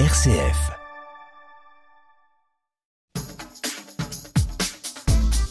RCF. 0.00 0.72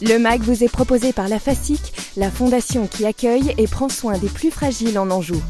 Le 0.02 0.18
MAG 0.18 0.42
vous 0.42 0.62
est 0.62 0.68
proposé 0.68 1.14
par 1.14 1.28
la 1.28 1.38
FASIC, 1.38 1.80
la 2.18 2.30
fondation 2.30 2.86
qui 2.86 3.06
accueille 3.06 3.54
et 3.56 3.66
prend 3.66 3.88
soin 3.88 4.18
des 4.18 4.28
plus 4.28 4.50
fragiles 4.50 4.98
en 4.98 5.10
Anjou. 5.10 5.42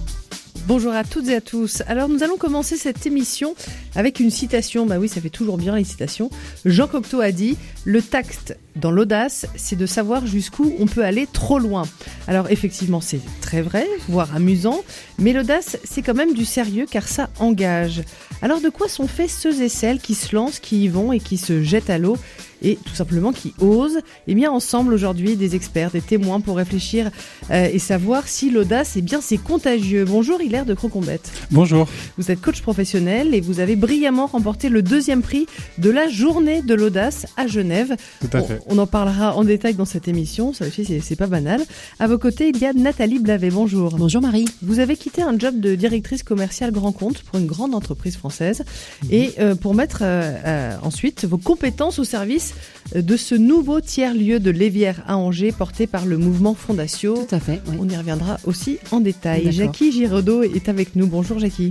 Bonjour 0.69 0.93
à 0.93 1.03
toutes 1.03 1.27
et 1.27 1.35
à 1.35 1.41
tous. 1.41 1.83
Alors 1.89 2.09
nous 2.09 2.23
allons 2.23 2.37
commencer 2.37 2.77
cette 2.77 3.05
émission 3.05 3.57
avec 3.97 4.21
une 4.21 4.31
citation. 4.31 4.87
Bah 4.87 4.99
oui, 5.01 5.09
ça 5.09 5.21
fait 5.21 5.29
toujours 5.29 5.59
bien 5.59 5.75
les 5.75 5.83
citations. 5.83 6.31
Jean 6.65 6.87
Cocteau 6.87 7.21
a 7.21 7.33
dit 7.33 7.59
"Le 7.85 8.01
tact 8.01 8.57
dans 8.77 8.91
l'audace, 8.91 9.47
c'est 9.57 9.77
de 9.77 9.87
savoir 9.87 10.27
jusqu'où 10.27 10.73
on 10.79 10.87
peut 10.87 11.05
aller 11.05 11.27
trop 11.33 11.59
loin." 11.59 11.85
Alors 12.27 12.51
effectivement, 12.51 13.01
c'est 13.01 13.21
très 13.41 13.63
vrai, 13.63 13.87
voire 14.09 14.35
amusant, 14.35 14.83
mais 15.19 15.33
l'audace, 15.33 15.77
c'est 15.85 16.03
quand 16.03 16.15
même 16.15 16.35
du 16.35 16.45
sérieux 16.45 16.87
car 16.91 17.07
ça 17.07 17.29
engage. 17.39 18.03
Alors 18.43 18.61
de 18.61 18.69
quoi 18.69 18.89
sont 18.89 19.07
faits 19.07 19.31
ceux 19.31 19.63
et 19.63 19.69
celles 19.69 20.01
qui 20.01 20.15
se 20.15 20.35
lancent, 20.35 20.59
qui 20.59 20.85
y 20.85 20.89
vont 20.89 21.13
et 21.13 21.21
qui 21.21 21.37
se 21.37 21.63
jettent 21.63 21.91
à 21.91 21.99
l'eau 21.99 22.17
et 22.63 22.79
tout 22.85 22.95
simplement 22.95 23.33
qui 23.33 23.53
osent? 23.61 23.99
Eh 24.27 24.35
bien 24.35 24.51
ensemble 24.51 24.95
aujourd'hui 24.95 25.37
des 25.37 25.55
experts, 25.55 25.91
des 25.91 26.01
témoins 26.01 26.41
pour 26.41 26.57
réfléchir 26.57 27.11
euh, 27.51 27.69
et 27.73 27.79
savoir 27.79 28.27
si 28.27 28.51
l'audace, 28.51 28.95
eh 28.97 29.03
bien 29.03 29.21
c'est 29.21 29.39
contagieux. 29.39 30.05
Bonjour 30.05 30.41
Hilaire 30.41 30.65
de 30.65 30.75
Crocombette. 30.75 31.31
Bonjour. 31.51 31.89
Vous 32.17 32.31
êtes 32.31 32.41
coach 32.41 32.63
professionnel 32.63 33.35
et 33.35 33.41
vous 33.41 33.61
avez 33.61 33.77
brillamment 33.77 34.27
remporté 34.27 34.69
le 34.69 34.83
deuxième 34.83 35.23
prix 35.23 35.47
de 35.79 35.91
la 35.91 36.09
journée 36.09 36.63
de 36.63 36.75
l'audace 36.75 37.27
à 37.37 37.47
Genève. 37.47 37.97
Tout 38.21 38.37
à 38.37 38.43
fait. 38.43 38.61
On, 38.67 38.79
en 38.79 38.87
parlera 38.87 39.37
en 39.37 39.45
détail 39.45 39.75
dans 39.75 39.85
cette 39.85 40.09
émission, 40.09 40.53
ça 40.53 40.67
aussi 40.67 40.85
c'est- 40.85 41.17
pas 41.17 41.27
banal. 41.27 41.61
À 42.01 42.07
vos 42.09 42.19
côtés, 42.19 42.51
il 42.53 42.59
y 42.61 42.67
a 42.67 42.73
Nathalie 42.73 43.19
Blavet. 43.21 43.51
Bonjour. 43.51 43.91
Bonjour 43.97 44.21
Marie. 44.21 44.47
Vous 44.63 44.81
avez 44.81 44.97
quitté 44.97 45.23
un 45.23 45.39
job 45.39 45.61
de 45.61 45.75
directrice 45.75 46.23
commerciale 46.23 46.73
grand 46.73 46.91
compte 46.93 47.23
pour 47.23 47.39
une 47.39 47.47
grande 47.47 47.75
entreprise 47.75 48.17
française 48.17 48.65
et 49.11 49.33
euh, 49.39 49.55
pour 49.55 49.75
mettre 49.75 49.99
euh, 50.03 50.33
euh, 50.45 50.77
ensuite 50.83 51.25
vos 51.25 51.39
compétences 51.39 51.99
au 51.99 52.05
service 52.05 52.55
de 52.95 53.17
ce 53.17 53.35
nouveau 53.35 53.81
tiers-lieu 53.81 54.41
de 54.41 54.51
Lévière 54.51 55.03
à 55.07 55.17
Angers 55.17 55.53
porté 55.53 55.87
par 55.87 56.05
le 56.05 56.19
mouvement 56.19 56.55
Fondatio. 56.55 57.15
Tout 57.29 57.35
à 57.35 57.41
fait. 57.41 57.61
On 57.79 57.89
y 57.89 57.97
reviendra 57.97 58.39
aussi 58.45 58.79
en 58.91 59.01
détail. 59.01 59.53
Jackie 59.53 59.93
Giraudot 59.93 60.43
est 60.43 60.69
avec 60.69 60.97
nous. 60.97 61.07
Bonjour 61.07 61.39
Jackie. 61.39 61.71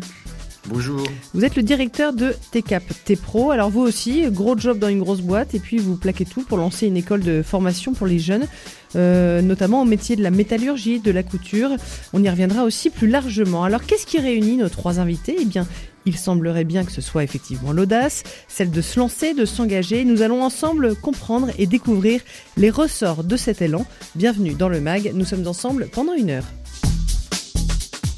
Bonjour. 0.70 1.04
Vous 1.34 1.44
êtes 1.44 1.58
le 1.58 1.64
directeur 1.64 2.14
de 2.14 2.34
TCAP 2.52 2.84
T-Pro. 3.04 3.52
Alors 3.52 3.70
vous 3.70 3.82
aussi, 3.82 4.24
gros 4.32 4.58
job 4.58 4.80
dans 4.80 4.88
une 4.88 5.00
grosse 5.00 5.20
boîte 5.20 5.54
et 5.56 5.60
puis 5.60 5.78
vous 5.78 5.98
plaquez 5.98 6.24
tout 6.24 6.44
pour 6.44 6.58
lancer 6.58 6.88
une 6.88 6.96
école 6.96 7.20
de 7.20 7.42
formation 7.42 7.94
pour 7.94 8.08
les 8.08 8.18
jeunes, 8.18 8.48
euh, 8.96 9.42
notamment 9.42 9.82
au 9.82 9.86
métier 9.86 10.16
de 10.16 10.24
la 10.24 10.32
métallurgie, 10.32 11.02
de 11.02 11.12
la 11.12 11.22
couture. 11.22 11.72
On 12.14 12.24
y 12.24 12.30
reviendra 12.30 12.64
aussi 12.64 12.90
plus 12.90 13.10
largement. 13.10 13.66
Alors 13.66 13.84
qu'est-ce 13.84 14.06
qui 14.06 14.20
réunit 14.20 14.56
nos 14.56 14.70
trois 14.70 15.02
invités? 15.02 15.36
Eh 15.38 15.46
bien, 15.46 15.68
il 16.06 16.18
semblerait 16.18 16.64
bien 16.64 16.86
que 16.86 16.94
ce 16.94 17.02
soit 17.02 17.26
effectivement 17.26 17.74
l'audace, 17.74 18.24
celle 18.48 18.72
de 18.72 18.82
se 18.82 19.00
lancer, 19.00 19.34
de 19.34 19.46
s'engager. 19.46 20.06
Nous 20.06 20.22
allons 20.22 20.44
ensemble 20.44 20.96
comprendre 20.96 21.50
et 21.58 21.68
découvrir 21.68 22.22
les 22.56 22.70
ressorts 22.70 23.26
de 23.26 23.36
cet 23.36 23.62
élan. 23.62 23.86
Bienvenue 24.16 24.54
dans 24.54 24.70
le 24.70 24.80
MAG. 24.80 25.12
Nous 25.14 25.26
sommes 25.26 25.46
ensemble 25.46 25.90
pendant 25.92 26.14
une 26.14 26.30
heure. 26.30 26.46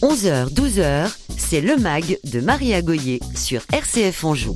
11h, 0.01 0.53
12h, 0.53 1.09
c'est 1.47 1.61
le 1.61 1.77
MAG 1.77 2.17
de 2.23 2.39
Maria 2.39 2.81
Goyer 2.81 3.19
sur 3.35 3.61
RCF 3.71 4.23
Anjou. 4.23 4.55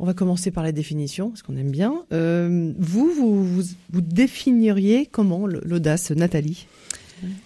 On 0.00 0.04
va 0.04 0.12
commencer 0.12 0.50
par 0.50 0.64
la 0.64 0.72
définition, 0.72 1.30
parce 1.30 1.42
qu'on 1.42 1.56
aime 1.56 1.70
bien. 1.70 2.04
Euh, 2.12 2.72
vous, 2.78 3.12
vous, 3.12 3.44
vous, 3.44 3.62
vous 3.92 4.00
définiriez 4.00 5.06
comment 5.06 5.46
l'audace, 5.46 6.10
Nathalie? 6.10 6.66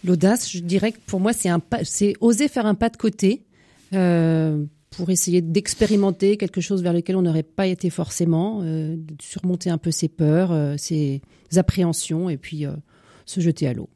L'audace, 0.02 0.50
je 0.50 0.60
dirais 0.60 0.92
que 0.92 0.98
pour 1.06 1.20
moi, 1.20 1.34
c'est 1.34 1.50
un 1.50 1.58
pas, 1.58 1.84
c'est 1.84 2.14
oser 2.22 2.48
faire 2.48 2.64
un 2.64 2.74
pas 2.74 2.88
de 2.88 2.96
côté 2.96 3.42
euh, 3.92 4.64
pour 4.88 5.10
essayer 5.10 5.42
d'expérimenter 5.42 6.38
quelque 6.38 6.62
chose 6.62 6.82
vers 6.82 6.94
lequel 6.94 7.16
on 7.16 7.22
n'aurait 7.22 7.42
pas 7.42 7.66
été 7.66 7.90
forcément, 7.90 8.60
euh, 8.62 8.96
de 8.96 9.14
surmonter 9.20 9.68
un 9.68 9.78
peu 9.78 9.90
ses 9.90 10.08
peurs, 10.08 10.52
euh, 10.52 10.76
ses 10.78 11.20
appréhensions 11.56 12.30
et 12.30 12.38
puis 12.38 12.64
euh, 12.64 12.72
se 13.26 13.40
jeter 13.40 13.66
à 13.66 13.74
l'eau. 13.74 13.90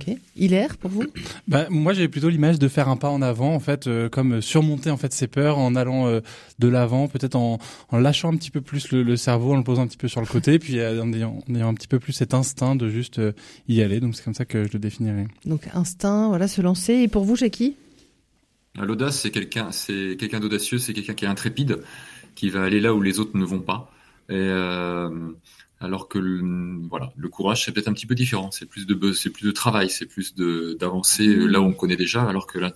Ok. 0.00 0.16
Hilaire, 0.36 0.76
pour 0.76 0.90
vous? 0.90 1.04
Bah, 1.48 1.66
moi, 1.70 1.92
j'ai 1.92 2.08
plutôt 2.08 2.28
l'image 2.28 2.58
de 2.58 2.68
faire 2.68 2.88
un 2.88 2.96
pas 2.96 3.08
en 3.08 3.20
avant, 3.20 3.54
en 3.54 3.60
fait, 3.60 3.86
euh, 3.86 4.08
comme 4.08 4.40
surmonter 4.40 4.90
en 4.90 4.96
fait 4.96 5.12
ses 5.12 5.26
peurs 5.26 5.58
en 5.58 5.74
allant 5.74 6.06
euh, 6.06 6.20
de 6.58 6.68
l'avant, 6.68 7.08
peut-être 7.08 7.34
en, 7.34 7.58
en 7.90 7.98
lâchant 7.98 8.32
un 8.32 8.36
petit 8.36 8.50
peu 8.50 8.60
plus 8.60 8.92
le, 8.92 9.02
le 9.02 9.16
cerveau, 9.16 9.54
en 9.54 9.56
le 9.56 9.64
posant 9.64 9.82
un 9.82 9.86
petit 9.86 9.96
peu 9.96 10.08
sur 10.08 10.20
le 10.20 10.26
côté, 10.26 10.58
puis 10.58 10.78
euh, 10.78 11.02
en, 11.02 11.12
ayant, 11.12 11.40
en 11.48 11.54
ayant 11.54 11.68
un 11.68 11.74
petit 11.74 11.88
peu 11.88 11.98
plus 11.98 12.12
cet 12.12 12.34
instinct 12.34 12.76
de 12.76 12.88
juste 12.88 13.18
euh, 13.18 13.32
y 13.68 13.82
aller. 13.82 14.00
Donc 14.00 14.14
c'est 14.14 14.24
comme 14.24 14.34
ça 14.34 14.44
que 14.44 14.64
je 14.64 14.72
le 14.72 14.78
définirais. 14.78 15.26
Donc 15.44 15.68
instinct, 15.74 16.28
voilà, 16.28 16.46
se 16.48 16.60
lancer. 16.60 16.94
Et 16.94 17.08
pour 17.08 17.24
vous, 17.24 17.36
Jackie 17.36 17.74
L'audace, 18.80 19.18
c'est 19.20 19.32
quelqu'un, 19.32 19.72
c'est 19.72 20.16
quelqu'un 20.18 20.38
d'audacieux, 20.38 20.78
c'est 20.78 20.92
quelqu'un 20.92 21.14
qui 21.14 21.24
est 21.24 21.28
intrépide, 21.28 21.80
qui 22.36 22.48
va 22.48 22.62
aller 22.62 22.80
là 22.80 22.94
où 22.94 23.02
les 23.02 23.18
autres 23.18 23.36
ne 23.36 23.44
vont 23.44 23.60
pas. 23.60 23.90
Et 24.28 24.34
euh, 24.34 25.08
alors 25.80 26.08
que 26.08 26.18
le, 26.18 26.40
voilà, 26.88 27.12
le 27.16 27.28
courage, 27.28 27.64
c'est 27.64 27.72
peut-être 27.72 27.88
un 27.88 27.92
petit 27.92 28.06
peu 28.06 28.14
différent. 28.14 28.50
C'est 28.50 28.66
plus 28.66 28.86
de 28.86 29.12
c'est 29.12 29.30
plus 29.30 29.44
de 29.46 29.52
travail, 29.52 29.90
c'est 29.90 30.06
plus 30.06 30.34
de 30.34 30.76
d'avancer 30.78 31.26
là 31.26 31.60
où 31.60 31.64
on 31.64 31.72
connaît 31.72 31.96
déjà. 31.96 32.22
Alors 32.28 32.46
que 32.46 32.58
la- 32.58 32.74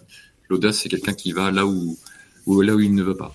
l'audace, 0.48 0.78
c'est 0.80 0.88
quelqu'un 0.88 1.14
qui 1.14 1.32
va 1.32 1.50
là 1.50 1.66
où, 1.66 1.98
où 2.46 2.60
là 2.60 2.74
où 2.74 2.80
il 2.80 2.94
ne 2.94 3.02
veut 3.02 3.16
pas. 3.16 3.34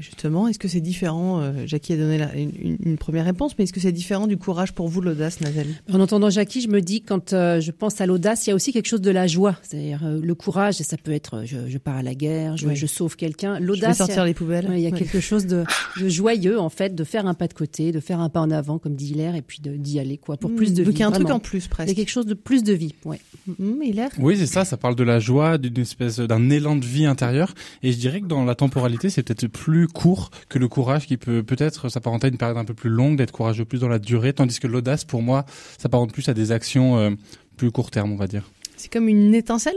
Justement, 0.00 0.48
est-ce 0.48 0.58
que 0.58 0.66
c'est 0.68 0.80
différent 0.80 1.40
euh, 1.40 1.52
Jackie 1.66 1.92
a 1.92 1.96
donné 1.96 2.18
la- 2.18 2.34
une, 2.34 2.96
première 2.96 3.24
réponse, 3.24 3.52
mais 3.58 3.64
est-ce 3.64 3.72
que 3.72 3.80
c'est 3.80 3.92
différent 3.92 4.26
du 4.26 4.36
courage 4.36 4.72
pour 4.72 4.88
vous, 4.88 5.00
l'audace, 5.00 5.40
Nathalie? 5.40 5.74
En 5.92 6.00
entendant 6.00 6.30
Jackie, 6.30 6.60
je 6.60 6.68
me 6.68 6.80
dis 6.80 7.02
quand 7.02 7.32
euh, 7.32 7.60
je 7.60 7.70
pense 7.70 8.00
à 8.00 8.06
l'audace, 8.06 8.46
il 8.46 8.50
y 8.50 8.52
a 8.52 8.56
aussi 8.56 8.72
quelque 8.72 8.86
chose 8.88 9.00
de 9.00 9.10
la 9.10 9.26
joie, 9.26 9.56
c'est-à-dire 9.62 10.00
euh, 10.04 10.20
le 10.22 10.34
courage. 10.34 10.74
Ça 10.76 10.96
peut 10.96 11.12
être 11.12 11.34
euh, 11.34 11.42
je, 11.44 11.56
je 11.68 11.78
pars 11.78 11.96
à 11.96 12.02
la 12.02 12.14
guerre, 12.14 12.56
je, 12.56 12.66
Oui. 12.68 12.76
je 12.76 12.86
sauve 12.86 13.16
quelqu'un. 13.16 13.56
Je 13.56 13.60
vais 13.60 13.66
L'audace, 13.66 13.82
il 13.82 14.00
y 14.00 14.02
a- 14.02 14.06
sortir 14.06 14.24
les 14.24 14.34
poubelles. 14.34 14.66
Ouais, 14.68 14.80
il 14.80 14.82
y 14.82 14.86
a 14.86 14.90
Ouais. 14.90 14.98
quelque 14.98 15.20
chose 15.20 15.46
de, 15.46 15.64
de 16.00 16.08
joyeux 16.08 16.58
en 16.58 16.68
fait, 16.70 16.94
de 16.94 17.04
faire 17.04 17.26
un 17.26 17.34
pas 17.34 17.46
de 17.48 17.54
côté, 17.54 17.92
de 17.92 18.00
faire 18.00 18.20
un 18.20 18.28
pas 18.28 18.40
en 18.40 18.50
avant, 18.50 18.78
comme 18.78 18.94
dit 18.96 19.10
Hilaire, 19.10 19.34
et 19.34 19.42
puis 19.42 19.60
de- 19.60 19.76
d'y 19.76 19.98
aller 20.00 20.16
quoi, 20.16 20.36
pour 20.36 20.54
plus 20.54 20.72
de 20.72 20.82
Donc 20.82 20.92
vie. 20.94 20.98
il 20.98 21.00
y 21.00 21.02
a 21.02 21.08
un 21.08 21.12
truc 21.12 21.30
en 21.30 21.38
plus, 21.40 21.58
Il 21.58 21.62
y 21.62 21.66
a 21.66 21.68
presque. 21.70 21.94
quelque 21.96 22.08
chose 22.10 22.26
de 22.26 22.34
plus 22.34 22.62
de 22.64 22.72
vie. 22.72 22.94
Ouais. 23.04 23.20
Hum, 23.60 23.82
Hilaire? 23.82 24.10
Oui, 24.18 24.36
c'est 24.38 24.46
ça. 24.46 24.64
Ça 24.64 24.76
parle 24.76 24.96
de 24.96 25.04
la 25.04 25.18
joie, 25.20 25.58
d'une 25.58 25.78
espèce 25.78 26.18
d'un 26.20 26.50
élan 26.50 26.76
de 26.76 26.84
vie 26.86 27.06
intérieure. 27.06 27.54
Et 27.82 27.92
je 27.92 27.98
dirais 27.98 28.20
que 28.20 28.26
dans 28.26 28.44
la 28.44 28.54
temporalité, 28.54 29.10
c'est 29.10 29.22
peut-être 29.22 29.46
plus 29.48 29.88
court 29.92 30.30
que 30.48 30.58
le 30.58 30.68
courage, 30.68 31.06
qui 31.06 31.16
peut 31.16 31.42
peut-être 31.42 31.88
s'apparenter 31.88 32.26
à 32.26 32.30
une 32.30 32.36
période 32.38 32.56
un 32.56 32.64
peu 32.64 32.74
plus 32.74 32.90
longue, 32.90 33.16
d'être 33.16 33.32
courageux 33.32 33.64
plus 33.64 33.80
dans 33.80 33.88
la 33.88 33.98
durée, 33.98 34.32
tandis 34.32 34.58
que 34.60 34.66
l'audace, 34.66 35.04
pour 35.04 35.22
moi, 35.22 35.44
s'apparente 35.78 36.12
plus 36.12 36.28
à 36.28 36.34
des 36.34 36.52
actions 36.52 36.96
euh, 36.98 37.10
plus 37.56 37.70
court 37.70 37.90
terme, 37.90 38.12
on 38.12 38.16
va 38.16 38.26
dire. 38.26 38.50
C'est 38.76 38.90
comme 38.92 39.08
une 39.08 39.34
étincelle? 39.34 39.76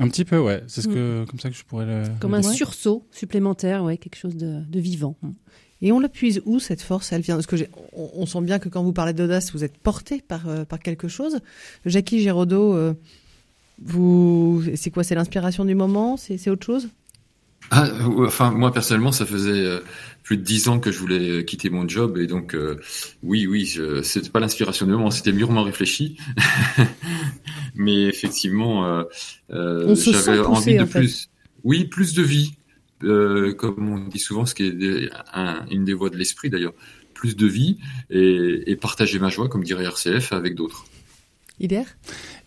Un 0.00 0.08
petit 0.08 0.24
peu, 0.24 0.38
ouais. 0.38 0.62
C'est 0.66 0.82
ce 0.82 0.88
que, 0.88 1.24
comme 1.28 1.38
ça 1.38 1.50
que 1.50 1.56
je 1.56 1.64
pourrais 1.64 1.86
le. 1.86 2.02
Comme 2.20 2.32
le 2.32 2.38
un 2.38 2.40
dire. 2.40 2.52
sursaut 2.52 3.06
supplémentaire, 3.12 3.84
ouais, 3.84 3.96
quelque 3.96 4.16
chose 4.16 4.36
de, 4.36 4.60
de 4.68 4.80
vivant. 4.80 5.16
Et 5.82 5.92
on 5.92 6.00
la 6.00 6.08
puise 6.08 6.40
où 6.46 6.58
cette 6.58 6.82
force? 6.82 7.12
Elle 7.12 7.20
vient 7.22 7.34
parce 7.36 7.46
que 7.46 7.56
j'ai- 7.56 7.68
on, 7.92 8.10
on 8.14 8.26
sent 8.26 8.40
bien 8.40 8.58
que 8.58 8.68
quand 8.68 8.82
vous 8.82 8.92
parlez 8.92 9.12
d'audace, 9.12 9.52
vous 9.52 9.62
êtes 9.64 9.76
porté 9.76 10.20
par 10.26 10.48
euh, 10.48 10.64
par 10.64 10.80
quelque 10.80 11.08
chose. 11.08 11.40
Jackie 11.86 12.20
Giraudot, 12.20 12.74
euh, 12.74 12.94
vous, 13.82 14.62
c'est 14.76 14.90
quoi? 14.90 15.04
C'est 15.04 15.14
l'inspiration 15.14 15.64
du 15.64 15.74
moment? 15.74 16.16
C'est 16.16 16.38
c'est 16.38 16.50
autre 16.50 16.64
chose? 16.66 16.88
Ah, 17.70 17.88
enfin, 18.18 18.50
moi 18.50 18.72
personnellement, 18.72 19.10
ça 19.12 19.26
faisait 19.26 19.50
euh, 19.66 19.80
plus 20.22 20.36
de 20.36 20.42
dix 20.42 20.68
ans 20.68 20.78
que 20.78 20.92
je 20.92 20.98
voulais 20.98 21.44
quitter 21.44 21.70
mon 21.70 21.88
job 21.88 22.18
et 22.18 22.26
donc 22.26 22.54
euh, 22.54 22.78
oui, 23.22 23.46
oui, 23.46 23.64
je, 23.66 24.02
c'était 24.02 24.30
pas 24.30 24.38
l'inspiration 24.40 24.86
du 24.86 24.92
moment, 24.92 25.10
c'était 25.10 25.32
mûrement 25.32 25.62
réfléchi. 25.62 26.16
Mais 27.74 28.02
effectivement, 28.04 28.86
euh, 28.86 29.04
euh, 29.50 29.94
se 29.96 30.12
j'avais 30.12 30.38
envie 30.38 30.76
de 30.76 30.82
en 30.82 30.86
fait. 30.86 31.00
plus, 31.00 31.28
oui, 31.64 31.84
plus 31.84 32.14
de 32.14 32.22
vie, 32.22 32.54
euh, 33.02 33.52
comme 33.54 33.88
on 33.88 33.98
dit 34.08 34.18
souvent, 34.18 34.46
ce 34.46 34.54
qui 34.54 34.64
est 34.64 35.10
un- 35.32 35.66
une 35.70 35.84
des 35.84 35.94
voies 35.94 36.10
de 36.10 36.16
l'esprit 36.16 36.50
d'ailleurs, 36.50 36.74
plus 37.14 37.36
de 37.36 37.46
vie 37.46 37.78
et, 38.10 38.70
et 38.70 38.76
partager 38.76 39.18
ma 39.18 39.30
joie, 39.30 39.48
comme 39.48 39.64
dirait 39.64 39.84
RCF, 39.84 40.32
avec 40.32 40.54
d'autres. 40.54 40.84
Hilaire? 41.60 41.86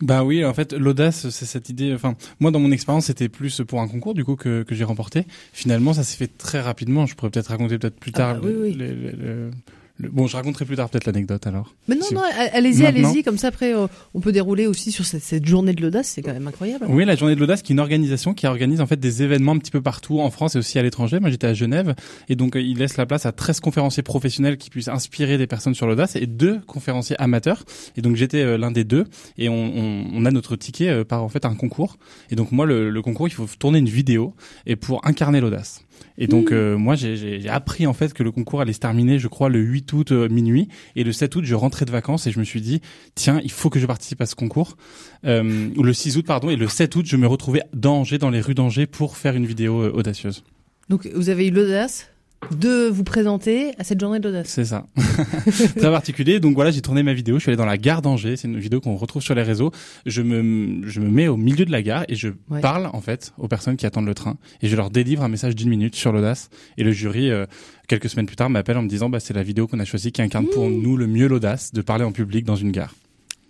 Bah 0.02 0.22
oui, 0.22 0.44
en 0.44 0.52
fait, 0.52 0.72
l'audace, 0.74 1.30
c'est 1.30 1.46
cette 1.46 1.70
idée. 1.70 1.94
Enfin, 1.94 2.14
moi, 2.40 2.50
dans 2.50 2.58
mon 2.60 2.70
expérience, 2.70 3.06
c'était 3.06 3.28
plus 3.30 3.62
pour 3.66 3.80
un 3.80 3.88
concours 3.88 4.12
du 4.14 4.24
coup 4.24 4.36
que, 4.36 4.62
que 4.64 4.74
j'ai 4.74 4.84
remporté. 4.84 5.24
Finalement, 5.52 5.94
ça 5.94 6.04
s'est 6.04 6.16
fait 6.18 6.28
très 6.38 6.60
rapidement. 6.60 7.06
Je 7.06 7.14
pourrais 7.14 7.30
peut-être 7.30 7.48
raconter 7.48 7.78
peut-être 7.78 7.98
plus 7.98 8.12
Ah 8.14 8.18
tard. 8.18 8.34
bah 8.40 8.48
oui, 8.48 8.52
le- 8.52 8.60
oui. 8.62 8.74
le- 8.74 8.94
le- 8.94 9.10
le- 9.12 9.50
le- 9.98 10.08
bon, 10.08 10.26
je 10.26 10.36
raconterai 10.36 10.64
plus 10.64 10.76
tard 10.76 10.88
peut-être 10.88 11.06
l'anecdote 11.06 11.46
alors. 11.46 11.74
Mais 11.88 11.94
non, 11.96 12.02
Si- 12.02 12.14
non, 12.14 12.22
allez-y, 12.52 12.86
allez-y. 12.86 13.22
Comme 13.24 13.36
ça, 13.38 13.48
après, 13.48 13.74
euh, 13.74 13.86
on 14.14 14.20
peut 14.20 14.32
dérouler 14.32 14.66
aussi 14.66 14.92
sur 14.92 15.04
cette, 15.04 15.22
cette 15.22 15.44
journée 15.46 15.72
de 15.74 15.82
l'audace. 15.82 16.08
C'est 16.08 16.22
quand 16.22 16.32
même 16.32 16.46
incroyable. 16.46 16.86
Oui, 16.88 17.04
la 17.04 17.16
journée 17.16 17.34
de 17.34 17.40
l'audace, 17.40 17.62
qui 17.62 17.72
est 17.72 17.74
une 17.74 17.80
organisation 17.80 18.32
qui 18.34 18.46
organise 18.46 18.80
en 18.80 18.86
fait 18.86 18.98
des 19.00 19.22
événements 19.22 19.52
un 19.52 19.58
petit 19.58 19.70
peu 19.70 19.82
partout 19.82 20.20
en 20.20 20.30
France 20.30 20.54
et 20.54 20.58
aussi 20.58 20.78
à 20.78 20.82
l'étranger. 20.82 21.18
Moi, 21.20 21.30
j'étais 21.30 21.46
à 21.48 21.54
Genève 21.54 21.94
et 22.28 22.36
donc 22.36 22.56
euh, 22.56 22.60
il 22.60 22.78
laisse 22.78 22.96
la 22.96 23.06
place 23.06 23.26
à 23.26 23.32
13 23.32 23.60
conférenciers 23.60 24.02
professionnels 24.02 24.56
qui 24.56 24.70
puissent 24.70 24.88
inspirer 24.88 25.36
des 25.38 25.46
personnes 25.46 25.74
sur 25.74 25.86
l'audace 25.86 26.16
et 26.16 26.26
deux 26.26 26.60
conférenciers 26.66 27.16
amateurs. 27.20 27.64
Et 27.96 28.00
donc 28.02 28.16
j'étais 28.16 28.42
euh, 28.42 28.56
l'un 28.58 28.70
des 28.70 28.84
deux 28.84 29.04
et 29.36 29.48
on, 29.48 29.54
on, 29.54 30.06
on 30.14 30.24
a 30.24 30.30
notre 30.30 30.56
ticket 30.56 30.88
euh, 30.88 31.04
par 31.04 31.22
en 31.24 31.28
fait 31.28 31.44
un 31.44 31.54
concours. 31.54 31.96
Et 32.30 32.36
donc 32.36 32.52
moi, 32.52 32.66
le, 32.66 32.90
le 32.90 33.02
concours, 33.02 33.26
il 33.28 33.32
faut 33.34 33.46
tourner 33.58 33.78
une 33.78 33.88
vidéo 33.88 34.34
et 34.66 34.76
pour 34.76 35.06
incarner 35.06 35.40
l'audace. 35.40 35.82
Et 36.18 36.26
donc 36.26 36.52
euh, 36.52 36.76
moi 36.76 36.94
j'ai- 36.94 37.48
appris 37.48 37.86
en 37.86 37.92
fait 37.92 38.12
que 38.12 38.22
le 38.22 38.30
concours 38.32 38.60
allait 38.60 38.72
se 38.72 38.78
terminer, 38.80 39.18
je 39.18 39.28
crois, 39.28 39.48
le 39.48 39.60
8 39.60 39.92
août 39.92 40.12
euh, 40.12 40.28
minuit. 40.28 40.68
Et 40.96 41.04
le 41.04 41.12
7 41.12 41.34
août, 41.36 41.44
je 41.44 41.54
rentrais 41.54 41.84
de 41.84 41.90
vacances 41.90 42.26
et 42.26 42.30
je 42.32 42.38
me 42.38 42.44
suis 42.44 42.60
dit, 42.60 42.80
tiens, 43.14 43.40
il 43.44 43.50
faut 43.50 43.70
que 43.70 43.78
je 43.78 43.86
participe 43.86 44.20
à 44.20 44.26
ce 44.26 44.34
concours. 44.34 44.76
Euh, 45.24 45.68
le 45.74 45.92
6 45.92 46.16
août, 46.16 46.26
pardon, 46.26 46.50
et 46.50 46.56
le 46.56 46.68
7 46.68 46.94
août, 46.96 47.06
je 47.06 47.16
me 47.16 47.26
retrouvais 47.26 47.62
d'Angers, 47.72 48.18
dans 48.18 48.30
les 48.30 48.40
rues 48.40 48.54
d'Angers, 48.54 48.86
pour 48.86 49.16
faire 49.16 49.34
une 49.36 49.46
vidéo 49.46 49.82
euh, 49.82 49.92
audacieuse. 49.92 50.44
Donc 50.88 51.06
vous 51.14 51.28
avez 51.28 51.46
eu 51.48 51.50
l'audace 51.50 52.08
de 52.52 52.88
vous 52.88 53.04
présenter 53.04 53.72
à 53.78 53.84
cette 53.84 54.00
journée 54.00 54.20
d'audace. 54.20 54.48
C'est 54.48 54.64
ça. 54.64 54.86
Très 55.76 55.90
particulier. 55.90 56.40
Donc 56.40 56.54
voilà, 56.54 56.70
j'ai 56.70 56.80
tourné 56.82 57.02
ma 57.02 57.12
vidéo. 57.14 57.36
Je 57.36 57.40
suis 57.42 57.50
allé 57.50 57.56
dans 57.56 57.64
la 57.66 57.78
gare 57.78 58.02
d'Angers. 58.02 58.36
C'est 58.36 58.48
une 58.48 58.58
vidéo 58.58 58.80
qu'on 58.80 58.96
retrouve 58.96 59.22
sur 59.22 59.34
les 59.34 59.42
réseaux. 59.42 59.70
Je 60.06 60.22
me, 60.22 60.86
je 60.88 61.00
me 61.00 61.08
mets 61.08 61.28
au 61.28 61.36
milieu 61.36 61.64
de 61.64 61.72
la 61.72 61.82
gare 61.82 62.04
et 62.08 62.14
je 62.14 62.28
Ouais. 62.50 62.60
parle 62.60 62.88
en 62.92 63.00
fait 63.00 63.32
aux 63.38 63.48
personnes 63.48 63.76
qui 63.76 63.84
attendent 63.86 64.06
le 64.06 64.14
train 64.14 64.36
et 64.62 64.68
je 64.68 64.76
leur 64.76 64.90
délivre 64.90 65.22
un 65.22 65.28
message 65.28 65.54
d'une 65.54 65.68
minute 65.68 65.94
sur 65.94 66.12
l'audace. 66.12 66.48
Et 66.78 66.84
le 66.84 66.92
jury, 66.92 67.30
euh, 67.30 67.46
quelques 67.88 68.08
semaines 68.08 68.26
plus 68.26 68.36
tard, 68.36 68.48
m'appelle 68.50 68.76
en 68.78 68.82
me 68.82 68.88
disant 68.88 69.08
bah 69.10 69.20
c'est 69.20 69.34
la 69.34 69.42
vidéo 69.42 69.66
qu'on 69.66 69.80
a 69.80 69.84
choisie 69.84 70.12
qui 70.12 70.22
incarne 70.22 70.46
pour 70.46 70.68
nous 70.70 70.96
le 70.96 71.06
mieux 71.06 71.26
l'audace 71.28 71.72
de 71.72 71.82
parler 71.82 72.04
en 72.04 72.12
public 72.12 72.44
dans 72.44 72.56
une 72.56 72.70
gare. 72.70 72.94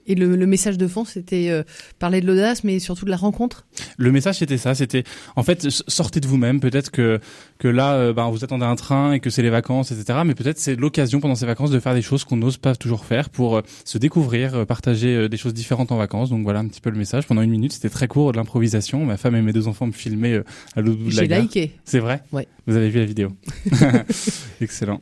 Et 0.09 0.15
le, 0.17 0.35
le 0.37 0.47
message 0.47 0.77
de 0.79 0.89
fond, 0.89 1.05
c'était 1.05 1.51
euh, 1.51 1.63
parler 2.01 2.21
de 2.21 2.27
l'audace, 2.27 2.65
mais 2.65 2.79
surtout 2.81 3.05
de 3.05 3.11
la 3.11 3.17
rencontre. 3.17 3.67
Le 3.97 4.11
message 4.11 4.39
c'était 4.39 4.59
ça, 4.59 4.75
c'était 4.75 5.05
en 5.37 5.43
fait 5.43 5.69
sortez 5.87 6.19
de 6.21 6.27
vous-même. 6.27 6.59
Peut-être 6.61 6.91
que 6.91 7.21
que 7.59 7.69
là, 7.69 7.95
euh, 7.95 8.13
ben, 8.13 8.29
vous 8.31 8.43
attendez 8.45 8.65
un 8.65 8.77
train 8.77 9.13
et 9.13 9.21
que 9.21 9.31
c'est 9.31 9.43
les 9.43 9.51
vacances, 9.51 9.93
etc. 9.93 10.21
Mais 10.25 10.35
peut-être 10.35 10.59
c'est 10.59 10.77
l'occasion 10.77 11.21
pendant 11.21 11.35
ces 11.35 11.47
vacances 11.47 11.71
de 11.71 11.79
faire 11.81 11.95
des 11.95 12.03
choses 12.03 12.25
qu'on 12.25 12.37
n'ose 12.37 12.57
pas 12.57 12.75
toujours 12.75 13.05
faire 13.05 13.29
pour 13.31 13.57
euh, 13.59 13.63
se 13.85 13.99
découvrir, 13.99 14.55
euh, 14.55 14.65
partager 14.65 15.15
euh, 15.15 15.29
des 15.29 15.37
choses 15.37 15.55
différentes 15.55 15.93
en 15.93 15.97
vacances. 15.97 16.31
Donc 16.31 16.43
voilà 16.43 16.61
un 16.61 16.67
petit 16.69 16.81
peu 16.81 16.91
le 16.91 16.97
message. 16.99 17.27
Pendant 17.27 17.43
une 17.43 17.51
minute, 17.51 17.73
c'était 17.73 17.89
très 17.91 18.09
court 18.09 18.33
de 18.33 18.37
l'improvisation. 18.39 19.05
Ma 19.05 19.17
femme 19.17 19.35
et 19.37 19.43
mes 19.43 19.53
deux 19.53 19.69
enfants 19.69 19.87
me 19.87 19.93
filmaient 19.93 20.35
euh, 20.35 20.45
à 20.77 20.81
l'autre 20.81 20.99
bout 20.99 21.11
de 21.11 21.17
la 21.17 21.23
J'ai 21.23 21.29
gare. 21.29 21.43
liké. 21.43 21.73
C'est 21.85 21.99
vrai. 22.01 22.23
Ouais. 22.33 22.47
Vous 22.67 22.77
avez 22.77 22.89
vu 22.91 22.99
la 23.01 23.05
vidéo. 23.07 23.29
Excellent. 24.61 25.01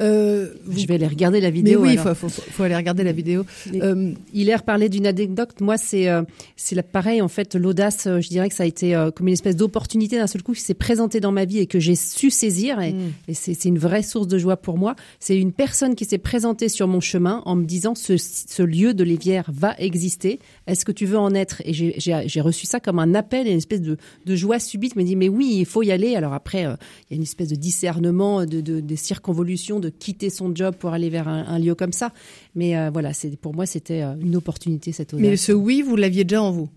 Euh, 0.00 0.48
vous- 0.64 0.78
Je 0.78 0.86
vais 0.86 0.94
aller 0.94 1.06
regarder 1.06 1.40
la 1.40 1.48
Mais 1.48 1.56
vidéo. 1.56 1.82
oui, 1.82 1.92
il 1.94 1.98
faut, 1.98 2.14
faut, 2.14 2.28
faut 2.28 2.62
aller 2.62 2.76
regarder 2.76 3.04
la 3.04 3.12
vidéo. 3.12 3.44
Mais- 3.72 3.82
Euh, 3.82 4.12
Hilaire 4.40 4.62
parlait 4.62 4.88
d'une 4.88 5.06
anecdote. 5.06 5.60
Moi, 5.60 5.76
c'est 5.76 6.08
euh, 6.08 6.22
c'est 6.56 6.80
pareil. 6.82 7.20
En 7.22 7.28
fait, 7.28 7.54
l'audace, 7.54 8.06
euh, 8.06 8.20
je 8.20 8.28
dirais 8.28 8.48
que 8.48 8.54
ça 8.54 8.62
a 8.62 8.66
été 8.66 8.94
euh, 8.94 9.10
comme 9.10 9.28
une 9.28 9.34
espèce 9.34 9.56
d'opportunité 9.56 10.16
d'un 10.16 10.26
seul 10.26 10.42
coup 10.42 10.52
qui 10.52 10.60
s'est 10.62 10.74
présentée 10.74 11.20
dans 11.20 11.32
ma 11.32 11.44
vie 11.44 11.58
et 11.58 11.66
que 11.66 11.78
j'ai 11.80 11.94
su 11.96 12.30
saisir. 12.30 12.80
Et, 12.80 12.92
Mm. 12.92 13.12
et 13.28 13.34
c'est 13.34 13.64
une 13.64 13.78
vraie 13.78 14.02
source 14.02 14.26
de 14.28 14.38
joie 14.38 14.56
pour 14.56 14.78
moi. 14.78 14.96
C'est 15.18 15.36
une 15.38 15.52
personne 15.52 15.94
qui 15.94 16.04
s'est 16.04 16.18
présentée 16.18 16.68
sur 16.68 16.88
mon 16.88 17.00
chemin 17.00 17.42
en 17.44 17.54
me 17.56 17.64
disant 17.64 17.94
ce, 17.94 18.16
ce 18.16 18.62
lieu 18.62 18.94
de 18.94 19.04
l'Évière 19.04 19.48
va 19.52 19.74
exister. 19.78 20.38
Est-ce 20.66 20.84
que 20.84 20.92
tu 20.92 21.06
veux 21.06 21.18
en 21.18 21.34
être? 21.34 21.62
Et 21.64 21.72
j'ai- 21.72 22.40
reçu 22.40 22.66
ça 22.66 22.80
comme 22.80 22.98
un 22.98 23.14
appel 23.14 23.46
et 23.46 23.50
une 23.50 23.58
espèce 23.58 23.82
de, 23.82 23.96
de 24.26 24.34
joie 24.36 24.58
subite. 24.58 24.94
Je 24.94 24.98
me 24.98 25.04
dis 25.04 25.14
mais 25.16 25.28
oui, 25.28 25.56
il 25.58 25.66
faut 25.66 25.82
y 25.82 25.92
aller. 25.92 26.16
Alors 26.16 26.32
après, 26.32 26.64
euh, 26.66 26.74
il 27.10 27.12
y 27.12 27.14
a 27.14 27.16
une 27.16 27.22
espèce 27.22 27.48
de 27.48 27.54
discernement, 27.56 28.46
de, 28.46 28.60
de, 28.60 28.80
des 28.80 28.96
circonvolutions, 28.96 29.80
de 29.80 29.88
quitter 29.90 30.30
son 30.30 30.54
job 30.54 30.74
pour 30.76 30.90
aller 30.92 31.10
vers 31.10 31.28
un, 31.28 31.44
un 31.46 31.58
lieu 31.58 31.74
comme 31.74 31.92
ça. 31.92 32.12
Mais 32.54 32.74
voilà, 32.90 33.12
c'est 33.12 33.36
pour 33.36 33.54
moi 33.54 33.66
c'était 33.66 34.02
euh, 34.02 34.14
une 34.30 34.36
opportunité 34.36 34.92
cette 34.92 35.12
audace. 35.12 35.26
mais 35.26 35.36
ce 35.36 35.52
oui, 35.52 35.82
vous 35.82 35.96
l'aviez 35.96 36.24
déjà 36.24 36.42
en 36.42 36.50
vous. 36.50 36.68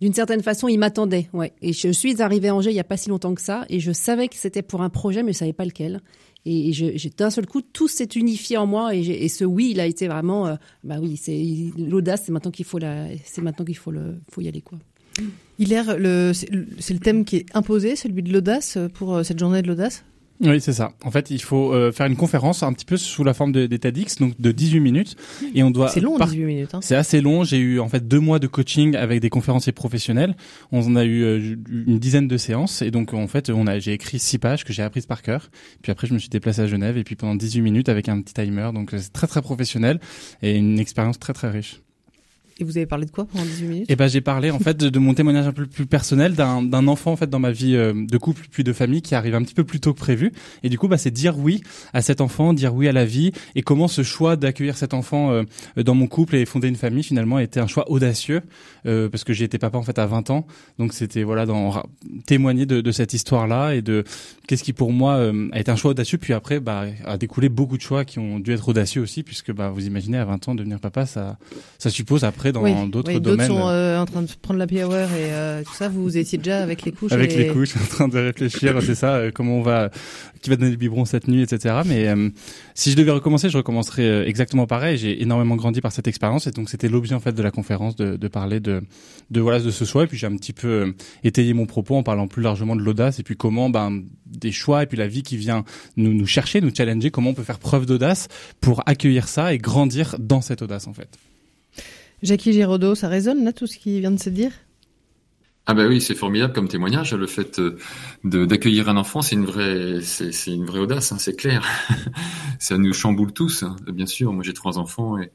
D'une 0.00 0.12
certaine 0.12 0.42
façon, 0.42 0.68
il 0.68 0.78
m'attendait, 0.78 1.28
ouais. 1.32 1.52
Et 1.62 1.72
je 1.72 1.88
suis 1.90 2.20
arrivée 2.20 2.48
à 2.48 2.54
Angers 2.54 2.70
il 2.70 2.76
y 2.76 2.80
a 2.80 2.84
pas 2.84 2.96
si 2.96 3.08
longtemps 3.08 3.34
que 3.34 3.40
ça, 3.40 3.64
et 3.68 3.80
je 3.80 3.92
savais 3.92 4.28
que 4.28 4.36
c'était 4.36 4.62
pour 4.62 4.82
un 4.82 4.90
projet, 4.90 5.22
mais 5.22 5.32
je 5.32 5.38
savais 5.38 5.52
pas 5.52 5.64
lequel. 5.64 6.00
Et 6.46 6.72
j'ai 6.74 7.10
d'un 7.16 7.30
seul 7.30 7.46
coup 7.46 7.62
tout 7.62 7.88
s'est 7.88 8.08
unifié 8.16 8.58
en 8.58 8.66
moi, 8.66 8.94
et, 8.94 9.28
ce 9.28 9.44
oui, 9.44 9.70
il 9.70 9.80
a 9.80 9.86
été 9.86 10.08
vraiment, 10.08 10.46
euh, 10.46 10.56
bah 10.82 10.96
oui, 11.00 11.16
c'est 11.16 11.42
l'audace, 11.78 12.24
c'est 12.26 12.32
maintenant 12.32 12.50
qu'il 12.50 12.66
faut 12.66 12.78
la, 12.78 13.06
c'est 13.24 13.40
maintenant 13.40 13.64
qu'il 13.64 13.78
faut 13.78 13.90
le, 13.92 14.16
faut 14.30 14.42
y 14.42 14.48
aller 14.48 14.60
quoi. 14.60 14.78
Hilaire, 15.58 15.96
c'est 16.34 16.50
le- 16.50 16.98
thème 16.98 17.24
qui 17.24 17.36
est 17.36 17.46
imposé, 17.54 17.96
celui 17.96 18.22
de 18.22 18.30
l'audace, 18.32 18.76
pour 18.94 19.14
euh, 19.14 19.22
cette 19.22 19.38
journée 19.38 19.62
de 19.62 19.68
l'audace? 19.68 20.04
Oui, 20.40 20.60
c'est 20.60 20.72
ça. 20.72 20.92
En 21.04 21.10
fait, 21.12 21.30
il 21.30 21.40
faut 21.40 21.72
euh, 21.72 21.92
faire 21.92 22.06
une 22.06 22.16
conférence 22.16 22.62
un 22.64 22.72
petit 22.72 22.84
peu 22.84 22.96
sous 22.96 23.22
la 23.22 23.34
forme 23.34 23.52
de- 23.52 23.66
des 23.66 23.78
TEDx, 23.78 24.16
donc 24.16 24.38
de 24.40 24.50
18 24.52 24.80
minutes, 24.80 25.16
et 25.54 25.62
on 25.62 25.70
doit 25.70 25.88
C'est 25.88 26.00
long, 26.00 26.18
par- 26.18 26.26
18 26.28 26.44
minutes. 26.44 26.74
Hein. 26.74 26.80
C'est 26.82 26.96
assez 26.96 27.20
long. 27.20 27.44
J'ai 27.44 27.58
eu 27.58 27.78
en 27.78 27.88
fait 27.88 28.06
deux 28.08 28.18
mois 28.18 28.40
de 28.40 28.46
coaching 28.48 28.96
avec 28.96 29.20
des 29.20 29.30
conférenciers 29.30 29.72
professionnels. 29.72 30.34
On 30.72 30.80
en 30.86 30.96
a 30.96 31.04
eu 31.04 31.22
euh, 31.22 31.56
une 31.86 31.98
dizaine 32.00 32.26
de 32.26 32.36
séances 32.36 32.82
et 32.82 32.90
donc 32.90 33.14
en 33.14 33.28
fait 33.28 33.48
on 33.48 33.66
a 33.68 33.78
j'ai 33.78 33.92
écrit 33.92 34.18
six 34.18 34.38
pages 34.38 34.64
que 34.64 34.72
j'ai 34.72 34.82
apprises 34.82 35.06
par 35.06 35.22
cœur. 35.22 35.50
Puis 35.82 35.92
après 35.92 36.08
je 36.08 36.14
me 36.14 36.18
suis 36.18 36.28
déplacé 36.30 36.62
à 36.62 36.66
Genève 36.66 36.98
et 36.98 37.04
puis 37.04 37.14
pendant 37.14 37.36
18 37.36 37.60
minutes 37.62 37.88
avec 37.88 38.08
un 38.08 38.20
petit 38.20 38.34
timer. 38.34 38.70
Donc 38.74 38.92
euh, 38.92 38.98
c'est 39.00 39.12
très 39.12 39.28
très 39.28 39.40
professionnel 39.40 40.00
et 40.42 40.56
une 40.56 40.78
expérience 40.80 41.18
très 41.18 41.32
très 41.32 41.48
riche. 41.50 41.80
Et 42.60 42.64
vous 42.64 42.76
avez 42.76 42.86
parlé 42.86 43.04
de 43.04 43.10
quoi 43.10 43.24
pendant 43.24 43.44
18 43.44 43.66
minutes? 43.66 43.90
Et 43.90 43.96
ben 43.96 44.06
j'ai 44.06 44.20
parlé 44.20 44.52
en 44.52 44.60
fait 44.60 44.76
de, 44.76 44.98
mon 44.98 45.12
témoignage 45.12 45.46
un 45.46 45.52
peu 45.52 45.66
plus 45.66 45.86
personnel 45.86 46.34
d'un 46.34 46.86
enfant 46.86 47.12
en 47.12 47.16
fait 47.16 47.28
dans 47.28 47.40
ma 47.40 47.50
vie 47.50 47.74
euh, 47.74 47.92
de 47.94 48.16
couple 48.16 48.42
puis 48.48 48.62
de 48.62 48.72
famille 48.72 49.02
qui 49.02 49.16
arrive 49.16 49.34
un 49.34 49.42
petit 49.42 49.54
peu 49.54 49.64
plus 49.64 49.80
tôt 49.80 49.92
que 49.92 49.98
prévu. 49.98 50.32
Et 50.62 50.68
du 50.68 50.78
coup 50.78 50.86
bah 50.86 50.96
c'est 50.96 51.10
dire 51.10 51.36
oui 51.36 51.62
à 51.92 52.00
cet 52.00 52.20
enfant, 52.20 52.52
dire 52.52 52.72
oui 52.72 52.86
à 52.86 52.92
la 52.92 53.04
vie 53.04 53.32
et 53.56 53.62
comment 53.62 53.88
ce 53.88 54.04
choix 54.04 54.36
d'accueillir 54.36 54.76
cet 54.76 54.94
enfant 54.94 55.32
euh, 55.32 55.42
dans 55.76 55.94
mon 55.94 56.06
couple 56.06 56.36
et 56.36 56.44
fonder 56.44 56.68
une 56.68 56.76
famille 56.76 57.02
finalement 57.02 57.40
était 57.40 57.58
un 57.58 57.66
choix 57.66 57.90
audacieux 57.90 58.42
euh, 58.86 59.08
parce 59.08 59.24
que 59.24 59.32
j'ai 59.32 59.44
été 59.44 59.58
papa 59.58 59.76
en 59.76 59.82
fait 59.82 59.98
à 59.98 60.06
20 60.06 60.30
ans. 60.30 60.46
Donc 60.78 60.92
c'était 60.92 61.24
voilà 61.24 61.46
dans 61.46 61.82
témoigner 62.26 62.66
de, 62.66 62.80
de 62.80 62.92
cette 62.92 63.14
histoire 63.14 63.48
là 63.48 63.72
et 63.74 63.82
de 63.82 64.04
qu'est-ce 64.46 64.62
qui 64.62 64.72
pour 64.72 64.92
moi 64.92 65.16
euh, 65.16 65.48
a 65.52 65.58
été 65.58 65.72
un 65.72 65.76
choix 65.76 65.90
audacieux. 65.90 66.18
Puis 66.18 66.32
après 66.32 66.60
bah 66.60 66.84
a 67.04 67.18
découlé 67.18 67.48
beaucoup 67.48 67.76
de 67.76 67.82
choix 67.82 68.04
qui 68.04 68.20
ont 68.20 68.38
dû 68.38 68.52
être 68.52 68.68
audacieux 68.68 69.02
aussi 69.02 69.24
puisque 69.24 69.52
bah 69.52 69.70
vous 69.70 69.86
imaginez 69.86 70.18
à 70.18 70.24
20 70.24 70.48
ans 70.48 70.54
devenir 70.54 70.78
papa 70.78 71.04
ça 71.04 71.36
ça 71.78 71.90
suppose 71.90 72.22
après 72.22 72.43
dans 72.52 72.62
Oui, 72.62 72.72
d'autres 72.88 73.12
oui, 73.12 73.20
domaines 73.20 73.48
sont 73.48 73.68
euh, 73.68 73.98
en 73.98 74.06
train 74.06 74.22
de 74.22 74.28
prendre 74.40 74.58
la 74.58 74.66
hour 74.66 74.92
et 74.94 75.32
euh, 75.32 75.62
tout 75.62 75.74
ça. 75.74 75.88
Vous 75.88 76.16
étiez 76.16 76.38
déjà 76.38 76.62
avec 76.62 76.82
les 76.82 76.92
couches. 76.92 77.12
avec 77.12 77.32
et 77.32 77.36
les 77.36 77.46
couches, 77.48 77.76
en 77.82 77.86
train 77.86 78.08
de 78.08 78.18
réfléchir, 78.18 78.80
c'est 78.82 78.94
ça, 78.94 79.14
euh, 79.14 79.30
comment 79.32 79.58
on 79.58 79.62
va, 79.62 79.90
qui 80.42 80.50
va 80.50 80.56
donner 80.56 80.70
le 80.70 80.76
biberon 80.76 81.04
cette 81.04 81.28
nuit, 81.28 81.42
etc. 81.42 81.76
Mais 81.86 82.12
si 82.74 82.90
je 82.90 82.96
devais 82.96 83.10
recommencer, 83.10 83.48
je 83.48 83.56
recommencerais 83.56 84.28
exactement 84.28 84.66
pareil. 84.66 84.96
J'ai 84.98 85.22
énormément 85.22 85.56
grandi 85.56 85.80
par 85.80 85.92
cette 85.92 86.08
expérience 86.08 86.46
et 86.46 86.50
donc 86.50 86.68
c'était 86.68 86.88
l'objet 86.88 87.14
en 87.14 87.20
fait 87.20 87.32
de 87.32 87.42
la 87.42 87.50
conférence 87.50 87.96
de, 87.96 88.16
de 88.16 88.28
parler 88.28 88.60
de, 88.60 88.82
de 89.30 89.40
voilà 89.40 89.60
de 89.60 89.70
ce 89.70 89.84
choix. 89.84 90.04
Et 90.04 90.06
puis 90.06 90.18
j'ai 90.18 90.26
un 90.26 90.36
petit 90.36 90.52
peu 90.52 90.94
étayé 91.22 91.54
mon 91.54 91.66
propos 91.66 91.96
en 91.96 92.02
parlant 92.02 92.26
plus 92.26 92.42
largement 92.42 92.76
de 92.76 92.82
l'audace 92.82 93.18
et 93.18 93.22
puis 93.22 93.36
comment 93.36 93.70
ben 93.70 94.02
des 94.26 94.52
choix 94.52 94.82
et 94.82 94.86
puis 94.86 94.96
la 94.98 95.06
vie 95.06 95.22
qui 95.22 95.36
vient 95.36 95.64
nous 95.96 96.12
nous 96.12 96.26
chercher, 96.26 96.60
nous 96.60 96.74
challenger, 96.74 97.10
comment 97.10 97.30
on 97.30 97.34
peut 97.34 97.42
faire 97.42 97.58
preuve 97.58 97.86
d'audace 97.86 98.28
pour 98.60 98.82
accueillir 98.86 99.28
ça 99.28 99.52
et 99.52 99.58
grandir 99.58 100.16
dans 100.18 100.40
cette 100.40 100.62
audace 100.62 100.86
en 100.86 100.92
fait. 100.92 101.08
Jackie 102.24 102.52
Giraudot, 102.52 102.96
ça 102.96 103.06
résonne 103.08 103.44
là 103.44 103.52
tout 103.52 103.68
ce 103.68 103.78
qui 103.78 104.00
vient 104.00 104.10
de 104.10 104.18
se 104.20 104.28
dire? 104.30 104.50
Ah 105.66 105.72
bah 105.72 105.86
oui, 105.86 106.00
c'est 106.02 106.14
formidable 106.14 106.52
comme 106.52 106.68
témoignage. 106.68 107.14
Le 107.14 107.26
fait 107.26 107.58
euh, 107.58 107.78
d'accueillir 108.22 108.90
un 108.90 108.98
enfant, 108.98 109.22
c'est 109.22 109.34
une 109.34 109.46
vraie, 109.46 110.00
c'est 110.02 110.30
c'est 110.30 110.52
une 110.52 110.66
vraie 110.66 110.80
audace, 110.80 111.10
hein, 111.12 111.16
c'est 111.18 111.36
clair. 111.36 111.66
ça 112.58 112.76
nous 112.76 112.92
chamboule 112.92 113.32
tous, 113.32 113.62
hein, 113.62 113.76
bien 113.90 114.04
sûr. 114.06 114.32
Moi, 114.34 114.42
j'ai 114.44 114.52
trois 114.52 114.76
enfants 114.78 115.16
et, 115.18 115.30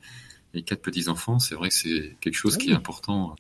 et 0.54 0.64
quatre 0.64 0.82
petits 0.84 1.10
enfants. 1.10 1.40
C'est 1.40 1.56
vrai 1.56 1.70
que 1.70 1.76
c'est 1.76 2.18
quelque 2.22 2.36
chose 2.36 2.58
qui 2.58 2.72
est 2.72 2.76
important. 2.76 3.36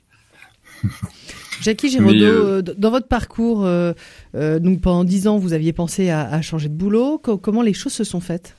Jackie 1.61 1.89
Giraudot, 1.89 2.13
Mais, 2.15 2.23
euh, 2.23 2.57
euh, 2.57 2.61
dans 2.61 2.91
votre 2.91 3.07
parcours, 3.07 3.65
euh, 3.65 3.93
euh, 4.35 4.59
donc 4.59 4.81
pendant 4.81 5.03
10 5.03 5.27
ans, 5.27 5.37
vous 5.37 5.53
aviez 5.53 5.73
pensé 5.73 6.09
à, 6.09 6.21
à 6.29 6.41
changer 6.41 6.69
de 6.69 6.73
boulot. 6.75 7.17
Co- 7.19 7.37
comment 7.37 7.61
les 7.61 7.73
choses 7.73 7.93
se 7.93 8.03
sont 8.03 8.21
faites? 8.21 8.55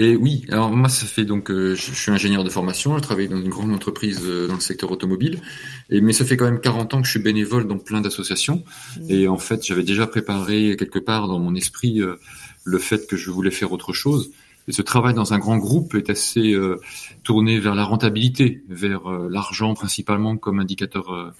Et 0.00 0.16
oui, 0.16 0.46
alors 0.48 0.70
moi, 0.70 0.88
ça 0.88 1.04
fait 1.04 1.26
donc, 1.26 1.50
euh, 1.50 1.74
je, 1.74 1.92
je 1.92 1.94
suis 1.94 2.10
ingénieur 2.10 2.42
de 2.42 2.48
formation, 2.48 2.96
je 2.96 3.02
travaille 3.02 3.28
dans 3.28 3.36
une 3.36 3.50
grande 3.50 3.70
entreprise 3.70 4.22
euh, 4.24 4.48
dans 4.48 4.54
le 4.54 4.60
secteur 4.60 4.90
automobile, 4.90 5.42
et 5.90 6.00
mais 6.00 6.14
ça 6.14 6.24
fait 6.24 6.38
quand 6.38 6.46
même 6.46 6.58
40 6.58 6.94
ans 6.94 7.00
que 7.02 7.06
je 7.06 7.10
suis 7.10 7.20
bénévole 7.20 7.66
dans 7.66 7.76
plein 7.76 8.00
d'associations, 8.00 8.64
et 9.10 9.28
en 9.28 9.36
fait, 9.36 9.62
j'avais 9.62 9.82
déjà 9.82 10.06
préparé 10.06 10.74
quelque 10.78 10.98
part 10.98 11.28
dans 11.28 11.38
mon 11.38 11.54
esprit 11.54 12.00
euh, 12.00 12.16
le 12.64 12.78
fait 12.78 13.06
que 13.06 13.18
je 13.18 13.30
voulais 13.30 13.50
faire 13.50 13.72
autre 13.72 13.92
chose. 13.92 14.30
Et 14.68 14.72
ce 14.72 14.82
travail 14.82 15.14
dans 15.14 15.32
un 15.32 15.38
grand 15.38 15.56
groupe 15.56 15.94
est 15.94 16.10
assez 16.10 16.52
euh, 16.52 16.80
tourné 17.24 17.58
vers 17.58 17.74
la 17.74 17.84
rentabilité, 17.84 18.62
vers 18.68 19.10
euh, 19.10 19.28
l'argent 19.28 19.74
principalement 19.74 20.36
comme 20.36 20.60
indicateur 20.60 21.12
euh, 21.12 21.30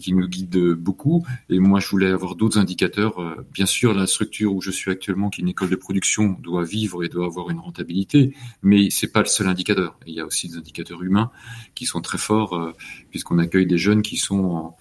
qui 0.00 0.12
nous 0.12 0.28
guide 0.28 0.56
beaucoup. 0.74 1.26
Et 1.48 1.58
moi, 1.58 1.80
je 1.80 1.88
voulais 1.88 2.10
avoir 2.10 2.36
d'autres 2.36 2.58
indicateurs. 2.58 3.18
Euh, 3.18 3.46
Bien 3.52 3.66
sûr, 3.66 3.94
la 3.94 4.06
structure 4.06 4.54
où 4.54 4.60
je 4.60 4.70
suis 4.70 4.90
actuellement, 4.90 5.30
qui 5.30 5.40
est 5.40 5.44
une 5.44 5.48
école 5.48 5.70
de 5.70 5.76
production, 5.76 6.36
doit 6.42 6.64
vivre 6.64 7.04
et 7.04 7.08
doit 7.08 7.26
avoir 7.26 7.50
une 7.50 7.58
rentabilité, 7.58 8.34
mais 8.62 8.90
c'est 8.90 9.12
pas 9.12 9.20
le 9.20 9.26
seul 9.26 9.46
indicateur. 9.46 9.98
Il 10.06 10.14
y 10.14 10.20
a 10.20 10.26
aussi 10.26 10.48
des 10.48 10.56
indicateurs 10.56 11.02
humains 11.02 11.30
qui 11.74 11.86
sont 11.86 12.00
très 12.00 12.18
forts, 12.18 12.54
euh, 12.54 12.72
puisqu'on 13.10 13.38
accueille 13.38 13.66
des 13.66 13.78
jeunes 13.78 14.02
qui 14.02 14.16
sont 14.16 14.74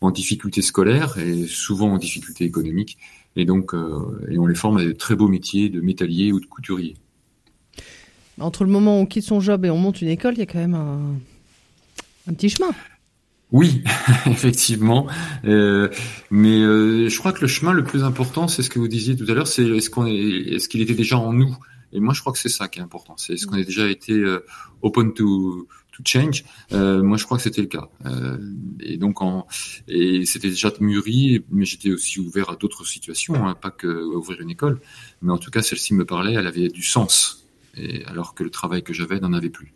en, 0.00 0.10
difficulté 0.10 0.62
scolaire 0.62 1.18
et 1.18 1.46
souvent 1.48 1.92
en 1.92 1.98
difficulté 1.98 2.44
économique. 2.44 2.96
Et 3.34 3.44
donc, 3.44 3.74
euh, 3.74 4.24
et 4.30 4.38
on 4.38 4.46
les 4.46 4.54
forme 4.54 4.78
à 4.78 4.84
de 4.84 4.92
très 4.92 5.16
beaux 5.16 5.26
métiers 5.26 5.68
de 5.68 5.80
métallier 5.80 6.32
ou 6.32 6.38
de 6.38 6.46
couturier. 6.46 6.96
Entre 8.38 8.64
le 8.64 8.70
moment 8.70 8.98
où 8.98 9.02
on 9.02 9.06
quitte 9.06 9.24
son 9.24 9.40
job 9.40 9.64
et 9.64 9.70
on 9.70 9.78
monte 9.78 10.02
une 10.02 10.08
école, 10.08 10.34
il 10.34 10.38
y 10.38 10.42
a 10.42 10.46
quand 10.46 10.58
même 10.58 10.74
un 10.74 12.34
petit 12.34 12.50
chemin. 12.50 12.70
Oui, 13.52 13.82
effectivement. 14.26 15.06
Euh, 15.44 15.88
mais 16.30 16.60
euh, 16.60 17.08
je 17.08 17.18
crois 17.18 17.32
que 17.32 17.40
le 17.40 17.46
chemin 17.46 17.72
le 17.72 17.84
plus 17.84 18.02
important, 18.02 18.48
c'est 18.48 18.62
ce 18.62 18.70
que 18.70 18.78
vous 18.78 18.88
disiez 18.88 19.16
tout 19.16 19.26
à 19.28 19.34
l'heure, 19.34 19.46
c'est 19.46 19.66
est-ce 19.66 19.88
qu'on 19.90 20.06
est, 20.06 20.14
est-ce 20.14 20.68
qu'il 20.68 20.80
était 20.80 20.94
déjà 20.94 21.18
en 21.18 21.32
nous? 21.32 21.56
Et 21.92 22.00
moi, 22.00 22.12
je 22.14 22.20
crois 22.20 22.32
que 22.32 22.38
c'est 22.38 22.48
ça 22.48 22.68
qui 22.68 22.80
est 22.80 22.82
important. 22.82 23.16
C'est 23.16 23.34
est-ce 23.34 23.46
qu'on 23.46 23.56
a 23.56 23.62
déjà 23.62 23.88
été 23.88 24.12
euh, 24.12 24.44
open 24.82 25.14
to 25.14 25.68
to 25.92 26.02
change? 26.04 26.44
Euh, 26.72 27.02
moi, 27.02 27.16
je 27.16 27.24
crois 27.24 27.36
que 27.36 27.42
c'était 27.42 27.62
le 27.62 27.68
cas. 27.68 27.88
Euh, 28.04 28.36
et 28.80 28.98
donc, 28.98 29.22
en, 29.22 29.46
et 29.88 30.26
c'était 30.26 30.50
déjà 30.50 30.72
mûri, 30.80 31.44
mais 31.50 31.64
j'étais 31.64 31.92
aussi 31.92 32.20
ouvert 32.20 32.50
à 32.50 32.56
d'autres 32.56 32.84
situations, 32.84 33.46
hein, 33.46 33.54
pas 33.54 33.70
que 33.70 33.86
à 33.86 34.16
ouvrir 34.16 34.40
une 34.40 34.50
école. 34.50 34.80
Mais 35.22 35.32
en 35.32 35.38
tout 35.38 35.50
cas, 35.50 35.62
celle-ci 35.62 35.94
me 35.94 36.04
parlait, 36.04 36.34
elle 36.34 36.46
avait 36.46 36.68
du 36.68 36.82
sens. 36.82 37.46
Et 37.76 38.04
alors 38.06 38.34
que 38.34 38.42
le 38.42 38.50
travail 38.50 38.82
que 38.82 38.92
j'avais 38.92 39.20
n'en 39.20 39.32
avait 39.32 39.50
plus. 39.50 39.72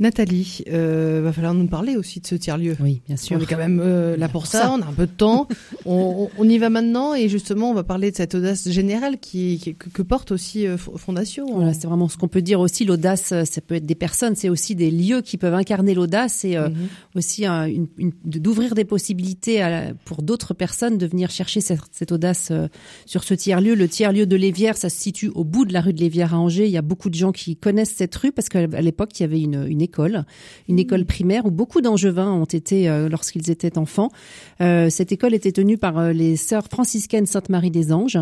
Nathalie, 0.00 0.64
euh, 0.72 1.20
va 1.22 1.30
falloir 1.30 1.52
nous 1.52 1.66
parler 1.66 1.94
aussi 1.94 2.20
de 2.20 2.26
ce 2.26 2.34
tiers-lieu. 2.34 2.74
Oui, 2.80 3.02
bien 3.06 3.18
sûr. 3.18 3.36
On 3.36 3.40
est 3.40 3.44
quand 3.44 3.58
même 3.58 3.82
euh, 3.84 4.16
là 4.16 4.30
pour 4.30 4.46
ça, 4.46 4.72
on 4.72 4.80
a 4.80 4.86
un 4.86 4.92
peu 4.92 5.06
de 5.06 5.12
temps. 5.12 5.46
on, 5.84 6.30
on, 6.38 6.48
y 6.48 6.56
va 6.56 6.70
maintenant 6.70 7.14
et 7.14 7.28
justement, 7.28 7.70
on 7.70 7.74
va 7.74 7.84
parler 7.84 8.10
de 8.10 8.16
cette 8.16 8.34
audace 8.34 8.70
générale 8.70 9.18
qui, 9.18 9.58
qui 9.58 9.74
que, 9.74 10.00
porte 10.00 10.32
aussi 10.32 10.66
euh, 10.66 10.78
Fondation. 10.78 11.54
Voilà, 11.54 11.74
c'est 11.74 11.86
vraiment 11.86 12.08
ce 12.08 12.16
qu'on 12.16 12.28
peut 12.28 12.40
dire 12.40 12.60
aussi. 12.60 12.86
L'audace, 12.86 13.32
euh, 13.32 13.44
ça 13.44 13.60
peut 13.60 13.74
être 13.74 13.84
des 13.84 13.94
personnes, 13.94 14.36
c'est 14.36 14.48
aussi 14.48 14.74
des 14.74 14.90
lieux 14.90 15.20
qui 15.20 15.36
peuvent 15.36 15.54
incarner 15.54 15.92
l'audace 15.92 16.46
et 16.46 16.56
mm 16.56 16.62
-hmm. 16.62 17.18
aussi 17.18 17.44
une, 17.46 17.88
une, 17.98 18.12
d'ouvrir 18.24 18.74
des 18.74 18.86
possibilités 18.86 19.60
à, 19.60 19.92
pour 20.06 20.22
d'autres 20.22 20.54
personnes 20.54 20.96
de 20.96 21.06
venir 21.06 21.28
chercher 21.30 21.60
cette, 21.60 21.80
cette 21.92 22.12
audace 22.12 22.52
sur 23.04 23.22
ce 23.22 23.34
tiers-lieu. 23.34 23.74
Le 23.74 23.88
tiers-lieu 23.88 24.26
de 24.26 24.36
Lévière, 24.36 24.76
ça 24.78 24.88
se 24.88 24.98
situe 24.98 25.30
au 25.34 25.44
bout 25.44 25.66
de 25.66 25.74
la 25.74 25.82
rue 25.82 25.92
de 25.92 26.00
Lévière 26.00 26.32
à 26.34 26.38
Angers. 26.38 26.66
Il 26.70 26.72
y 26.72 26.78
a 26.78 26.86
beaucoup 26.92 27.10
de 27.10 27.18
gens 27.22 27.32
qui 27.32 27.56
connaissent 27.56 27.96
cette 28.02 28.16
rue 28.16 28.32
parce 28.32 28.48
qu'à 28.48 28.66
l'époque, 28.88 29.10
il 29.18 29.22
y 29.24 29.26
avait 29.28 29.42
une, 29.48 29.66
une 29.68 29.82
école, 29.90 30.24
une 30.68 30.76
mmh. 30.76 30.78
école 30.78 31.04
primaire 31.04 31.46
où 31.46 31.50
beaucoup 31.50 31.80
d'Angevins 31.80 32.30
ont 32.30 32.44
été 32.44 32.88
euh, 32.88 33.08
lorsqu'ils 33.08 33.50
étaient 33.50 33.76
enfants. 33.76 34.10
Euh, 34.60 34.88
cette 34.88 35.10
école 35.10 35.34
était 35.34 35.50
tenue 35.50 35.78
par 35.78 35.98
euh, 35.98 36.12
les 36.12 36.36
sœurs 36.36 36.68
franciscaines 36.68 37.26
Sainte-Marie 37.26 37.72
des 37.72 37.92
Anges 37.92 38.18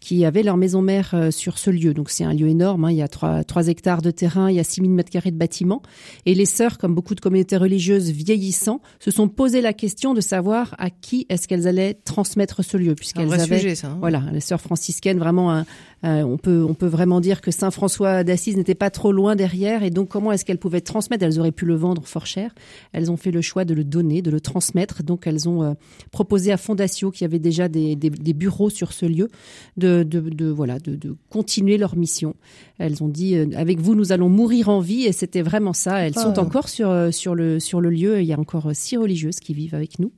qui 0.00 0.24
avaient 0.24 0.42
leur 0.42 0.56
maison 0.56 0.82
mère 0.82 1.14
sur 1.30 1.58
ce 1.58 1.70
lieu. 1.70 1.94
Donc 1.94 2.10
c'est 2.10 2.24
un 2.24 2.34
lieu 2.34 2.48
énorme. 2.48 2.84
Hein. 2.84 2.90
Il 2.90 2.96
y 2.96 3.02
a 3.02 3.08
trois, 3.08 3.44
trois 3.44 3.68
hectares 3.68 4.02
de 4.02 4.10
terrain, 4.10 4.50
il 4.50 4.56
y 4.56 4.60
a 4.60 4.64
6000 4.64 4.90
mètres 4.90 5.10
carrés 5.10 5.30
de 5.30 5.36
bâtiments. 5.36 5.82
Et 6.26 6.34
les 6.34 6.46
sœurs, 6.46 6.78
comme 6.78 6.94
beaucoup 6.94 7.14
de 7.14 7.20
communautés 7.20 7.56
religieuses 7.56 8.10
vieillissant, 8.10 8.80
se 8.98 9.12
sont 9.12 9.28
posé 9.28 9.60
la 9.60 9.72
question 9.72 10.12
de 10.12 10.20
savoir 10.20 10.74
à 10.78 10.90
qui 10.90 11.26
est-ce 11.28 11.46
qu'elles 11.46 11.68
allaient 11.68 11.94
transmettre 12.04 12.64
ce 12.64 12.76
lieu, 12.76 12.94
puisqu'elles 12.96 13.32
avaient, 13.32 13.58
sujet, 13.58 13.74
ça, 13.76 13.88
hein. 13.88 13.98
voilà, 14.00 14.24
les 14.32 14.40
sœurs 14.40 14.60
franciscaines 14.60 15.18
vraiment 15.18 15.52
un, 15.52 15.64
euh, 16.04 16.22
on 16.22 16.36
peut 16.36 16.64
on 16.68 16.74
peut 16.74 16.86
vraiment 16.86 17.20
dire 17.20 17.40
que 17.40 17.50
Saint 17.50 17.70
François 17.70 18.24
d'Assise 18.24 18.56
n'était 18.56 18.74
pas 18.74 18.90
trop 18.90 19.12
loin 19.12 19.36
derrière 19.36 19.84
et 19.84 19.90
donc 19.90 20.08
comment 20.08 20.32
est-ce 20.32 20.44
qu'elles 20.44 20.58
pouvaient 20.58 20.80
transmettre? 20.80 21.24
Elles 21.24 21.38
auraient 21.38 21.52
pu 21.52 21.64
le 21.64 21.76
vendre 21.76 22.06
fort 22.06 22.26
cher. 22.26 22.54
Elles 22.92 23.10
ont 23.10 23.16
fait 23.16 23.30
le 23.30 23.40
choix 23.40 23.64
de 23.64 23.72
le 23.72 23.84
donner, 23.84 24.20
de 24.20 24.30
le 24.30 24.40
transmettre. 24.40 25.02
Donc 25.04 25.26
elles 25.26 25.48
ont 25.48 25.62
euh, 25.62 25.74
proposé 26.10 26.50
à 26.50 26.56
Fondatio 26.56 27.10
qui 27.12 27.24
avait 27.24 27.38
déjà 27.38 27.68
des, 27.68 27.94
des, 27.94 28.10
des, 28.10 28.32
bureaux 28.32 28.70
sur 28.70 28.92
ce 28.92 29.06
lieu 29.06 29.30
de, 29.76 30.02
de, 30.02 30.20
de 30.20 30.46
voilà 30.46 30.80
de, 30.80 30.96
de, 30.96 31.14
continuer 31.30 31.78
leur 31.78 31.96
mission. 31.96 32.34
Elles 32.78 33.02
ont 33.02 33.08
dit 33.08 33.36
euh, 33.36 33.46
avec 33.56 33.78
vous 33.80 33.94
nous 33.94 34.10
allons 34.10 34.28
mourir 34.28 34.68
en 34.68 34.80
vie 34.80 35.04
et 35.04 35.12
c'était 35.12 35.42
vraiment 35.42 35.72
ça. 35.72 36.00
Elles 36.00 36.14
ah. 36.16 36.22
sont 36.22 36.38
encore 36.40 36.68
sur 36.68 37.12
sur 37.12 37.34
le 37.36 37.60
sur 37.60 37.80
le 37.80 37.90
lieu. 37.90 38.20
Il 38.20 38.26
y 38.26 38.32
a 38.32 38.38
encore 38.40 38.70
six 38.74 38.96
religieuses 38.96 39.38
qui 39.38 39.54
vivent 39.54 39.74
avec 39.74 40.00
nous. 40.00 40.10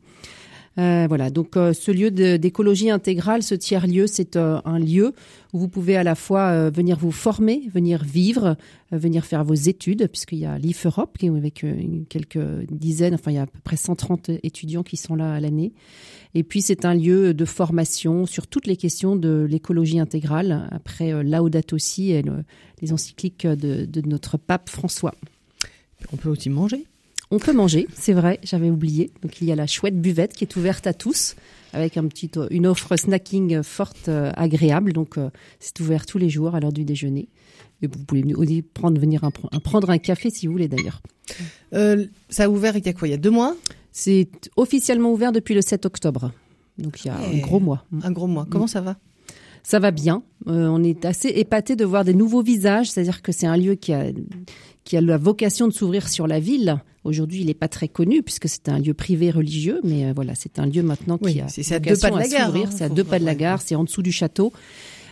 Euh, 0.78 1.07
voilà, 1.09 1.31
donc 1.31 1.57
euh, 1.57 1.73
ce 1.73 1.93
lieu 1.93 2.11
d'écologie 2.11 2.90
intégrale, 2.90 3.43
ce 3.43 3.54
tiers-lieu, 3.54 4.07
c'est 4.09 4.35
euh, 4.35 4.61
un 4.64 4.78
lieu 4.78 5.12
où 5.52 5.59
vous 5.59 5.69
pouvez 5.69 5.97
à 5.97 6.02
la 6.02 6.16
fois 6.16 6.69
venir 6.71 6.99
vous 6.99 7.12
former, 7.12 7.62
venir 7.73 8.02
vivre, 8.02 8.57
venir 8.90 9.25
faire 9.25 9.45
vos 9.45 9.54
études, 9.54 10.09
puisqu'il 10.09 10.38
y 10.38 10.47
a 10.47 10.59
l'IF 10.59 10.87
Europe, 10.87 11.16
avec 11.23 11.64
quelques 12.09 12.66
dizaines, 12.73 13.14
enfin 13.14 13.31
il 13.31 13.35
y 13.35 13.38
a 13.38 13.43
à 13.43 13.47
peu 13.47 13.61
près 13.62 13.76
130 13.76 14.31
étudiants 14.43 14.83
qui 14.83 14.97
sont 14.97 15.14
là 15.14 15.35
à 15.35 15.38
l'année. 15.38 15.73
Et 16.35 16.43
puis 16.43 16.61
c'est 16.61 16.85
un 16.85 16.95
lieu 16.95 17.35
de 17.35 17.45
formation 17.45 18.26
sur 18.26 18.49
toutes 18.49 18.66
les 18.66 18.76
questions 18.76 19.14
de 19.14 19.47
l'écologie 19.49 20.00
intégrale, 20.00 20.69
après 20.73 21.23
Laudato 21.23 21.78
Si 21.78 22.11
et 22.11 22.23
le, 22.23 22.43
les 22.83 22.93
encycliques 22.93 23.47
de, 23.47 23.85
de 23.85 24.09
notre 24.09 24.37
pape 24.38 24.69
François. 24.69 25.14
On 26.12 26.16
peut 26.16 26.31
aussi 26.31 26.50
manger 26.50 26.85
on 27.31 27.38
peut 27.38 27.52
manger, 27.52 27.87
c'est 27.95 28.12
vrai, 28.12 28.38
j'avais 28.43 28.71
oublié. 28.71 29.11
Donc 29.23 29.40
il 29.40 29.49
y 29.49 29.52
a 29.52 29.57
la 29.57 29.66
chouette 29.66 30.00
buvette 30.00 30.35
qui 30.35 30.45
est 30.45 30.57
ouverte 30.57 30.87
à 30.87 30.93
tous 30.93 31.35
avec 31.73 31.97
un 31.97 32.07
petit, 32.07 32.31
une 32.50 32.66
offre 32.66 32.97
snacking 32.97 33.62
forte, 33.62 34.09
euh, 34.09 34.31
agréable. 34.37 34.93
Donc 34.93 35.19
euh, 35.19 35.31
c'est 35.59 35.81
ouvert 35.81 36.07
tous 36.07 36.19
les 36.19 36.31
jours 36.31 36.54
à 36.54 36.61
l'heure 36.61 36.73
du 36.73 36.85
déjeuner. 36.85 37.28
Et 37.83 37.87
vous 37.87 37.99
pouvez 38.04 38.35
aussi 38.35 38.62
prendre, 38.62 39.00
venir 39.00 39.25
un, 39.25 39.33
un, 39.52 39.61
prendre 39.61 39.90
un 39.90 39.99
café 39.99 40.31
si 40.31 40.47
vous 40.47 40.52
voulez 40.52 40.69
d'ailleurs. 40.69 41.00
Euh, 41.73 42.07
ça 42.28 42.45
a 42.45 42.49
ouvert 42.49 42.76
il 42.76 42.87
y 42.87 42.88
a 42.88 42.93
quoi? 42.93 43.09
Il 43.09 43.11
y 43.11 43.14
a 43.14 43.19
deux 43.19 43.31
mois? 43.31 43.57
C'est 43.93 44.28
officiellement 44.57 45.12
ouvert 45.12 45.33
depuis 45.33 45.54
le 45.54 45.61
7 45.61 45.87
octobre. 45.87 46.33
Donc 46.78 47.04
il 47.04 47.09
y 47.09 47.11
a 47.11 47.16
Et 47.33 47.38
un 47.38 47.40
gros 47.40 47.61
mois. 47.61 47.85
Un 48.02 48.12
gros 48.12 48.26
mois. 48.26 48.47
Comment 48.49 48.64
mmh. 48.64 48.69
ça 48.69 48.81
va? 48.81 48.97
Ça 49.62 49.78
va 49.78 49.90
bien. 49.90 50.23
Euh, 50.47 50.69
on 50.69 50.83
est 50.83 51.04
assez 51.04 51.28
épaté 51.28 51.75
de 51.75 51.85
voir 51.85 52.04
des 52.04 52.12
nouveaux 52.12 52.43
visages, 52.43 52.90
c'est-à-dire 52.90 53.23
que 53.23 53.33
c'est 53.33 53.47
un 53.47 53.57
lieu 53.57 53.75
qui 53.75 53.95
a 53.95 54.12
qui 54.85 54.97
a 54.97 55.00
la 55.00 55.17
vocation 55.17 55.67
de 55.67 55.73
s'ouvrir 55.73 56.09
sur 56.09 56.26
la 56.26 56.41
ville. 56.41 56.81
Aujourd'hui, 57.05 57.41
il 57.41 57.47
n'est 57.47 57.55
pas 57.55 57.69
très 57.69 57.88
connu 57.88 58.23
puisque 58.23 58.49
c'est 58.49 58.69
un 58.69 58.79
lieu 58.79 58.95
privé 58.95 59.31
religieux, 59.31 59.81
mais 59.85 60.07
euh, 60.07 60.12
voilà, 60.14 60.35
c'est 60.35 60.59
un 60.59 60.67
lieu 60.67 60.83
maintenant 60.83 61.19
qui 61.19 61.25
oui, 61.25 61.41
a 61.41 61.49
c'est 61.49 61.75
à 61.75 61.79
deux 61.79 61.97
pas 61.97 62.11
de 62.11 62.19
la 62.19 62.29
gare. 62.29 62.55
Hein, 62.55 62.71
c'est 62.71 62.85
à 62.85 62.88
deux 62.88 63.05
pas 63.05 63.19
de 63.19 63.25
la 63.25 63.35
gare, 63.35 63.61
c'est 63.61 63.75
en 63.75 63.85
dessous 63.85 64.03
du 64.03 64.12
château. 64.12 64.53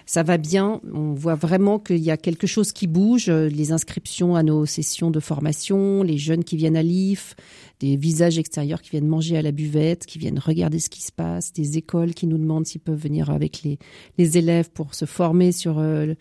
Ça 0.05 0.23
va 0.23 0.37
bien. 0.37 0.81
On 0.93 1.13
voit 1.13 1.37
vraiment 1.37 1.79
qu'il 1.79 1.99
y 1.99 2.11
a 2.11 2.17
quelque 2.17 2.47
chose 2.47 2.73
qui 2.73 2.87
bouge. 2.87 3.29
Les 3.29 3.73
inscriptions 3.73 4.35
à 4.35 4.43
nos 4.43 4.67
sessions 4.67 5.11
de 5.11 5.21
formation, 5.21 6.03
les 6.03 6.19
jeunes 6.19 6.45
qui 6.45 6.57
viennent 6.57 6.77
à 6.77 6.83
l'IF, 6.83 7.37
des 7.83 7.97
visages 7.97 8.39
extérieurs 8.39 8.81
qui 8.81 8.91
viennent 8.91 9.09
manger 9.09 9.37
à 9.37 9.43
la 9.43 9.51
buvette, 9.51 10.07
qui 10.07 10.19
viennent 10.19 10.39
regarder 10.39 10.79
ce 10.79 10.89
qui 10.89 11.03
se 11.03 11.11
passe, 11.11 11.53
des 11.53 11.79
écoles 11.79 12.15
qui 12.15 12.29
nous 12.29 12.39
demandent 12.39 12.67
s'ils 12.67 12.81
peuvent 12.81 13.01
venir 13.01 13.29
avec 13.29 13.63
les, 13.65 13.79
les 14.19 14.39
élèves 14.39 14.71
pour 14.71 14.95
se 14.95 15.05
former 15.05 15.51
sur 15.51 15.79
euh, 15.79 16.15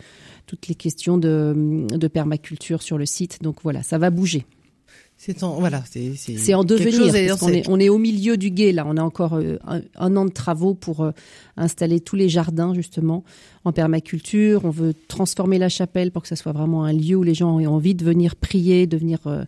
toutes 0.47 0.67
les 0.67 0.75
questions 0.75 1.19
de, 1.19 1.85
de 1.87 2.07
permaculture 2.07 2.81
sur 2.81 2.97
le 2.97 3.05
site. 3.05 3.43
Donc 3.43 3.57
voilà, 3.61 3.83
ça 3.83 3.99
va 3.99 4.09
bouger. 4.09 4.45
C'est 5.23 5.43
en 5.43 5.59
voilà, 5.59 5.83
c'est 5.85 6.55
en 6.55 6.63
devenir. 6.63 7.13
Parce 7.27 7.43
on, 7.43 7.49
est, 7.49 7.69
on 7.69 7.79
est 7.79 7.89
au 7.89 7.99
milieu 7.99 8.37
du 8.37 8.49
guet 8.49 8.71
là. 8.71 8.85
On 8.87 8.97
a 8.97 9.03
encore 9.03 9.35
euh, 9.35 9.57
un, 9.67 9.81
un, 9.95 10.15
an 10.15 10.25
de 10.25 10.31
travaux 10.31 10.73
pour 10.73 11.01
euh, 11.01 11.11
installer 11.57 11.99
tous 11.99 12.15
les 12.15 12.27
jardins 12.27 12.73
justement 12.73 13.23
en 13.63 13.71
permaculture. 13.71 14.65
On 14.65 14.71
veut 14.71 14.95
transformer 15.07 15.59
la 15.59 15.69
chapelle 15.69 16.11
pour 16.11 16.23
que 16.23 16.27
ça 16.27 16.35
soit 16.35 16.53
vraiment 16.53 16.85
un 16.85 16.91
lieu 16.91 17.17
où 17.17 17.21
les 17.21 17.35
gens 17.35 17.59
aient 17.59 17.67
envie 17.67 17.93
de 17.93 18.03
venir 18.03 18.35
prier, 18.35 18.87
de 18.87 18.97
venir 18.97 19.19
euh, 19.27 19.43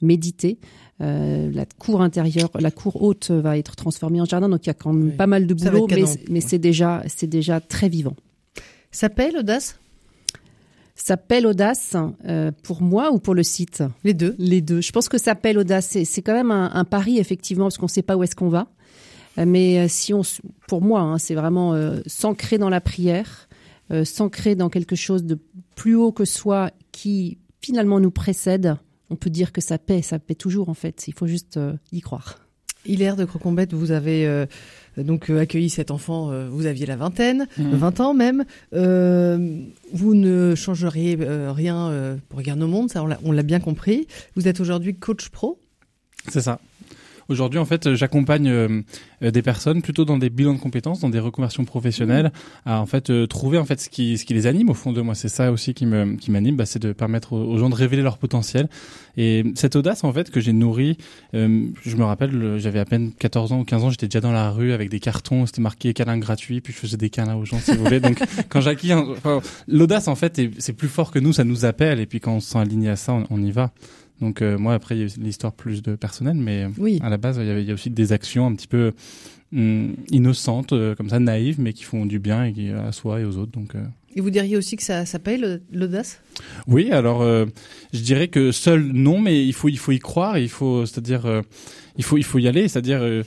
méditer. 0.00 0.58
Euh, 1.00 1.50
la 1.52 1.64
cour 1.64 2.02
intérieure, 2.02 2.50
la 2.58 2.70
cour 2.70 3.02
haute 3.02 3.30
va 3.30 3.56
être 3.56 3.76
transformée 3.76 4.20
en 4.20 4.24
jardin, 4.24 4.48
donc 4.48 4.66
il 4.66 4.68
y 4.68 4.70
a 4.70 4.74
quand 4.74 4.92
même 4.92 5.10
oui. 5.10 5.16
pas 5.16 5.28
mal 5.28 5.46
de 5.46 5.54
boulot, 5.54 5.86
mais, 5.88 6.04
mais 6.28 6.40
c'est 6.40 6.58
déjà 6.58 7.04
c'est 7.06 7.28
déjà 7.28 7.60
très 7.60 7.88
vivant. 7.88 8.16
S'appelle 8.90 9.36
Audace? 9.36 9.78
S'appelle 10.96 11.46
Audace 11.46 11.94
euh, 12.26 12.50
pour 12.64 12.82
moi 12.82 13.12
ou 13.12 13.20
pour 13.20 13.34
le 13.34 13.44
site? 13.44 13.84
Les 14.02 14.14
deux. 14.14 14.34
Les 14.38 14.60
deux. 14.60 14.80
Je 14.80 14.90
pense 14.90 15.08
que 15.08 15.18
s'appelle 15.18 15.58
Audace, 15.58 15.96
c'est 16.04 16.22
quand 16.22 16.34
même 16.34 16.50
un, 16.50 16.70
un, 16.74 16.84
pari 16.84 17.18
effectivement 17.18 17.66
parce 17.66 17.78
qu'on 17.78 17.86
ne 17.86 17.90
sait 17.90 18.02
pas 18.02 18.16
où 18.16 18.24
est-ce 18.24 18.34
qu'on 18.34 18.48
va. 18.48 18.66
Euh, 19.38 19.44
mais 19.46 19.88
si 19.88 20.12
on, 20.12 20.22
pour 20.66 20.82
moi, 20.82 21.00
hein, 21.00 21.18
c'est 21.18 21.34
vraiment 21.34 21.74
euh, 21.74 22.00
s'ancrer 22.06 22.58
dans 22.58 22.70
la 22.70 22.80
prière, 22.80 23.48
euh, 23.90 24.04
s'ancrer 24.04 24.54
dans 24.54 24.68
quelque 24.68 24.96
chose 24.96 25.24
de 25.24 25.38
plus 25.74 25.94
haut 25.94 26.12
que 26.12 26.24
soi 26.24 26.70
qui 26.92 27.38
finalement 27.60 28.00
nous 28.00 28.10
précède. 28.10 28.76
On 29.10 29.16
peut 29.16 29.30
dire 29.30 29.52
que 29.52 29.60
ça 29.60 29.78
paie, 29.78 30.02
ça 30.02 30.18
paie 30.18 30.34
toujours 30.34 30.68
en 30.68 30.74
fait. 30.74 31.08
Il 31.08 31.14
faut 31.14 31.26
juste 31.26 31.56
euh, 31.56 31.74
y 31.92 32.00
croire. 32.00 32.38
Hilaire 32.86 33.16
de 33.16 33.24
Crocombette, 33.24 33.74
vous 33.74 33.90
avez 33.90 34.26
euh, 34.26 34.46
donc 34.96 35.30
euh, 35.30 35.40
accueilli 35.40 35.68
cet 35.68 35.90
enfant, 35.90 36.30
euh, 36.30 36.48
vous 36.48 36.66
aviez 36.66 36.86
la 36.86 36.96
vingtaine, 36.96 37.46
mmh. 37.58 37.70
20 37.74 38.00
ans 38.00 38.14
même. 38.14 38.44
Euh, 38.72 39.60
vous 39.92 40.14
ne 40.14 40.54
changeriez 40.54 41.18
euh, 41.20 41.52
rien 41.52 41.88
euh, 41.88 42.16
pour 42.28 42.38
Regarde 42.38 42.62
au 42.62 42.66
monde, 42.66 42.90
ça 42.90 43.04
on 43.22 43.32
l'a 43.32 43.42
bien 43.42 43.60
compris. 43.60 44.06
Vous 44.36 44.48
êtes 44.48 44.60
aujourd'hui 44.60 44.94
coach 44.94 45.28
pro 45.28 45.58
C'est 46.28 46.40
ça. 46.40 46.60
Aujourd'hui, 47.28 47.58
en 47.58 47.66
fait, 47.66 47.94
j'accompagne 47.94 48.48
euh, 48.48 48.82
des 49.20 49.42
personnes 49.42 49.82
plutôt 49.82 50.06
dans 50.06 50.16
des 50.16 50.30
bilans 50.30 50.54
de 50.54 50.58
compétences, 50.58 51.00
dans 51.00 51.10
des 51.10 51.18
reconversions 51.18 51.66
professionnelles, 51.66 52.32
à 52.64 52.80
en 52.80 52.86
fait 52.86 53.10
euh, 53.10 53.26
trouver 53.26 53.58
en 53.58 53.66
fait 53.66 53.78
ce 53.82 53.90
qui 53.90 54.16
ce 54.16 54.24
qui 54.24 54.32
les 54.32 54.46
anime 54.46 54.70
au 54.70 54.74
fond 54.74 54.92
de 54.94 55.02
moi. 55.02 55.14
C'est 55.14 55.28
ça 55.28 55.52
aussi 55.52 55.74
qui 55.74 55.84
me 55.84 56.16
qui 56.16 56.30
m'anime, 56.30 56.56
bah, 56.56 56.64
c'est 56.64 56.78
de 56.78 56.94
permettre 56.94 57.34
aux, 57.34 57.58
gens 57.58 57.68
de 57.68 57.74
révéler 57.74 58.00
leur 58.00 58.16
potentiel. 58.16 58.70
Et 59.18 59.44
cette 59.56 59.76
audace 59.76 60.04
en 60.04 60.12
fait 60.12 60.30
que 60.30 60.40
j'ai 60.40 60.54
nourrie, 60.54 60.96
euh, 61.34 61.66
je 61.84 61.96
me 61.96 62.04
rappelle, 62.04 62.56
j'avais 62.56 62.78
à 62.78 62.86
peine 62.86 63.12
14 63.12 63.52
ans 63.52 63.60
ou 63.60 63.64
15 63.64 63.84
ans, 63.84 63.90
j'étais 63.90 64.06
déjà 64.06 64.22
dans 64.22 64.32
la 64.32 64.50
rue 64.50 64.72
avec 64.72 64.88
des 64.88 65.00
cartons, 65.00 65.44
c'était 65.44 65.60
marqué 65.60 65.92
câlin 65.92 66.16
gratuit, 66.16 66.62
puis 66.62 66.72
je 66.72 66.78
faisais 66.78 66.96
des 66.96 67.10
câlins 67.10 67.36
aux 67.36 67.44
gens 67.44 67.58
si 67.58 67.76
vous 67.76 67.84
voulez. 67.84 68.00
Donc 68.00 68.22
quand 68.48 68.62
j'acquis, 68.62 68.92
l'audace 69.66 70.08
en 70.08 70.14
fait, 70.14 70.40
c'est 70.58 70.72
plus 70.72 70.88
fort 70.88 71.10
que 71.10 71.18
nous, 71.18 71.34
ça 71.34 71.44
nous 71.44 71.66
appelle. 71.66 72.00
Et 72.00 72.06
puis 72.06 72.20
quand 72.20 72.36
on 72.36 72.40
se 72.40 72.52
sent 72.52 72.58
aligné 72.58 72.88
à 72.88 72.96
ça, 72.96 73.22
on 73.28 73.42
y 73.42 73.50
va. 73.50 73.70
Donc 74.20 74.42
euh, 74.42 74.58
moi 74.58 74.74
après 74.74 74.96
il 74.96 75.02
y 75.02 75.04
a 75.04 75.14
l'histoire 75.18 75.52
plus 75.52 75.82
de 75.82 75.94
personnel, 75.94 76.36
mais 76.36 76.66
oui. 76.78 76.98
à 77.02 77.08
la 77.08 77.16
base 77.18 77.38
il 77.40 77.46
y, 77.46 77.50
avait, 77.50 77.62
il 77.62 77.68
y 77.68 77.70
a 77.70 77.74
aussi 77.74 77.90
des 77.90 78.12
actions 78.12 78.46
un 78.46 78.54
petit 78.54 78.66
peu 78.66 78.92
hum, 79.52 79.94
innocentes, 80.10 80.72
euh, 80.72 80.94
comme 80.94 81.08
ça 81.08 81.20
naïves, 81.20 81.60
mais 81.60 81.72
qui 81.72 81.84
font 81.84 82.06
du 82.06 82.18
bien 82.18 82.44
et 82.44 82.52
qui, 82.52 82.70
à 82.70 82.92
soi 82.92 83.20
et 83.20 83.24
aux 83.24 83.36
autres. 83.36 83.52
Donc 83.52 83.74
euh... 83.74 83.84
et 84.16 84.20
vous 84.20 84.30
diriez 84.30 84.56
aussi 84.56 84.76
que 84.76 84.82
ça 84.82 85.06
s'appelle 85.06 85.62
l'audace? 85.72 86.20
Oui, 86.66 86.90
alors 86.90 87.22
euh, 87.22 87.46
je 87.92 88.00
dirais 88.00 88.28
que 88.28 88.50
seul 88.52 88.82
non, 88.82 89.20
mais 89.20 89.46
il 89.46 89.52
faut 89.52 89.68
il 89.68 89.78
faut 89.78 89.92
y 89.92 90.00
croire, 90.00 90.36
il 90.38 90.48
faut 90.48 90.84
c'est-à-dire 90.84 91.26
euh, 91.26 91.42
il 91.96 92.04
faut 92.04 92.16
il 92.16 92.24
faut 92.24 92.38
y 92.38 92.48
aller, 92.48 92.66
c'est-à-dire 92.68 93.00
euh, 93.02 93.22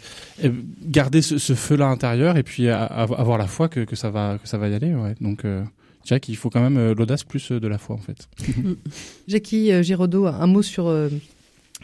garder 0.83 1.21
ce, 1.21 1.37
ce 1.37 1.53
feu 1.53 1.77
là 1.77 1.87
intérieur 1.87 2.37
et 2.37 2.43
puis 2.43 2.67
à, 2.69 2.83
à, 2.83 3.03
avoir 3.03 3.37
la 3.37 3.47
foi 3.47 3.69
que, 3.69 3.81
que 3.81 3.95
ça 3.95 4.09
va 4.09 4.37
que 4.41 4.47
ça 4.47 4.57
va 4.57 4.67
y 4.67 4.73
aller. 4.73 4.93
Ouais. 4.93 5.15
Donc 5.21 5.45
euh, 5.45 5.63
je 6.03 6.07
dirais 6.07 6.19
qu'il 6.19 6.35
faut 6.37 6.49
quand 6.49 6.61
même 6.61 6.77
euh, 6.77 6.93
l'audace 6.93 7.23
plus 7.23 7.51
euh, 7.51 7.59
de 7.59 7.67
la 7.67 7.77
foi 7.77 7.95
en 7.95 7.99
fait. 7.99 8.27
Jackie 9.27 9.71
euh, 9.71 9.83
Giraudot, 9.83 10.27
un 10.27 10.47
mot 10.47 10.61
sur 10.61 10.87
euh, 10.87 11.09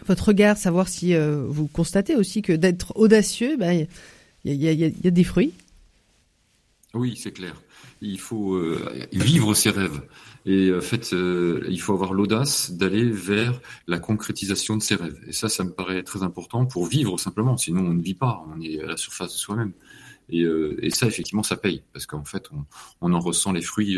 votre 0.05 0.29
regard, 0.29 0.57
savoir 0.57 0.87
si 0.87 1.13
euh, 1.13 1.43
vous 1.47 1.67
constatez 1.67 2.15
aussi 2.15 2.41
que 2.41 2.53
d'être 2.53 2.93
audacieux, 2.95 3.51
il 3.53 3.57
bah, 3.57 3.73
y, 3.73 3.87
y, 4.45 4.51
y, 4.51 4.75
y, 4.75 5.07
a 5.07 5.11
des 5.11 5.23
fruits. 5.23 5.53
Oui, 6.93 7.15
c'est 7.17 7.31
clair. 7.31 7.61
Il 8.01 8.19
faut 8.19 8.55
euh, 8.55 9.07
vivre 9.11 9.53
ses 9.53 9.69
rêves. 9.69 10.01
Et 10.45 10.73
en 10.73 10.81
fait, 10.81 11.11
euh, 11.11 11.65
il 11.67 11.81
faut 11.81 11.93
avoir 11.93 12.13
l'audace 12.13 12.71
d'aller 12.71 13.09
vers 13.09 13.59
la 13.87 13.99
concrétisation 13.99 14.77
de 14.77 14.81
ses 14.81 14.95
rêves. 14.95 15.19
Et 15.27 15.33
ça, 15.33 15.49
ça 15.49 15.63
me 15.63 15.71
paraît 15.71 16.03
très 16.03 16.23
important 16.23 16.65
pour 16.65 16.85
vivre 16.85 17.19
simplement. 17.19 17.57
Sinon, 17.57 17.81
on 17.81 17.93
ne 17.93 18.01
vit 18.01 18.13
pas. 18.13 18.45
On 18.47 18.61
est 18.61 18.81
à 18.81 18.85
la 18.85 18.97
surface 18.97 19.33
de 19.33 19.37
soi-même. 19.37 19.73
Et, 20.29 20.43
euh, 20.43 20.77
et, 20.81 20.89
ça, 20.89 21.07
effectivement, 21.07 21.43
ça 21.43 21.57
paye 21.57 21.83
parce 21.93 22.05
qu'en 22.05 22.23
fait, 22.23 22.49
on, 22.51 22.65
on, 23.01 23.13
en 23.13 23.19
ressent 23.19 23.51
les 23.51 23.61
fruits 23.61 23.97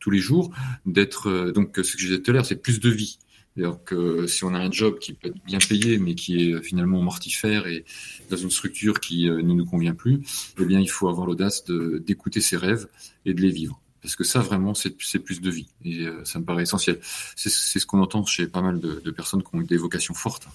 tous 0.00 0.10
les 0.10 0.18
jours. 0.18 0.54
D'être 0.86 1.50
donc 1.52 1.72
ce 1.76 1.92
que 1.92 1.98
je 1.98 2.06
disais 2.06 2.22
tout 2.22 2.30
à 2.30 2.34
l'heure, 2.34 2.46
c'est 2.46 2.62
plus 2.62 2.80
de 2.80 2.90
vie. 2.90 3.18
Alors 3.56 3.84
que 3.84 4.26
si 4.26 4.42
on 4.44 4.52
a 4.52 4.58
un 4.58 4.70
job 4.70 4.98
qui 4.98 5.12
peut 5.12 5.28
être 5.28 5.44
bien 5.44 5.58
payé, 5.58 5.98
mais 5.98 6.16
qui 6.16 6.50
est 6.50 6.62
finalement 6.62 7.00
mortifère 7.00 7.68
et 7.68 7.84
dans 8.28 8.36
une 8.36 8.50
structure 8.50 8.98
qui 8.98 9.26
ne 9.26 9.42
nous 9.42 9.64
convient 9.64 9.94
plus, 9.94 10.22
eh 10.60 10.64
bien, 10.64 10.80
il 10.80 10.90
faut 10.90 11.08
avoir 11.08 11.26
l'audace 11.26 11.64
d'écouter 11.64 12.40
ses 12.40 12.56
rêves 12.56 12.88
et 13.24 13.34
de 13.34 13.40
les 13.40 13.50
vivre 13.50 13.80
parce 14.04 14.16
que 14.16 14.24
ça 14.24 14.40
vraiment 14.40 14.74
c'est 14.74 15.18
plus 15.18 15.40
de 15.40 15.50
vie 15.50 15.66
et 15.82 16.02
euh, 16.02 16.22
ça 16.26 16.38
me 16.38 16.44
paraît 16.44 16.64
essentiel. 16.64 17.00
C'est 17.36 17.48
ce 17.48 17.86
qu'on 17.86 18.02
entend 18.02 18.22
chez 18.26 18.46
pas 18.46 18.60
mal 18.60 18.78
de, 18.78 19.00
de, 19.02 19.10
personnes 19.10 19.42
qui 19.42 19.48
ont 19.54 19.62
des 19.62 19.78
vocations 19.78 20.12
fortes. 20.12 20.46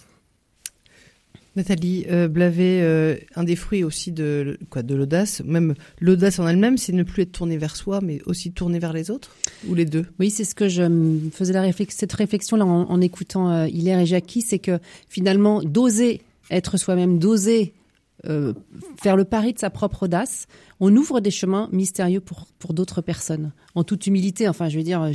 Nathalie 1.56 2.06
euh, 2.10 2.28
Blavet, 2.28 2.82
euh, 2.82 3.16
un 3.36 3.44
des 3.44 3.56
fruits 3.56 3.84
aussi 3.84 4.12
de 4.12 4.58
quoi 4.70 4.84
de 4.84 4.96
l'audace, 4.96 5.42
même 5.44 5.74
l'audace 6.00 6.40
en 6.40 6.48
elle-même, 6.48 6.78
c'est 6.78 6.94
ne 6.94 7.04
plus 7.04 7.24
être 7.24 7.32
tourné 7.32 7.58
vers 7.58 7.76
soi, 7.76 8.00
mais 8.02 8.22
aussi 8.26 8.52
tourné 8.52 8.80
vers 8.80 8.94
les 8.94 9.10
autres, 9.10 9.36
ou 9.68 9.74
les 9.74 9.86
deux? 9.86 10.06
Oui, 10.20 10.30
c'est 10.30 10.44
ce 10.44 10.56
que 10.56 10.68
je 10.68 10.84
faisais 11.32 11.54
la 11.54 11.70
cette 11.90 12.14
réflexion 12.14 12.58
là 12.58 12.66
en, 12.66 13.02
écoutant 13.02 13.50
euh, 13.52 13.68
Hilaire 13.68 14.00
et 14.00 14.06
Jackie, 14.06 14.42
c'est 14.42 14.60
que 14.60 14.80
finalement 15.08 15.62
d'oser 15.64 16.22
être 16.52 16.78
soi-même, 16.78 17.20
d'oser 17.20 17.74
faire 19.02 19.16
le 19.16 19.24
pari 19.24 19.54
de 19.54 19.60
sa 19.60 19.70
propre 19.70 20.04
audace, 20.04 20.48
on 20.82 20.94
ouvre 20.94 21.22
des 21.22 21.32
chemins 21.32 21.70
mystérieux 21.72 22.20
pour, 22.20 22.48
pour 22.60 22.74
d'autres 22.74 23.00
personnes. 23.02 23.54
En 23.76 23.86
toute 23.86 24.08
humilité, 24.08 24.50
enfin, 24.50 24.68
je 24.68 24.78
veux 24.78 24.84
dire, 24.84 25.10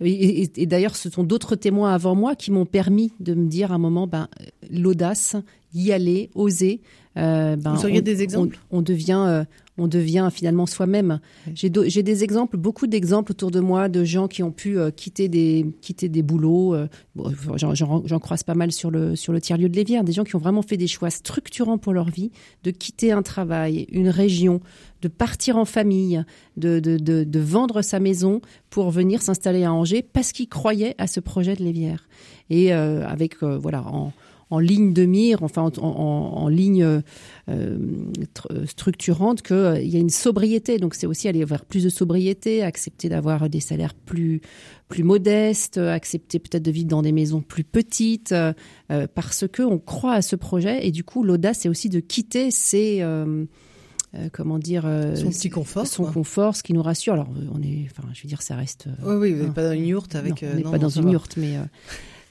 et 0.00 0.66
d'ailleurs, 0.66 0.96
ce 0.96 1.08
sont 1.08 1.22
d'autres 1.22 1.54
témoins 1.54 1.94
avant 1.94 2.16
moi 2.16 2.34
qui 2.34 2.50
m'ont 2.50 2.66
permis 2.66 3.12
de 3.20 3.34
me 3.34 3.46
dire 3.46 3.70
à 3.70 3.76
un 3.76 3.78
moment, 3.78 4.08
ben, 4.08 4.26
l'audace, 4.72 5.36
y 5.74 5.92
aller, 5.92 6.30
oser. 6.34 6.80
Euh, 7.18 7.56
ben, 7.56 7.74
Vous 7.74 7.82
auriez 7.82 7.98
on, 7.98 8.02
des 8.02 8.22
exemples? 8.22 8.58
on, 8.70 8.78
on 8.78 8.82
devient, 8.82 9.22
euh, 9.26 9.44
on 9.76 9.86
devient 9.86 10.28
finalement 10.32 10.64
soi-même. 10.64 11.20
Oui. 11.46 11.52
J'ai 11.54 12.02
des 12.02 12.24
exemples, 12.24 12.56
beaucoup 12.56 12.86
d'exemples 12.86 13.32
autour 13.32 13.50
de 13.50 13.60
moi 13.60 13.90
de 13.90 14.02
gens 14.02 14.28
qui 14.28 14.42
ont 14.42 14.50
pu 14.50 14.78
euh, 14.78 14.90
quitter 14.90 15.28
des 15.28 15.66
quitter 15.82 16.08
des 16.08 16.22
boulots. 16.22 16.74
Bon, 17.14 17.30
J'en 17.56 18.18
croise 18.18 18.44
pas 18.44 18.54
mal 18.54 18.72
sur 18.72 18.90
le 18.90 19.14
sur 19.14 19.32
le 19.32 19.40
tiers 19.42 19.58
lieu 19.58 19.68
de 19.68 19.76
Lévière, 19.76 20.04
des 20.04 20.12
gens 20.12 20.24
qui 20.24 20.36
ont 20.36 20.40
vraiment 20.40 20.62
fait 20.62 20.78
des 20.78 20.86
choix 20.86 21.10
structurants 21.10 21.78
pour 21.78 21.92
leur 21.92 22.08
vie, 22.08 22.30
de 22.64 22.70
quitter 22.70 23.12
un 23.12 23.22
travail, 23.22 23.86
une 23.92 24.08
région, 24.08 24.60
de 25.02 25.08
partir 25.08 25.58
en 25.58 25.66
famille, 25.66 26.24
de, 26.56 26.80
de, 26.80 26.96
de, 26.96 27.24
de 27.24 27.40
vendre 27.40 27.82
sa 27.82 28.00
maison 28.00 28.40
pour 28.70 28.90
venir 28.90 29.20
s'installer 29.20 29.64
à 29.64 29.72
Angers 29.72 30.02
parce 30.02 30.32
qu'ils 30.32 30.48
croyaient 30.48 30.94
à 30.96 31.06
ce 31.06 31.20
projet 31.20 31.56
de 31.56 31.62
Lévière. 31.62 32.08
Et 32.48 32.72
avec 32.72 33.42
voilà 33.42 33.82
en 33.86 34.12
en 34.52 34.58
ligne 34.58 34.92
de 34.92 35.06
mire, 35.06 35.42
enfin 35.42 35.62
en, 35.62 35.78
en, 35.78 36.42
en 36.42 36.48
ligne 36.48 37.00
euh, 37.48 37.78
structurante, 38.66 39.42
qu'il 39.42 39.56
euh, 39.56 39.80
y 39.80 39.96
a 39.96 39.98
une 39.98 40.10
sobriété. 40.10 40.78
Donc 40.78 40.94
c'est 40.94 41.06
aussi 41.06 41.26
aller 41.26 41.44
vers 41.44 41.64
plus 41.64 41.84
de 41.84 41.88
sobriété, 41.88 42.62
accepter 42.62 43.08
d'avoir 43.08 43.48
des 43.48 43.60
salaires 43.60 43.94
plus 43.94 44.40
plus 44.88 45.04
modestes, 45.04 45.78
accepter 45.78 46.38
peut-être 46.38 46.62
de 46.62 46.70
vivre 46.70 46.88
dans 46.88 47.00
des 47.00 47.12
maisons 47.12 47.40
plus 47.40 47.64
petites, 47.64 48.32
euh, 48.32 48.52
parce 49.14 49.46
que 49.50 49.62
on 49.62 49.78
croit 49.78 50.12
à 50.12 50.22
ce 50.22 50.36
projet. 50.36 50.86
Et 50.86 50.90
du 50.90 51.02
coup, 51.02 51.24
l'audace, 51.24 51.60
c'est 51.60 51.70
aussi 51.70 51.88
de 51.88 52.00
quitter 52.00 52.50
ces 52.50 52.98
euh, 53.00 53.46
euh, 54.14 54.28
comment 54.30 54.58
dire 54.58 54.82
euh, 54.84 55.16
son 55.16 55.30
petit 55.30 55.48
confort 55.48 55.86
son 55.86 56.02
quoi. 56.02 56.12
confort 56.12 56.54
ce 56.54 56.62
qui 56.62 56.74
nous 56.74 56.82
rassure 56.82 57.14
alors 57.14 57.30
on 57.50 57.62
est 57.62 57.86
enfin 57.90 58.06
je 58.12 58.22
veux 58.22 58.28
dire 58.28 58.42
ça 58.42 58.56
reste 58.56 58.86
oui 59.02 59.14
oui 59.14 59.32
vous 59.32 59.44
n'êtes 59.44 59.54
pas 59.54 59.64
dans 59.64 59.72
une 59.72 59.86
yourte 59.86 60.14
avec 60.14 60.42
non, 60.42 60.48
on 60.52 60.56
n'est 60.56 60.62
pas 60.64 60.76
dans 60.76 60.90
une 60.90 61.08
yourte 61.08 61.38
mais 61.38 61.56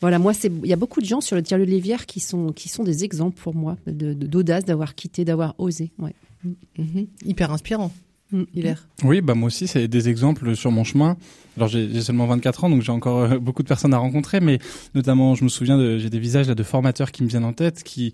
voilà, 0.01 0.17
moi, 0.19 0.33
c'est 0.33 0.51
il 0.63 0.69
y 0.69 0.73
a 0.73 0.77
beaucoup 0.77 0.99
de 0.99 1.05
gens 1.05 1.21
sur 1.21 1.35
le 1.35 1.43
tiers-lieu 1.43 1.65
de 1.65 1.71
Lévière 1.71 2.05
qui 2.07 2.19
sont 2.19 2.51
qui 2.51 2.69
sont 2.69 2.83
des 2.83 3.03
exemples 3.03 3.39
pour 3.39 3.55
moi 3.55 3.77
de 3.85 4.13
d'audace, 4.13 4.65
d'avoir 4.65 4.95
quitté, 4.95 5.23
d'avoir 5.25 5.53
osé. 5.59 5.91
Ouais. 5.99 6.15
Mm 6.43 6.53
-hmm. 6.77 7.07
Hyper 7.25 7.51
inspirant. 7.51 7.91
Mm 8.31 8.41
-hmm. 8.41 8.45
Hilaire. 8.55 8.87
Oui, 9.03 9.21
bah 9.21 9.33
moi 9.33 9.47
aussi, 9.47 9.67
c'est 9.67 9.87
des 9.87 10.09
exemples 10.09 10.55
sur 10.55 10.71
mon 10.71 10.83
chemin. 10.83 11.17
Alors 11.57 11.67
j'ai 11.67 11.99
seulement 12.01 12.27
24 12.27 12.63
ans, 12.63 12.69
donc 12.69 12.81
j'ai 12.81 12.93
encore 12.93 13.19
euh, 13.19 13.37
beaucoup 13.37 13.61
de 13.61 13.67
personnes 13.67 13.93
à 13.93 13.97
rencontrer, 13.97 14.39
mais 14.39 14.59
notamment, 14.95 15.35
je 15.35 15.43
me 15.43 15.49
souviens, 15.49 15.77
de, 15.77 15.97
j'ai 15.97 16.09
des 16.09 16.19
visages 16.19 16.47
là 16.47 16.55
de 16.55 16.63
formateurs 16.63 17.11
qui 17.11 17.23
me 17.23 17.27
viennent 17.27 17.43
en 17.43 17.51
tête, 17.51 17.83
qui, 17.83 18.13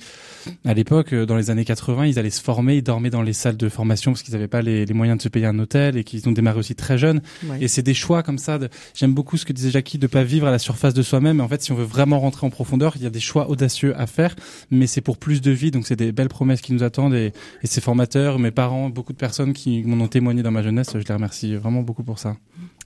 à 0.66 0.74
l'époque, 0.74 1.14
euh, 1.14 1.28
dans 1.28 1.36
les 1.36 1.52
années 1.52 1.66
80, 1.66 2.08
ils 2.08 2.18
allaient 2.18 2.32
se 2.32 2.42
former, 2.42 2.78
ils 2.78 2.82
dormaient 2.82 3.12
dans 3.12 3.22
les 3.22 3.34
salles 3.34 3.58
de 3.58 3.70
formation 3.70 4.12
parce 4.12 4.24
qu'ils 4.24 4.34
n'avaient 4.34 4.48
pas 4.48 4.64
les, 4.64 4.88
les, 4.88 4.94
moyens 4.94 5.20
de 5.20 5.22
se 5.22 5.30
payer 5.30 5.46
un 5.46 5.60
hôtel 5.60 5.98
et 5.98 6.04
qu'ils 6.04 6.28
ont 6.28 6.32
démarré 6.32 6.58
aussi 6.58 6.74
très 6.74 6.98
jeunes. 6.98 7.22
Ouais. 7.46 7.58
Et 7.62 7.68
c'est 7.68 7.84
des 7.84 7.94
choix 7.94 8.24
comme 8.24 8.40
ça. 8.40 8.58
De... 8.58 8.70
J'aime 8.96 9.14
beaucoup 9.14 9.38
ce 9.38 9.46
que 9.46 9.54
disait 9.54 9.70
Jackie, 9.70 10.00
de 10.00 10.08
pas 10.08 10.24
vivre 10.24 10.48
à 10.48 10.52
la 10.52 10.60
surface 10.60 10.96
de 10.96 11.04
soi-même. 11.04 11.40
En 11.40 11.48
fait, 11.48 11.62
si 11.62 11.72
on 11.72 11.76
veut 11.76 11.86
vraiment 11.86 12.20
rentrer 12.20 12.48
en 12.48 12.50
profondeur, 12.50 12.94
il 12.96 13.04
y 13.04 13.06
a 13.06 13.12
des 13.12 13.20
choix 13.20 13.50
audacieux 13.52 13.94
à 14.00 14.08
faire, 14.08 14.36
mais 14.72 14.88
c'est 14.88 15.02
pour 15.02 15.18
plus 15.18 15.42
de 15.42 15.52
vie, 15.52 15.70
donc 15.70 15.86
c'est 15.86 15.96
des 15.96 16.12
belles 16.12 16.28
promesses 16.28 16.62
qui 16.62 16.74
nous 16.74 16.82
attendent. 16.82 17.14
Et, 17.14 17.34
et 17.62 17.68
ces 17.68 17.82
formateurs, 17.82 18.40
mes 18.40 18.52
parents, 18.52 18.90
beaucoup 18.90 19.14
de 19.14 19.18
personnes 19.18 19.54
qui 19.54 19.84
m'en 19.84 20.07
ont 20.08 20.10
témoigné 20.10 20.42
dans 20.42 20.52
ma 20.52 20.64
jeunesse, 20.64 20.92
je 20.94 21.06
les 21.06 21.14
remercie 21.14 21.56
vraiment 21.56 21.82
beaucoup 21.82 22.04
pour 22.04 22.18
ça. 22.18 22.38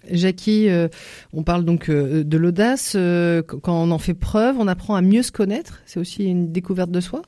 Jackie, 0.10 0.70
euh, 0.70 0.88
on 1.32 1.44
parle 1.44 1.64
donc 1.64 1.88
euh, 1.88 2.24
de 2.24 2.38
l'audace. 2.38 2.94
Euh, 2.96 3.44
quand 3.44 3.74
on 3.74 3.92
en 3.92 4.00
fait 4.00 4.16
preuve, 4.16 4.56
on 4.58 4.68
apprend 4.68 4.96
à 4.96 5.02
mieux 5.02 5.22
se 5.22 5.32
connaître. 5.32 5.82
C'est 5.86 6.00
aussi 6.00 6.26
une 6.26 6.52
découverte 6.52 6.90
de 6.92 7.00
soi? 7.00 7.22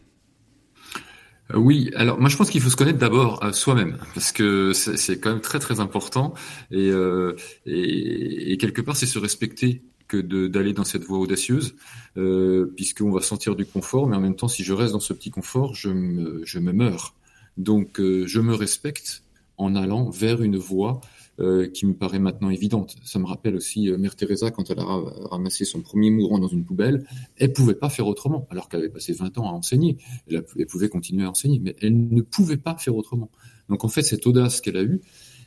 Oui, 1.53 1.91
alors 1.95 2.19
moi 2.19 2.29
je 2.29 2.37
pense 2.37 2.49
qu'il 2.49 2.61
faut 2.61 2.69
se 2.69 2.75
connaître 2.75 2.97
d'abord 2.97 3.43
soi-même 3.53 3.97
parce 4.15 4.31
que 4.31 4.71
c'est 4.73 5.19
quand 5.19 5.29
même 5.29 5.41
très 5.41 5.59
très 5.59 5.81
important 5.81 6.33
et, 6.71 6.89
euh, 6.89 7.35
et, 7.65 8.53
et 8.53 8.57
quelque 8.57 8.81
part 8.81 8.95
c'est 8.95 9.05
se 9.05 9.19
respecter 9.19 9.83
que 10.07 10.17
d'aller 10.47 10.71
dans 10.71 10.85
cette 10.85 11.03
voie 11.03 11.19
audacieuse 11.19 11.75
euh, 12.17 12.73
puisqu'on 12.77 13.11
va 13.11 13.21
sentir 13.21 13.55
du 13.57 13.65
confort 13.65 14.07
mais 14.07 14.15
en 14.15 14.21
même 14.21 14.37
temps 14.37 14.47
si 14.47 14.63
je 14.63 14.71
reste 14.73 14.93
dans 14.93 15.01
ce 15.01 15.13
petit 15.13 15.31
confort 15.31 15.75
je 15.75 15.89
me, 15.89 16.41
je 16.45 16.59
me 16.59 16.71
meurs 16.71 17.13
donc 17.57 17.99
je 17.99 18.39
me 18.39 18.55
respecte 18.55 19.22
en 19.57 19.75
allant 19.75 20.09
vers 20.09 20.41
une 20.41 20.57
voie 20.57 21.01
euh, 21.39 21.67
qui 21.67 21.85
me 21.85 21.93
paraît 21.93 22.19
maintenant 22.19 22.49
évidente. 22.49 22.95
Ça 23.03 23.17
me 23.17 23.25
rappelle 23.25 23.55
aussi 23.55 23.89
euh, 23.89 23.97
Mère 23.97 24.15
Teresa 24.15 24.51
quand 24.51 24.69
elle 24.69 24.79
a 24.79 24.85
ramassé 25.31 25.65
son 25.65 25.81
premier 25.81 26.11
mourant 26.11 26.37
dans 26.37 26.47
une 26.47 26.63
poubelle, 26.63 27.05
elle 27.37 27.53
pouvait 27.53 27.75
pas 27.75 27.89
faire 27.89 28.07
autrement, 28.07 28.47
alors 28.51 28.69
qu'elle 28.69 28.81
avait 28.81 28.89
passé 28.89 29.13
20 29.13 29.37
ans 29.39 29.47
à 29.47 29.51
enseigner. 29.51 29.97
Elle, 30.29 30.43
elle, 30.57 30.65
pouvait 30.67 30.89
continuer 30.89 31.25
à 31.25 31.31
enseigner, 31.31 31.59
mais 31.59 31.75
elle 31.81 32.07
ne 32.09 32.21
pouvait 32.21 32.57
pas 32.57 32.75
faire 32.77 32.95
autrement. 32.95 33.31
Donc 33.69 33.83
en 33.83 33.87
fait, 33.87 34.03
cette 34.03 34.27
audace 34.27 34.61
qu'elle 34.61 34.77
a 34.77 34.83
eue, 34.83 35.01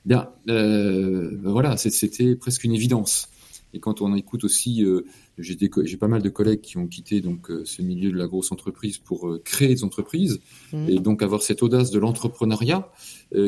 eh 0.07 0.09
bien, 0.09 0.31
euh, 0.49 1.37
voilà, 1.43 1.77
c'était 1.77 2.37
presque 2.37 2.65
une 2.65 2.75
évidence. 2.75 3.29
Et 3.77 3.79
quand 3.79 4.01
on 4.01 4.15
écoute 4.15 4.43
aussi, 4.45 4.83
euh, 4.83 5.05
j'ai 5.37 5.97
pas 5.99 6.09
mal 6.09 6.23
de 6.23 6.31
collègues 6.31 6.63
qui 6.63 6.79
ont 6.79 6.87
quitté 6.87 7.21
donc 7.21 7.51
euh, 7.51 7.63
ce 7.67 7.83
milieu 7.83 8.11
de 8.11 8.17
la 8.17 8.27
grosse 8.27 8.51
entreprise 8.51 8.97
pour 8.97 9.29
euh, 9.29 9.39
créer 9.45 9.69
des 9.69 9.85
entreprises 9.85 10.41
mmh. 10.73 10.89
et 10.89 10.99
donc 10.99 11.23
avoir 11.23 11.43
cette 11.43 11.63
audace 11.63 11.91
de 11.91 11.99
l'entrepreneuriat 11.99 12.91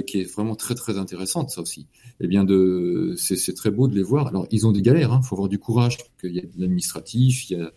qui 0.07 0.21
est 0.21 0.25
vraiment 0.25 0.57
très 0.57 0.75
très 0.75 0.99
intéressante 0.99 1.51
ça 1.51 1.63
aussi. 1.63 1.87
Eh 2.21 2.27
bien 2.27 2.45
de 2.45 3.15
c'est 3.17 3.55
très 3.55 3.71
beau 3.71 3.89
de 3.89 3.95
les 3.95 4.03
voir. 4.03 4.27
Alors 4.27 4.47
ils 4.51 4.67
ont 4.67 4.73
des 4.73 4.83
galères, 4.83 5.11
il 5.11 5.15
hein, 5.15 5.23
faut 5.23 5.35
avoir 5.35 5.49
du 5.49 5.59
courage, 5.59 5.97
qu'il 6.21 6.35
y 6.35 6.41
a 6.41 6.43
de 6.43 6.51
l'administratif, 6.59 7.49
il 7.49 7.59
y 7.59 7.61
a 7.63 7.73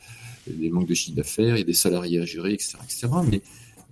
des 0.47 0.69
manques 0.71 0.89
de 0.89 0.93
chiffre 0.93 1.15
d'affaires, 1.15 1.55
il 1.55 1.59
y 1.59 1.61
a 1.61 1.65
des 1.65 1.73
salariés 1.73 2.19
à 2.19 2.25
gérer, 2.25 2.51
etc., 2.53 2.79
etc. 2.83 3.07
Mais 3.29 3.41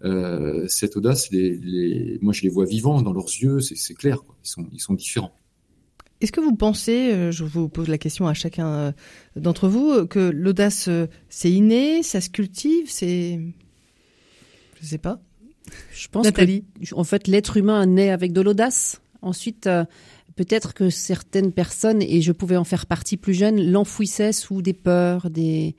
euh, 0.04 0.66
cette 0.68 0.98
audace, 0.98 1.32
les, 1.32 1.56
les, 1.58 2.20
moi 2.22 2.34
je 2.34 2.42
les 2.42 2.50
vois 2.50 2.66
vivants 2.66 3.02
dans 3.02 3.14
leurs 3.14 3.28
yeux, 3.28 3.60
c'est 3.62 3.94
clair, 3.94 4.24
quoi. 4.24 4.36
Ils 4.44 4.50
sont 4.50 4.68
ils 4.74 4.82
sont 4.82 4.96
différents. 4.96 5.39
Est-ce 6.22 6.34
que 6.34 6.42
vous 6.42 6.56
pensez, 6.56 7.14
euh, 7.14 7.32
je 7.32 7.46
vous 7.46 7.70
pose 7.70 7.88
la 7.88 7.98
question 7.98 8.28
à 8.28 8.34
chacun 8.34 8.68
euh, 8.68 8.92
d'entre 9.38 9.70
vous, 9.70 10.06
que 10.06 10.20
l'audace, 10.20 10.90
euh, 10.90 11.08
c'est 11.30 11.52
inné, 11.52 12.04
ça 12.04 12.20
se 12.20 12.30
cultive, 12.30 12.90
c'est... 12.90 13.40
Je 14.82 14.86
sais 14.86 14.98
pas. 14.98 15.22
Je 15.94 16.08
pense 16.10 16.26
Nathalie. 16.26 16.66
que, 16.82 16.96
en 16.96 17.04
fait, 17.04 17.28
l'être 17.28 17.58
humain 17.58 17.86
naît 17.86 18.10
avec 18.10 18.34
de 18.34 18.42
l'audace. 18.42 19.02
Ensuite, 19.22 19.70
peut-être 20.36 20.74
que 20.74 20.90
certaines 20.90 21.52
personnes, 21.52 22.02
et 22.02 22.22
je 22.22 22.32
pouvais 22.32 22.56
en 22.56 22.64
faire 22.64 22.86
partie 22.86 23.18
plus 23.18 23.34
jeune, 23.34 23.62
l'enfouissaient 23.72 24.32
sous 24.32 24.62
des 24.62 24.74
peurs, 24.74 25.30
des, 25.30 25.76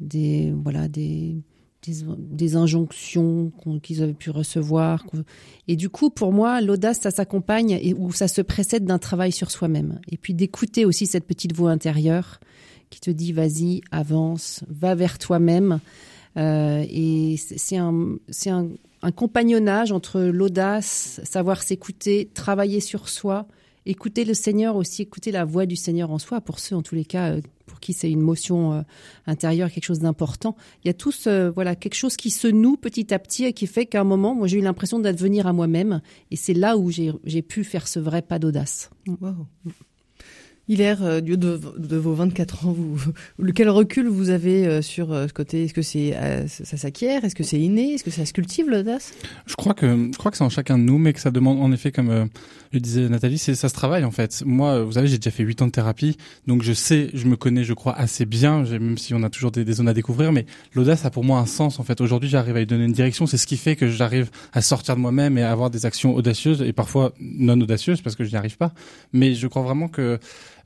des, 0.00 0.52
voilà, 0.54 0.86
des, 0.88 1.36
des, 1.86 2.56
injonctions 2.56 3.52
qu'ils 3.82 4.02
avaient 4.02 4.12
pu 4.12 4.30
recevoir. 4.30 5.04
Et 5.68 5.76
du 5.76 5.88
coup, 5.88 6.10
pour 6.10 6.32
moi, 6.32 6.60
l'audace, 6.60 7.00
ça 7.00 7.10
s'accompagne 7.10 7.78
et 7.82 7.94
ou 7.94 8.12
ça 8.12 8.28
se 8.28 8.40
précède 8.40 8.84
d'un 8.84 8.98
travail 8.98 9.32
sur 9.32 9.50
soi-même. 9.50 10.00
Et 10.08 10.16
puis 10.16 10.34
d'écouter 10.34 10.84
aussi 10.84 11.06
cette 11.06 11.26
petite 11.26 11.54
voix 11.54 11.70
intérieure 11.70 12.40
qui 12.90 13.00
te 13.00 13.10
dit 13.10 13.32
vas-y, 13.32 13.80
avance, 13.90 14.62
va 14.68 14.94
vers 14.94 15.18
toi-même. 15.18 15.80
Euh, 16.36 16.84
et 16.88 17.36
c'est 17.38 17.78
un, 17.78 18.16
c'est 18.28 18.50
un, 18.50 18.68
un 19.02 19.10
compagnonnage 19.10 19.92
entre 19.92 20.20
l'audace, 20.20 21.20
savoir 21.24 21.62
s'écouter, 21.62 22.30
travailler 22.34 22.80
sur 22.80 23.08
soi 23.08 23.46
écouter 23.86 24.24
le 24.24 24.34
Seigneur 24.34 24.76
aussi, 24.76 25.02
écouter 25.02 25.30
la 25.30 25.44
voix 25.44 25.64
du 25.64 25.76
Seigneur 25.76 26.10
en 26.10 26.18
soi, 26.18 26.40
pour 26.40 26.58
ceux 26.58 26.76
en 26.76 26.82
tous 26.82 26.94
les 26.94 27.04
cas 27.04 27.30
euh, 27.30 27.40
pour 27.66 27.80
qui 27.80 27.92
c'est 27.92 28.10
une 28.10 28.20
motion 28.20 28.72
euh, 28.72 28.82
intérieure, 29.26 29.70
quelque 29.70 29.84
chose 29.84 30.00
d'important. 30.00 30.56
Il 30.84 30.88
y 30.88 30.90
a 30.90 30.94
tous 30.94 31.28
voilà 31.28 31.76
quelque 31.76 31.94
chose 31.94 32.16
qui 32.16 32.30
se 32.30 32.48
noue 32.48 32.76
petit 32.76 33.12
à 33.12 33.18
petit 33.18 33.44
et 33.44 33.52
qui 33.52 33.66
fait 33.66 33.86
qu'à 33.86 34.00
un 34.00 34.04
moment, 34.04 34.34
moi 34.34 34.46
j'ai 34.46 34.58
eu 34.58 34.62
l'impression 34.62 34.98
d'advenir 34.98 35.46
à 35.46 35.52
moi-même 35.52 36.00
et 36.30 36.36
c'est 36.36 36.54
là 36.54 36.76
où 36.76 36.90
j'ai 36.90 37.42
pu 37.42 37.64
faire 37.64 37.88
ce 37.88 37.98
vrai 37.98 38.22
pas 38.22 38.38
d'audace. 38.38 38.90
Hilaire, 40.68 41.02
euh, 41.02 41.20
du 41.20 41.34
haut 41.34 41.36
de, 41.36 41.60
de, 41.78 41.96
vos 41.96 42.14
24 42.14 42.66
ans, 42.66 42.72
vous, 42.72 42.98
quel 43.54 43.70
recul 43.70 44.08
vous 44.08 44.30
avez 44.30 44.66
euh, 44.66 44.82
sur 44.82 45.12
euh, 45.12 45.28
ce 45.28 45.32
côté? 45.32 45.64
Est-ce 45.64 45.74
que 45.74 45.82
c'est 45.82 46.14
ça 46.48 46.76
s'acquiert? 46.76 47.24
Est-ce 47.24 47.36
que 47.36 47.44
c'est 47.44 47.60
inné? 47.60 47.94
Est-ce 47.94 48.04
que 48.04 48.10
ça 48.10 48.26
se 48.26 48.32
cultive 48.32 48.68
l'audace? 48.68 49.12
Je 49.46 49.54
crois 49.54 49.74
que 49.74 50.10
je 50.12 50.18
crois 50.18 50.32
que 50.32 50.36
c'est 50.36 50.44
en 50.44 50.50
chacun 50.50 50.76
de 50.76 50.82
nous, 50.82 50.98
mais 50.98 51.12
que 51.12 51.20
ça 51.20 51.30
demande 51.30 51.60
en 51.60 51.70
effet, 51.70 51.92
comme 51.92 52.28
je 52.72 52.78
disais 52.78 53.08
Nathalie, 53.08 53.38
c'est 53.38 53.54
ça 53.54 53.68
se 53.68 53.74
travaille 53.74 54.04
en 54.04 54.10
fait. 54.10 54.42
Moi, 54.44 54.82
vous 54.82 54.92
savez, 54.92 55.06
j'ai 55.06 55.18
déjà 55.18 55.30
fait 55.30 55.44
8 55.44 55.62
ans 55.62 55.66
de 55.66 55.72
thérapie, 55.72 56.16
donc 56.46 56.62
je 56.62 56.72
sais, 56.72 57.10
je 57.14 57.26
me 57.26 57.36
connais, 57.36 57.62
je 57.62 57.72
crois 57.72 57.94
assez 57.94 58.26
bien, 58.26 58.64
même 58.64 58.98
si 58.98 59.14
on 59.14 59.22
a 59.22 59.30
toujours 59.30 59.52
des, 59.52 59.64
des 59.64 59.74
zones 59.74 59.88
à 59.88 59.94
découvrir, 59.94 60.32
mais 60.32 60.46
l'audace 60.74 61.04
a 61.04 61.10
pour 61.10 61.24
moi 61.24 61.38
un 61.38 61.46
sens 61.46 61.78
en 61.78 61.84
fait. 61.84 62.00
Aujourd'hui, 62.00 62.28
j'arrive 62.28 62.56
à 62.56 62.58
lui 62.58 62.66
donner 62.66 62.84
une 62.84 62.92
direction. 62.92 63.26
C'est 63.26 63.38
ce 63.38 63.46
qui 63.46 63.56
fait 63.56 63.76
que 63.76 63.88
j'arrive 63.88 64.30
à 64.52 64.62
sortir 64.62 64.96
de 64.96 65.00
moi-même 65.00 65.38
et 65.38 65.42
à 65.42 65.52
avoir 65.52 65.70
des 65.70 65.86
actions 65.86 66.14
audacieuses 66.14 66.62
et 66.62 66.72
parfois 66.72 67.12
non 67.20 67.60
audacieuses 67.60 68.00
parce 68.00 68.16
que 68.16 68.24
je 68.24 68.30
n'y 68.30 68.36
arrive 68.36 68.56
pas. 68.56 68.72
Mais 69.12 69.34
je 69.34 69.46
crois 69.46 69.62
vraiment 69.62 69.88
que 69.88 70.18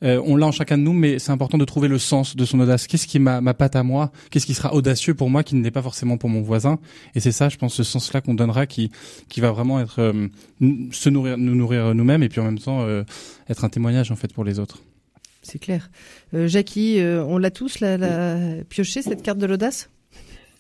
euh, 0.03 0.23
on 0.25 0.37
l'a 0.37 0.47
en 0.47 0.53
chacun 0.53 0.79
de 0.79 0.83
nous, 0.83 0.93
mais 0.93 1.19
c'est 1.19 1.33
important 1.33 1.59
de 1.59 1.65
trouver 1.65 1.89
le 1.89 1.99
sens 1.99 2.37
de 2.37 2.45
son 2.45 2.61
audace. 2.61 2.87
Qu'est-ce 2.87 3.07
qui 3.07 3.19
m'a 3.19 3.41
ma 3.41 3.55
patte 3.55 3.77
à 3.77 3.83
moi? 3.83 4.13
Qu'est-ce 4.31 4.47
qui 4.47 4.55
sera 4.55 4.75
audacieux 4.75 5.15
pour 5.15 5.31
moi 5.31 5.43
qui 5.43 5.55
ne 5.55 5.63
l'est 5.63 5.71
pas 5.71 5.83
forcément 5.83 6.17
pour 6.17 6.31
mon 6.31 6.43
voisin? 6.43 6.79
Et 7.15 7.21
c'est 7.21 7.33
ça, 7.33 7.49
je 7.49 7.57
pense, 7.57 7.75
ce 7.75 7.83
sens-là 7.83 8.21
qu'on 8.21 8.35
donnera 8.35 8.67
qui 8.67 8.91
qui 9.29 9.41
va 9.41 9.51
vraiment 9.53 9.81
être 9.81 10.01
euh, 10.01 10.29
se 10.93 11.09
nourrir, 11.09 11.39
nous 11.39 11.55
nourrir 11.55 11.95
nous-mêmes 11.95 12.23
et 12.23 12.29
puis 12.29 12.41
en 12.41 12.45
même 12.45 12.59
temps 12.59 12.83
euh, 12.83 13.05
être 13.49 13.65
un 13.65 13.69
témoignage 13.69 14.11
en 14.11 14.17
fait 14.17 14.33
pour 14.33 14.45
les 14.45 14.59
autres. 14.59 14.79
C'est 15.43 15.59
clair. 15.59 15.91
Jackie, 16.35 17.01
on 17.03 17.39
l'a 17.39 17.51
tous 17.51 17.81
la, 17.81 17.97
la 17.97 18.63
pioché 18.69 19.01
cette 19.01 19.23
carte 19.23 19.39
de 19.39 19.47
l'audace? 19.47 19.89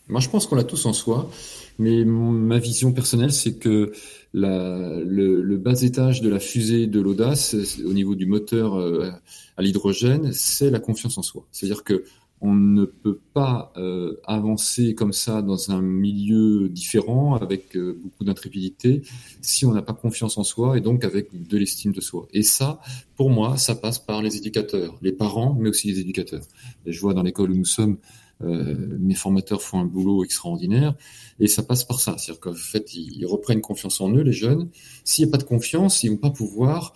Moi, 0.09 0.20
je 0.20 0.29
pense 0.29 0.46
qu'on 0.46 0.57
l'a 0.57 0.64
tous 0.64 0.87
en 0.87 0.92
soi. 0.92 1.31
Mais 1.79 2.05
ma 2.05 2.59
vision 2.59 2.92
personnelle, 2.92 3.33
c'est 3.33 3.55
que 3.55 3.92
le, 4.33 5.57
bas 5.57 5.83
étage 5.83 6.21
de 6.21 6.29
la 6.29 6.40
fusée 6.40 6.87
de 6.87 7.01
l'audace, 7.01 7.57
au 7.85 7.93
niveau 7.93 8.14
du 8.14 8.27
moteur 8.27 8.75
euh, 8.75 9.11
à 9.57 9.62
l'hydrogène, 9.62 10.33
c'est 10.33 10.71
la 10.71 10.81
confiance 10.81 11.19
en 11.19 11.23
soi. 11.23 11.47
C'est-à-dire 11.51 11.85
que 11.85 12.05
on 12.43 12.55
ne 12.55 12.87
peut 12.87 13.21
pas 13.35 13.73
euh, 13.77 14.16
avancer 14.25 14.95
comme 14.95 15.12
ça 15.12 15.43
dans 15.43 15.71
un 15.71 15.83
milieu 15.83 16.71
différent 16.71 17.35
avec 17.35 17.77
euh, 17.77 17.99
beaucoup 18.03 18.25
d'intrépidité 18.25 19.03
si 19.43 19.66
on 19.66 19.73
n'a 19.73 19.83
pas 19.83 19.93
confiance 19.93 20.38
en 20.38 20.43
soi 20.43 20.79
et 20.79 20.81
donc 20.81 21.05
avec 21.05 21.47
de 21.47 21.59
l'estime 21.59 21.93
de 21.93 22.01
soi. 22.01 22.29
Et 22.33 22.43
ça, 22.43 22.81
pour 23.14 23.29
moi, 23.29 23.59
ça 23.59 23.75
passe 23.75 23.99
par 23.99 24.23
les 24.23 24.38
éducateurs, 24.38 24.97
les 25.03 25.12
parents, 25.12 25.55
mais 25.59 25.69
aussi 25.69 25.88
les 25.88 26.01
éducateurs. 26.01 26.45
Je 26.87 26.99
vois 27.01 27.12
dans 27.12 27.23
l'école 27.23 27.51
où 27.51 27.57
nous 27.57 27.66
sommes, 27.66 27.99
euh, 28.42 28.96
mes 28.98 29.14
formateurs 29.14 29.62
font 29.62 29.81
un 29.81 29.85
boulot 29.85 30.24
extraordinaire 30.24 30.94
et 31.38 31.46
ça 31.46 31.62
passe 31.62 31.85
par 31.85 32.00
ça. 32.00 32.16
C'est-à-dire 32.18 32.40
qu'en 32.40 32.55
fait, 32.55 32.94
ils, 32.94 33.26
reprennent 33.26 33.61
confiance 33.61 34.00
en 34.00 34.11
eux, 34.14 34.22
les 34.22 34.33
jeunes. 34.33 34.70
S'il 35.05 35.24
n'y 35.24 35.31
a 35.31 35.33
pas 35.33 35.38
de 35.38 35.44
confiance, 35.44 36.03
ils 36.03 36.11
vont 36.11 36.16
pas 36.16 36.31
pouvoir 36.31 36.94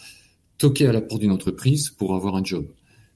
toquer 0.58 0.86
à 0.86 0.92
la 0.92 1.00
porte 1.00 1.20
d'une 1.20 1.32
entreprise 1.32 1.90
pour 1.90 2.14
avoir 2.14 2.36
un 2.36 2.44
job. 2.44 2.66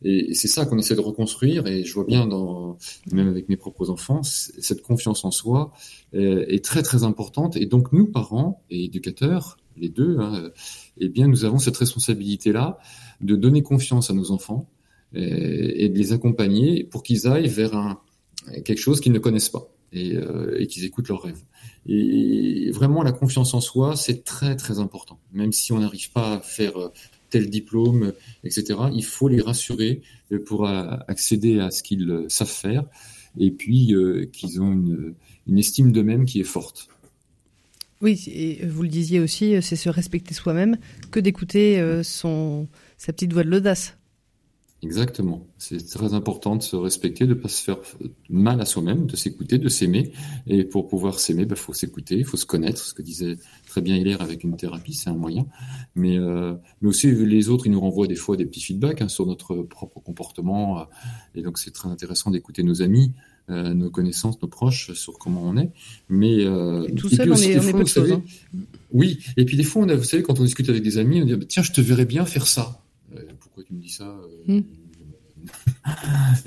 Et, 0.02 0.34
c'est 0.34 0.48
ça 0.48 0.66
qu'on 0.66 0.78
essaie 0.78 0.94
de 0.94 1.00
reconstruire. 1.00 1.66
Et 1.66 1.84
je 1.84 1.94
vois 1.94 2.04
bien, 2.04 2.26
dans, 2.26 2.76
même 3.10 3.28
avec 3.28 3.48
mes 3.48 3.56
propres 3.56 3.90
enfants, 3.90 4.22
cette 4.22 4.82
confiance 4.82 5.24
en 5.24 5.30
soi 5.30 5.72
est, 6.12 6.64
très 6.64 6.82
très 6.82 7.04
importante. 7.04 7.56
Et 7.56 7.66
donc 7.66 7.92
nous, 7.92 8.06
parents 8.06 8.62
et 8.70 8.84
éducateurs, 8.84 9.56
les 9.76 9.88
deux, 9.88 10.18
hein, 10.18 10.50
eh 10.98 11.08
bien, 11.08 11.28
nous 11.28 11.44
avons 11.44 11.58
cette 11.58 11.76
responsabilité-là 11.76 12.78
de 13.20 13.36
donner 13.36 13.62
confiance 13.62 14.10
à 14.10 14.14
nos 14.14 14.32
enfants 14.32 14.68
et 15.14 15.88
de 15.88 15.96
les 15.96 16.12
accompagner 16.12 16.84
pour 16.84 17.02
qu'ils 17.02 17.26
aillent 17.26 17.48
vers 17.48 17.74
un, 17.74 17.98
quelque 18.64 18.78
chose 18.78 19.00
qu'ils 19.00 19.12
ne 19.12 19.18
connaissent 19.18 19.48
pas 19.48 19.68
et, 19.92 20.16
euh, 20.16 20.64
qu'ils 20.66 20.84
écoutent 20.84 21.08
leurs 21.08 21.22
rêves. 21.22 21.42
Et, 21.86 22.70
vraiment, 22.72 23.02
la 23.02 23.12
confiance 23.12 23.54
en 23.54 23.60
soi, 23.60 23.96
c'est 23.96 24.24
très 24.24 24.56
très 24.56 24.78
important. 24.78 25.18
Même 25.32 25.52
si 25.52 25.72
on 25.72 25.78
n'arrive 25.78 26.10
pas 26.12 26.34
à 26.34 26.40
faire 26.40 26.76
euh, 26.76 26.92
tel 27.30 27.48
diplôme, 27.50 28.12
etc., 28.44 28.78
il 28.94 29.04
faut 29.04 29.28
les 29.28 29.40
rassurer 29.40 30.02
pour 30.46 30.66
accéder 30.66 31.60
à 31.60 31.70
ce 31.70 31.82
qu'ils 31.82 32.24
savent 32.28 32.48
faire 32.48 32.84
et 33.38 33.50
puis 33.50 33.94
euh, 33.94 34.26
qu'ils 34.32 34.62
ont 34.62 34.72
une, 34.72 35.14
une 35.46 35.58
estime 35.58 35.92
d'eux-mêmes 35.92 36.24
qui 36.24 36.40
est 36.40 36.44
forte. 36.44 36.88
Oui, 38.00 38.24
et 38.28 38.64
vous 38.64 38.82
le 38.82 38.88
disiez 38.88 39.20
aussi, 39.20 39.60
c'est 39.60 39.76
se 39.76 39.90
respecter 39.90 40.32
soi-même 40.32 40.78
que 41.10 41.20
d'écouter 41.20 42.00
son 42.04 42.68
sa 42.96 43.12
petite 43.12 43.32
voix 43.32 43.42
de 43.42 43.50
l'audace. 43.50 43.97
Exactement. 44.80 45.44
C'est 45.58 45.84
très 45.88 46.14
important 46.14 46.54
de 46.54 46.62
se 46.62 46.76
respecter, 46.76 47.26
de 47.26 47.34
pas 47.34 47.48
se 47.48 47.64
faire 47.64 47.78
mal 48.30 48.60
à 48.60 48.64
soi-même, 48.64 49.06
de 49.06 49.16
s'écouter, 49.16 49.58
de 49.58 49.68
s'aimer. 49.68 50.12
Et 50.46 50.62
pour 50.62 50.86
pouvoir 50.86 51.18
s'aimer, 51.18 51.42
il 51.42 51.48
bah, 51.48 51.56
faut 51.56 51.72
s'écouter, 51.72 52.16
il 52.16 52.24
faut 52.24 52.36
se 52.36 52.46
connaître. 52.46 52.80
Ce 52.80 52.94
que 52.94 53.02
disait 53.02 53.38
très 53.66 53.80
bien 53.80 53.96
Hilaire 53.96 54.22
avec 54.22 54.44
une 54.44 54.56
thérapie, 54.56 54.94
c'est 54.94 55.10
un 55.10 55.16
moyen. 55.16 55.46
Mais, 55.96 56.16
euh, 56.16 56.54
mais 56.80 56.88
aussi 56.88 57.10
les 57.10 57.48
autres, 57.48 57.66
ils 57.66 57.72
nous 57.72 57.80
renvoient 57.80 58.06
des 58.06 58.14
fois 58.14 58.36
des 58.36 58.46
petits 58.46 58.60
feedbacks 58.60 59.02
hein, 59.02 59.08
sur 59.08 59.26
notre 59.26 59.56
propre 59.56 59.98
comportement. 59.98 60.86
Et 61.34 61.42
donc 61.42 61.58
c'est 61.58 61.72
très 61.72 61.88
intéressant 61.88 62.30
d'écouter 62.30 62.62
nos 62.62 62.80
amis, 62.80 63.14
euh, 63.50 63.74
nos 63.74 63.90
connaissances, 63.90 64.40
nos 64.40 64.48
proches 64.48 64.92
sur 64.92 65.18
comment 65.18 65.42
on 65.42 65.56
est. 65.56 65.72
Mais 66.08 66.44
euh, 66.44 66.86
tout 66.94 67.08
seul, 67.08 67.32
on 67.32 67.34
est, 67.34 67.58
on 67.58 67.80
est 67.80 67.94
peu 67.94 68.12
hein. 68.12 68.22
Oui. 68.92 69.18
Et 69.36 69.44
puis 69.44 69.56
des 69.56 69.64
fois, 69.64 69.82
on 69.82 69.88
a, 69.88 69.96
vous 69.96 70.04
savez, 70.04 70.22
quand 70.22 70.38
on 70.38 70.44
discute 70.44 70.68
avec 70.68 70.84
des 70.84 70.98
amis, 70.98 71.20
on 71.20 71.24
dit 71.24 71.36
tiens, 71.48 71.64
je 71.64 71.72
te 71.72 71.80
verrais 71.80 72.04
bien 72.04 72.24
faire 72.24 72.46
ça. 72.46 72.84
Euh, 73.58 73.64
pourquoi 73.64 73.64
tu 73.64 73.74
me 73.74 73.80
dis 73.80 73.88
ça 73.88 74.04
euh, 74.48 74.60
hmm. 74.60 74.64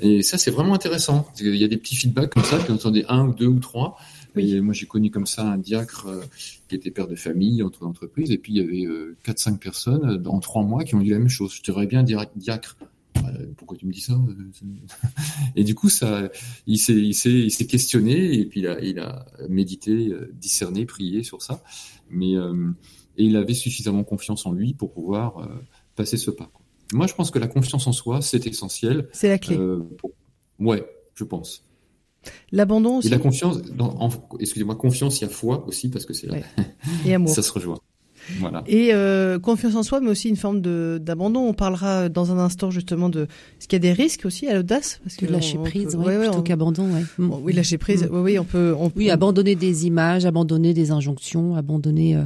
Et 0.00 0.22
ça, 0.22 0.38
c'est 0.38 0.50
vraiment 0.50 0.74
intéressant. 0.74 1.26
Il 1.40 1.56
y 1.56 1.64
a 1.64 1.68
des 1.68 1.78
petits 1.78 1.96
feedbacks 1.96 2.32
comme 2.34 2.44
ça, 2.44 2.58
puis 2.58 2.70
on 2.70 2.74
entendait 2.74 3.04
un 3.08 3.28
ou 3.28 3.34
deux 3.34 3.46
ou 3.46 3.58
trois. 3.58 3.96
Et 4.36 4.60
moi, 4.60 4.72
j'ai 4.74 4.86
connu 4.86 5.10
comme 5.10 5.26
ça 5.26 5.46
un 5.46 5.58
diacre 5.58 6.06
euh, 6.06 6.22
qui 6.68 6.74
était 6.74 6.90
père 6.90 7.08
de 7.08 7.14
famille, 7.14 7.62
entre 7.62 7.86
entreprises, 7.86 8.30
et 8.30 8.38
puis 8.38 8.54
il 8.54 8.58
y 8.58 8.60
avait 8.60 9.14
quatre, 9.22 9.38
cinq 9.38 9.60
personnes 9.60 10.22
en 10.26 10.40
trois 10.40 10.62
mois 10.62 10.84
qui 10.84 10.94
ont 10.94 11.00
dit 11.00 11.10
la 11.10 11.18
même 11.18 11.28
chose. 11.28 11.58
Je 11.62 11.72
verrais 11.72 11.86
bien 11.86 12.02
diacre. 12.02 12.76
pourquoi 13.56 13.76
tu 13.76 13.86
me 13.86 13.92
dis 13.92 14.00
ça 14.00 14.18
Et 15.56 15.64
du 15.64 15.74
coup, 15.74 15.88
ça, 15.88 16.30
il 16.66 16.78
s'est, 16.78 17.66
questionné 17.66 18.38
et 18.38 18.46
puis 18.46 18.60
il 18.60 18.66
a, 18.66 18.80
il 18.80 18.98
a 18.98 19.26
médité, 19.48 20.12
discerné, 20.34 20.86
prié 20.86 21.22
sur 21.22 21.42
ça. 21.42 21.62
Mais 22.10 22.34
et 23.18 23.24
il 23.24 23.36
avait 23.36 23.54
suffisamment 23.54 24.04
confiance 24.04 24.46
en 24.46 24.52
lui 24.52 24.72
pour 24.74 24.92
pouvoir 24.92 25.48
passer 25.94 26.16
ce 26.16 26.30
pas. 26.30 26.50
Moi, 26.92 27.06
je 27.06 27.14
pense 27.14 27.30
que 27.30 27.38
la 27.38 27.48
confiance 27.48 27.86
en 27.86 27.92
soi, 27.92 28.20
c'est 28.22 28.46
essentiel. 28.46 29.08
C'est 29.12 29.28
la 29.28 29.38
clé. 29.38 29.56
Euh, 29.56 29.82
ouais, 30.58 30.84
je 31.14 31.24
pense. 31.24 31.64
L'abandon 32.52 32.98
aussi. 32.98 33.08
Et 33.08 33.10
la 33.10 33.18
confiance, 33.18 33.58
excusez-moi, 34.38 34.76
confiance, 34.76 35.20
il 35.20 35.24
y 35.24 35.26
a 35.26 35.30
foi 35.30 35.66
aussi 35.66 35.88
parce 35.88 36.06
que 36.06 36.12
c'est 36.12 36.26
là. 36.26 36.38
Et 37.04 37.14
amour. 37.14 37.30
Ça 37.30 37.42
se 37.42 37.52
rejoint. 37.52 37.78
Voilà. 38.38 38.62
Et 38.66 38.90
euh, 38.92 39.38
confiance 39.40 39.74
en 39.74 39.82
soi, 39.82 40.00
mais 40.00 40.08
aussi 40.08 40.28
une 40.28 40.36
forme 40.36 40.60
de 40.60 41.00
d'abandon. 41.02 41.40
On 41.40 41.54
parlera 41.54 42.08
dans 42.08 42.30
un 42.30 42.38
instant 42.38 42.70
justement 42.70 43.08
de 43.08 43.26
ce 43.58 43.66
qu'il 43.66 43.76
y 43.76 43.80
a 43.80 43.80
des 43.80 43.92
risques 43.92 44.24
aussi 44.24 44.46
à 44.46 44.54
l'audace, 44.54 45.00
parce 45.02 45.16
que 45.16 45.26
lâcher 45.26 45.58
prise, 45.58 45.96
ouais, 45.96 46.18
plutôt 46.18 46.42
qu'abandon. 46.42 46.88
Ouais. 46.92 47.02
oui, 47.18 47.52
lâcher 47.52 47.78
prise. 47.78 48.04
Mm. 48.04 48.08
Oui, 48.12 48.20
oui, 48.20 48.38
on 48.38 48.44
peut. 48.44 48.74
On, 48.78 48.92
oui, 48.94 49.10
abandonner 49.10 49.56
des 49.56 49.86
images, 49.86 50.24
abandonner 50.24 50.74
des 50.74 50.92
injonctions, 50.92 51.56
abandonner. 51.56 52.16
Euh, 52.16 52.24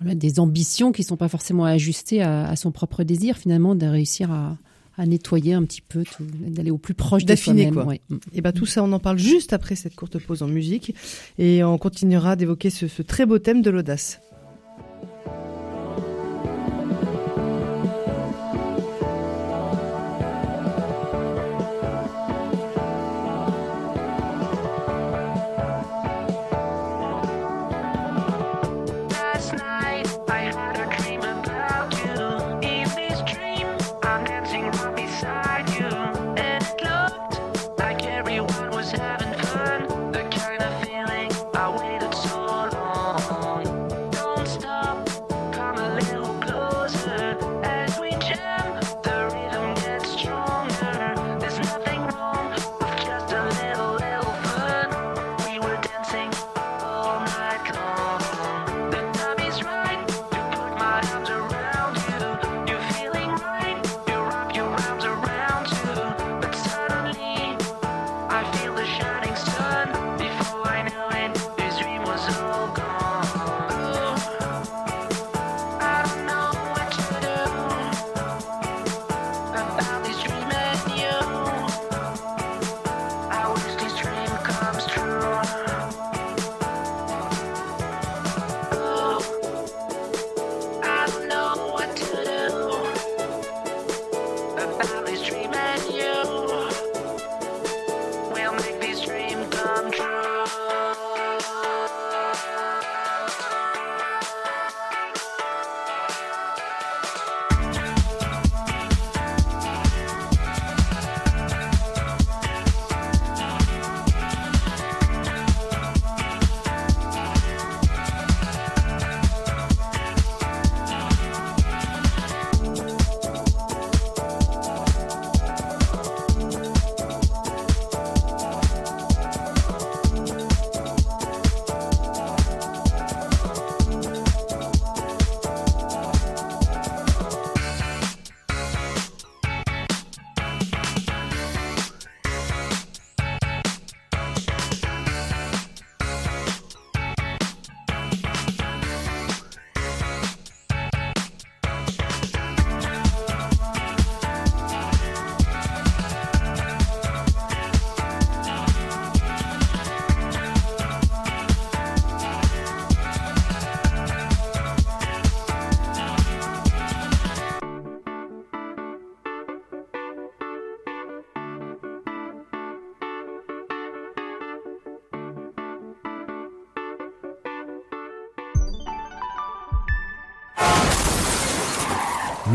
voilà, 0.00 0.14
des 0.14 0.40
ambitions 0.40 0.92
qui 0.92 1.02
sont 1.02 1.16
pas 1.16 1.28
forcément 1.28 1.64
ajustées 1.64 2.22
à, 2.22 2.54
son 2.56 2.70
propre 2.70 3.02
désir 3.04 3.36
finalement 3.36 3.74
de 3.74 3.86
réussir 3.86 4.30
à, 4.30 4.56
nettoyer 5.06 5.54
un 5.54 5.62
petit 5.62 5.80
peu, 5.80 6.02
d'aller 6.20 6.72
au 6.72 6.78
plus 6.78 6.94
proche 6.94 7.24
d'affiner 7.24 7.70
quoi. 7.70 7.94
Et 8.32 8.40
ben 8.40 8.50
tout 8.50 8.66
ça, 8.66 8.82
on 8.82 8.90
en 8.90 8.98
parle 8.98 9.18
juste 9.18 9.52
après 9.52 9.76
cette 9.76 9.94
courte 9.94 10.18
pause 10.18 10.42
en 10.42 10.48
musique 10.48 10.92
et 11.38 11.62
on 11.62 11.78
continuera 11.78 12.34
d'évoquer 12.34 12.70
ce 12.70 13.02
très 13.02 13.24
beau 13.24 13.38
thème 13.38 13.62
de 13.62 13.70
l'audace. 13.70 14.20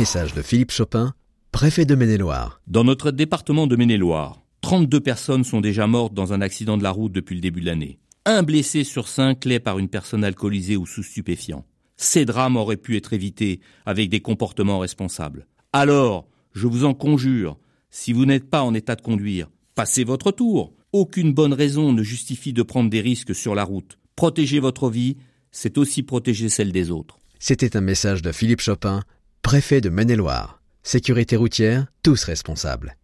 Message 0.04 0.34
de 0.34 0.42
Philippe 0.42 0.72
Chopin, 0.72 1.14
préfet 1.54 1.86
de 1.86 1.96
Maine-et-Loire. 1.96 2.60
Dans 2.68 2.84
notre 2.84 3.10
département 3.10 3.68
de 3.68 3.78
Maine-et-Loire, 3.78 4.44
32 4.60 5.00
personnes 5.00 5.46
sont 5.46 5.62
déjà 5.62 5.88
mortes 5.88 6.14
dans 6.14 6.34
un 6.34 6.42
accident 6.42 6.76
de 6.76 6.84
la 6.84 6.92
route 6.92 7.14
depuis 7.14 7.36
le 7.36 7.40
début 7.40 7.62
de 7.62 7.68
l'année. 7.68 8.00
Un 8.26 8.44
blessé 8.44 8.84
sur 8.84 9.08
cinq 9.08 9.46
l'est 9.46 9.62
par 9.62 9.80
une 9.80 9.88
personne 9.88 10.26
alcoolisée 10.26 10.76
ou 10.76 10.86
sous 10.86 11.04
stupéfiants. 11.04 11.66
Ces 11.96 12.26
drames 12.26 12.58
auraient 12.58 12.76
pu 12.76 12.98
être 12.98 13.14
évités 13.14 13.62
avec 13.86 14.10
des 14.10 14.20
comportements 14.20 14.80
responsables. 14.80 15.48
Alors, 15.72 16.28
je 16.52 16.68
vous 16.68 16.84
en 16.84 16.94
conjure, 16.94 17.58
si 17.90 18.12
vous 18.12 18.26
n'êtes 18.26 18.50
pas 18.50 18.64
en 18.64 18.74
état 18.74 18.98
de 18.98 19.02
conduire, 19.02 19.50
passez 19.74 20.04
votre 20.04 20.34
tour. 20.34 20.74
Aucune 20.92 21.34
bonne 21.34 21.54
raison 21.54 21.94
ne 21.94 22.04
justifie 22.04 22.52
de 22.52 22.64
prendre 22.64 22.90
des 22.90 23.00
risques 23.00 23.34
sur 23.34 23.56
la 23.56 23.64
route. 23.64 23.98
Protéger 24.18 24.60
votre 24.60 24.90
vie, 24.90 25.16
c'est 25.54 25.78
aussi 25.78 26.04
protéger 26.04 26.50
celle 26.50 26.74
des 26.74 26.92
autres. 26.92 27.20
C'était 27.40 27.78
un 27.78 27.82
message 27.82 28.22
de 28.22 28.34
Philippe 28.34 28.62
Chopin, 28.62 29.04
préfet 29.44 29.82
de 29.82 29.90
Maine-et-Loire. 29.90 30.62
Sécurité 30.84 31.36
routière, 31.36 31.86
tous 32.02 32.24
responsables. 32.24 32.96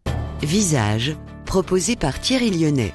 Visage, 0.41 1.15
proposé 1.45 1.97
par 1.97 2.19
Thierry 2.19 2.49
Lyonnais. 2.49 2.93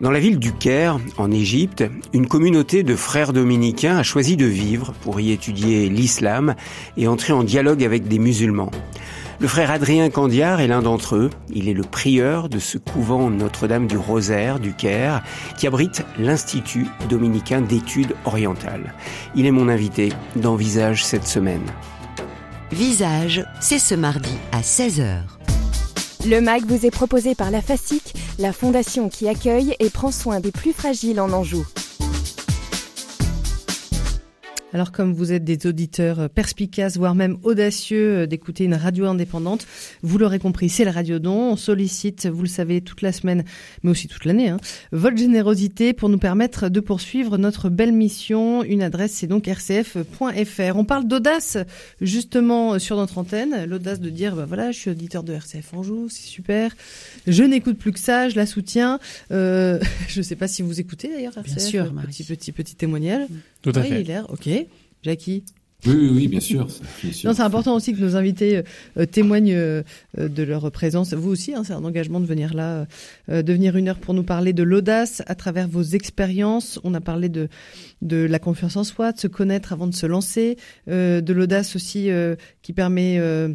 Dans 0.00 0.10
la 0.10 0.18
ville 0.18 0.38
du 0.38 0.52
Caire, 0.52 0.98
en 1.18 1.30
Égypte, 1.30 1.84
une 2.14 2.26
communauté 2.26 2.82
de 2.82 2.96
frères 2.96 3.34
dominicains 3.34 3.98
a 3.98 4.02
choisi 4.02 4.36
de 4.36 4.46
vivre 4.46 4.94
pour 5.02 5.20
y 5.20 5.30
étudier 5.30 5.90
l'islam 5.90 6.54
et 6.96 7.06
entrer 7.06 7.34
en 7.34 7.44
dialogue 7.44 7.84
avec 7.84 8.08
des 8.08 8.18
musulmans. 8.18 8.70
Le 9.40 9.46
frère 9.46 9.70
Adrien 9.70 10.08
Candiard 10.08 10.60
est 10.60 10.66
l'un 10.66 10.80
d'entre 10.80 11.16
eux. 11.16 11.30
Il 11.52 11.68
est 11.68 11.74
le 11.74 11.82
prieur 11.82 12.48
de 12.48 12.58
ce 12.58 12.78
couvent 12.78 13.28
Notre-Dame 13.28 13.86
du 13.86 13.98
Rosaire 13.98 14.58
du 14.58 14.72
Caire 14.72 15.22
qui 15.58 15.66
abrite 15.66 16.02
l'Institut 16.18 16.86
dominicain 17.10 17.60
d'études 17.60 18.14
orientales. 18.24 18.94
Il 19.34 19.44
est 19.44 19.50
mon 19.50 19.68
invité 19.68 20.12
dans 20.36 20.56
Visage 20.56 21.04
cette 21.04 21.26
semaine. 21.26 21.64
Visage, 22.72 23.44
c'est 23.60 23.78
ce 23.78 23.94
mardi 23.94 24.32
à 24.50 24.60
16h. 24.60 25.20
Le 26.26 26.40
MAG 26.40 26.64
vous 26.64 26.86
est 26.86 26.90
proposé 26.90 27.34
par 27.34 27.50
la 27.50 27.60
FASIC, 27.60 28.14
la 28.38 28.52
fondation 28.52 29.08
qui 29.08 29.28
accueille 29.28 29.76
et 29.78 29.90
prend 29.90 30.10
soin 30.10 30.40
des 30.40 30.50
plus 30.50 30.72
fragiles 30.72 31.20
en 31.20 31.30
Anjou. 31.32 31.64
Alors 34.74 34.90
comme 34.90 35.14
vous 35.14 35.32
êtes 35.32 35.44
des 35.44 35.68
auditeurs 35.68 36.18
euh, 36.18 36.28
perspicaces, 36.28 36.96
voire 36.96 37.14
même 37.14 37.38
audacieux 37.44 38.22
euh, 38.22 38.26
d'écouter 38.26 38.64
une 38.64 38.74
radio 38.74 39.06
indépendante, 39.06 39.68
vous 40.02 40.18
l'aurez 40.18 40.40
compris, 40.40 40.68
c'est 40.68 40.84
la 40.84 40.90
Radio 40.90 41.20
Don. 41.20 41.52
On 41.52 41.56
sollicite, 41.56 42.26
vous 42.26 42.42
le 42.42 42.48
savez, 42.48 42.80
toute 42.80 43.00
la 43.00 43.12
semaine, 43.12 43.44
mais 43.84 43.92
aussi 43.92 44.08
toute 44.08 44.24
l'année, 44.24 44.48
hein, 44.48 44.56
votre 44.90 45.16
générosité 45.16 45.92
pour 45.92 46.08
nous 46.08 46.18
permettre 46.18 46.68
de 46.70 46.80
poursuivre 46.80 47.38
notre 47.38 47.68
belle 47.68 47.92
mission. 47.92 48.64
Une 48.64 48.82
adresse, 48.82 49.12
c'est 49.12 49.28
donc 49.28 49.46
rcf.fr. 49.46 50.76
On 50.76 50.84
parle 50.84 51.06
d'audace, 51.06 51.56
justement, 52.00 52.80
sur 52.80 52.96
notre 52.96 53.18
antenne. 53.18 53.66
L'audace 53.66 54.00
de 54.00 54.10
dire, 54.10 54.34
bah 54.34 54.44
voilà, 54.44 54.72
je 54.72 54.78
suis 54.80 54.90
auditeur 54.90 55.22
de 55.22 55.34
RCF 55.34 55.72
Anjou, 55.72 56.08
c'est 56.08 56.26
super. 56.26 56.74
Je 57.28 57.44
n'écoute 57.44 57.78
plus 57.78 57.92
que 57.92 58.00
ça, 58.00 58.28
je 58.28 58.34
la 58.34 58.44
soutiens. 58.44 58.98
Euh, 59.30 59.78
je 60.08 60.18
ne 60.18 60.24
sais 60.24 60.34
pas 60.34 60.48
si 60.48 60.62
vous 60.62 60.80
écoutez 60.80 61.10
d'ailleurs 61.10 61.38
RCF. 61.38 61.54
Bien 61.54 61.64
sûr, 61.64 61.92
Petit, 62.08 62.24
petit, 62.24 62.50
petit 62.50 62.74
témoignage. 62.74 63.28
Tout 63.64 63.72
à 63.74 63.80
oui, 63.80 64.04
fait. 64.04 64.20
ok. 64.28 64.66
Jackie 65.02 65.42
Oui, 65.86 65.94
oui, 65.94 66.10
oui, 66.12 66.28
bien 66.28 66.40
sûr. 66.40 66.66
bien 67.02 67.12
sûr. 67.12 67.28
Non, 67.28 67.34
c'est 67.34 67.42
important 67.42 67.74
aussi 67.74 67.94
que 67.94 68.00
nos 68.00 68.14
invités 68.14 68.62
euh, 68.98 69.06
témoignent 69.06 69.54
euh, 69.54 69.82
de 70.18 70.42
leur 70.42 70.70
présence. 70.70 71.14
Vous 71.14 71.30
aussi, 71.30 71.54
hein, 71.54 71.62
c'est 71.64 71.72
un 71.72 71.82
engagement 71.84 72.20
de 72.20 72.26
venir 72.26 72.52
là, 72.52 72.86
euh, 73.30 73.40
de 73.42 73.52
venir 73.54 73.76
une 73.76 73.88
heure 73.88 73.98
pour 73.98 74.12
nous 74.12 74.22
parler 74.22 74.52
de 74.52 74.62
l'audace 74.62 75.22
à 75.26 75.34
travers 75.34 75.66
vos 75.66 75.82
expériences. 75.82 76.78
On 76.84 76.92
a 76.92 77.00
parlé 77.00 77.30
de 77.30 77.48
de 78.02 78.18
la 78.26 78.38
confiance 78.38 78.76
en 78.76 78.84
soi, 78.84 79.12
de 79.12 79.18
se 79.18 79.28
connaître 79.28 79.72
avant 79.72 79.86
de 79.86 79.94
se 79.94 80.06
lancer, 80.06 80.58
euh, 80.88 81.20
de 81.22 81.32
l'audace 81.32 81.74
aussi 81.74 82.10
euh, 82.10 82.36
qui 82.62 82.72
permet 82.74 83.16
euh, 83.18 83.48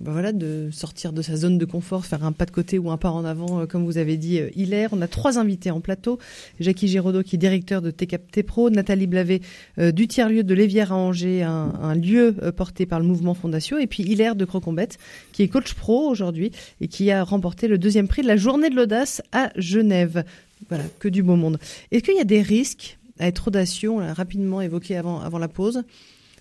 ben 0.00 0.12
voilà, 0.12 0.32
de 0.32 0.70
sortir 0.72 1.12
de 1.12 1.20
sa 1.20 1.36
zone 1.36 1.58
de 1.58 1.64
confort, 1.66 2.06
faire 2.06 2.24
un 2.24 2.32
pas 2.32 2.46
de 2.46 2.50
côté 2.50 2.78
ou 2.78 2.90
un 2.90 2.96
pas 2.96 3.10
en 3.10 3.26
avant, 3.26 3.60
euh, 3.60 3.66
comme 3.66 3.84
vous 3.84 3.98
avez 3.98 4.16
dit, 4.16 4.40
euh, 4.40 4.48
Hilaire. 4.56 4.88
On 4.92 5.02
a 5.02 5.06
trois 5.06 5.38
invités 5.38 5.70
en 5.70 5.82
plateau. 5.82 6.18
Jackie 6.60 6.88
Giraudot, 6.88 7.22
qui 7.22 7.36
est 7.36 7.38
directeur 7.38 7.82
de 7.82 7.90
TCAP 7.90 8.42
Pro, 8.42 8.70
Nathalie 8.70 9.06
Blavet, 9.06 9.42
euh, 9.78 9.92
du 9.92 10.08
tiers-lieu 10.08 10.44
de 10.44 10.54
Lévière 10.54 10.92
à 10.92 10.96
Angers, 10.96 11.42
un, 11.42 11.94
lieu 11.94 12.34
porté 12.56 12.86
par 12.86 13.00
le 13.00 13.06
mouvement 13.06 13.34
Fondatio, 13.34 13.76
et 13.76 13.86
puis 13.86 14.02
Hilaire 14.02 14.34
de 14.34 14.46
Crocombette, 14.46 14.98
qui 15.32 15.42
est 15.42 15.48
coach 15.48 15.74
pro 15.74 16.08
aujourd'hui 16.08 16.52
et 16.80 16.88
qui 16.88 17.10
a 17.10 17.22
remporté 17.22 17.68
le 17.68 17.76
deuxième 17.76 18.08
prix 18.08 18.22
de 18.22 18.28
la 18.28 18.36
journée 18.36 18.70
de 18.70 18.74
l'audace 18.74 19.20
à 19.32 19.50
Genève. 19.56 20.24
Voilà, 20.70 20.84
que 21.00 21.08
du 21.08 21.22
beau 21.22 21.36
monde. 21.36 21.58
Est-ce 21.90 22.02
qu'il 22.02 22.16
y 22.16 22.20
a 22.20 22.24
des 22.24 22.40
risques 22.40 22.98
à 23.18 23.28
être 23.28 23.48
audacieux? 23.48 23.90
On 23.90 23.98
l'a 23.98 24.14
rapidement 24.14 24.62
évoqué 24.62 24.96
avant, 24.96 25.20
avant 25.20 25.38
la 25.38 25.48
pause. 25.48 25.82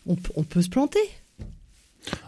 On 0.07 0.15
peut 0.15 0.61
se 0.61 0.69
planter. 0.69 0.99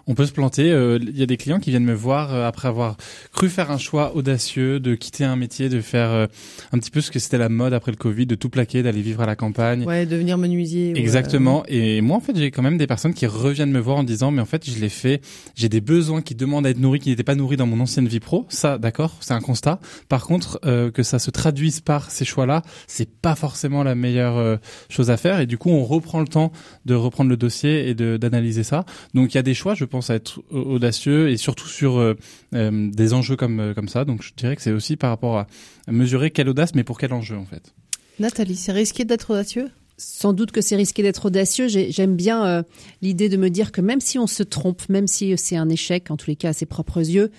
On 0.05 0.15
peut 0.15 0.25
se 0.25 0.31
planter. 0.33 0.71
euh, 0.71 0.99
Il 1.01 1.17
y 1.17 1.23
a 1.23 1.25
des 1.25 1.37
clients 1.37 1.59
qui 1.59 1.69
viennent 1.69 1.85
me 1.85 1.93
voir 1.93 2.33
euh, 2.33 2.47
après 2.47 2.67
avoir 2.67 2.97
cru 3.33 3.49
faire 3.49 3.71
un 3.71 3.77
choix 3.77 4.15
audacieux, 4.15 4.79
de 4.79 4.95
quitter 4.95 5.23
un 5.23 5.35
métier, 5.35 5.69
de 5.69 5.81
faire 5.81 6.11
euh, 6.11 6.27
un 6.71 6.79
petit 6.79 6.91
peu 6.91 7.01
ce 7.01 7.09
que 7.09 7.19
c'était 7.19 7.37
la 7.37 7.49
mode 7.49 7.73
après 7.73 7.91
le 7.91 7.97
Covid, 7.97 8.25
de 8.25 8.35
tout 8.35 8.49
plaquer, 8.49 8.83
d'aller 8.83 9.01
vivre 9.01 9.21
à 9.21 9.25
la 9.25 9.35
campagne. 9.35 9.85
Ouais, 9.85 10.05
devenir 10.05 10.37
menuisier. 10.37 10.93
Exactement. 10.97 11.63
Et 11.67 12.01
moi, 12.01 12.17
en 12.17 12.19
fait, 12.19 12.35
j'ai 12.35 12.51
quand 12.51 12.61
même 12.61 12.77
des 12.77 12.87
personnes 12.87 13.13
qui 13.13 13.25
reviennent 13.27 13.71
me 13.71 13.79
voir 13.79 13.97
en 13.97 14.03
disant, 14.03 14.31
mais 14.31 14.41
en 14.41 14.45
fait, 14.45 14.69
je 14.69 14.77
l'ai 14.79 14.89
fait. 14.89 15.21
J'ai 15.55 15.69
des 15.69 15.81
besoins 15.81 16.21
qui 16.21 16.35
demandent 16.35 16.65
à 16.67 16.69
être 16.69 16.79
nourris, 16.79 16.99
qui 16.99 17.09
n'étaient 17.09 17.23
pas 17.23 17.35
nourris 17.35 17.57
dans 17.57 17.67
mon 17.67 17.79
ancienne 17.79 18.07
vie 18.07 18.19
pro. 18.19 18.45
Ça, 18.49 18.77
d'accord, 18.77 19.15
c'est 19.21 19.33
un 19.33 19.41
constat. 19.41 19.79
Par 20.09 20.25
contre, 20.25 20.59
que 20.91 21.03
ça 21.03 21.17
se 21.19 21.31
traduise 21.31 21.79
par 21.79 22.11
ces 22.11 22.25
choix-là, 22.25 22.61
c'est 22.87 23.09
pas 23.09 23.35
forcément 23.35 23.83
la 23.83 23.95
meilleure 23.95 24.59
chose 24.89 25.09
à 25.09 25.17
faire. 25.17 25.39
Et 25.39 25.45
du 25.45 25.57
coup, 25.57 25.69
on 25.69 25.83
reprend 25.85 26.19
le 26.19 26.27
temps 26.27 26.51
de 26.85 26.93
reprendre 26.93 27.29
le 27.29 27.37
dossier 27.37 27.87
et 27.89 27.93
d'analyser 27.95 28.63
ça. 28.63 28.85
Donc, 29.13 29.33
il 29.33 29.37
y 29.37 29.39
a 29.39 29.43
des 29.43 29.53
choix, 29.53 29.62
je 29.73 29.85
pense, 29.85 30.09
à 30.09 30.15
être 30.15 30.41
au- 30.51 30.59
audacieux 30.75 31.29
et 31.29 31.37
surtout 31.37 31.67
sur 31.67 31.97
euh, 31.97 32.15
euh, 32.53 32.89
des 32.91 33.13
enjeux 33.13 33.35
comme 33.37 33.59
euh, 33.59 33.73
comme 33.73 33.87
ça. 33.87 34.03
Donc, 34.05 34.21
je 34.21 34.31
dirais 34.35 34.55
que 34.55 34.61
c'est 34.61 34.71
aussi 34.73 34.95
par 34.97 35.09
rapport 35.09 35.37
à 35.37 35.47
mesurer 35.87 36.31
quelle 36.31 36.49
audace, 36.49 36.75
mais 36.75 36.83
pour 36.83 36.97
quel 36.99 37.13
enjeu, 37.13 37.37
en 37.37 37.45
fait. 37.45 37.73
Nathalie, 38.19 38.55
c'est 38.57 38.73
risqué 38.73 39.05
d'être 39.05 39.31
audacieux? 39.31 39.69
Sans 39.97 40.33
doute 40.33 40.51
que 40.51 40.61
c'est 40.61 40.75
risqué 40.75 41.01
d'être 41.03 41.25
audacieux. 41.27 41.67
J'ai- 41.67 41.91
J'aime 41.91 42.15
bien 42.15 42.45
euh, 42.45 42.63
l'idée 43.01 43.29
de 43.29 43.37
me 43.37 43.49
dire 43.49 43.71
que 43.71 43.79
même 43.81 44.01
si 44.01 44.19
on 44.19 44.27
se 44.27 44.43
trompe, 44.43 44.81
même 44.89 45.07
si 45.07 45.33
c'est 45.37 45.55
un 45.55 45.69
échec, 45.69 46.11
en 46.11 46.17
tous 46.17 46.29
les 46.29 46.35
cas 46.35 46.49
à 46.49 46.53
ses 46.53 46.65
propres 46.65 46.99
yeux, 46.99 47.31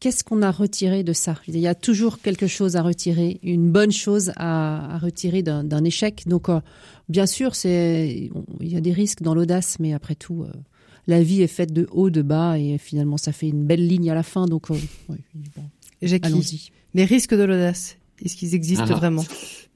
qu'est-ce 0.00 0.24
qu'on 0.24 0.42
a 0.42 0.50
retiré 0.50 1.04
de 1.04 1.12
ça? 1.12 1.36
Il 1.46 1.56
y 1.58 1.68
a 1.68 1.76
toujours 1.76 2.20
quelque 2.20 2.48
chose 2.48 2.74
à 2.74 2.82
retirer, 2.82 3.38
une 3.44 3.70
bonne 3.70 3.92
chose 3.92 4.32
à, 4.36 4.94
à 4.96 4.98
retirer 4.98 5.42
d'un 5.44 5.84
échec. 5.84 6.24
Donc, 6.26 6.48
euh, 6.48 6.60
bien 7.08 7.26
sûr, 7.26 7.52
il 7.64 8.30
y 8.60 8.76
a 8.76 8.80
des 8.80 8.92
risques 8.92 9.22
dans 9.22 9.34
l'audace, 9.34 9.76
mais 9.78 9.92
après 9.92 10.16
tout, 10.16 10.42
euh, 10.42 10.52
la 11.06 11.22
vie 11.22 11.42
est 11.42 11.46
faite 11.48 11.72
de 11.72 11.86
haut, 11.92 12.10
de 12.10 12.22
bas, 12.22 12.58
et 12.58 12.78
finalement, 12.78 13.16
ça 13.16 13.32
fait 13.32 13.48
une 13.48 13.64
belle 13.64 13.86
ligne 13.86 14.10
à 14.10 14.14
la 14.14 14.22
fin. 14.22 14.46
Donc, 14.46 14.70
euh, 14.70 14.74
ouais, 15.08 15.18
bon, 15.56 15.62
Jackie, 16.00 16.26
allons-y. 16.26 16.70
les 16.94 17.04
risques 17.04 17.34
de 17.34 17.42
l'audace, 17.42 17.96
est-ce 18.24 18.36
qu'ils 18.36 18.54
existent 18.54 18.84
Ah. 18.88 18.94
vraiment? 18.94 19.24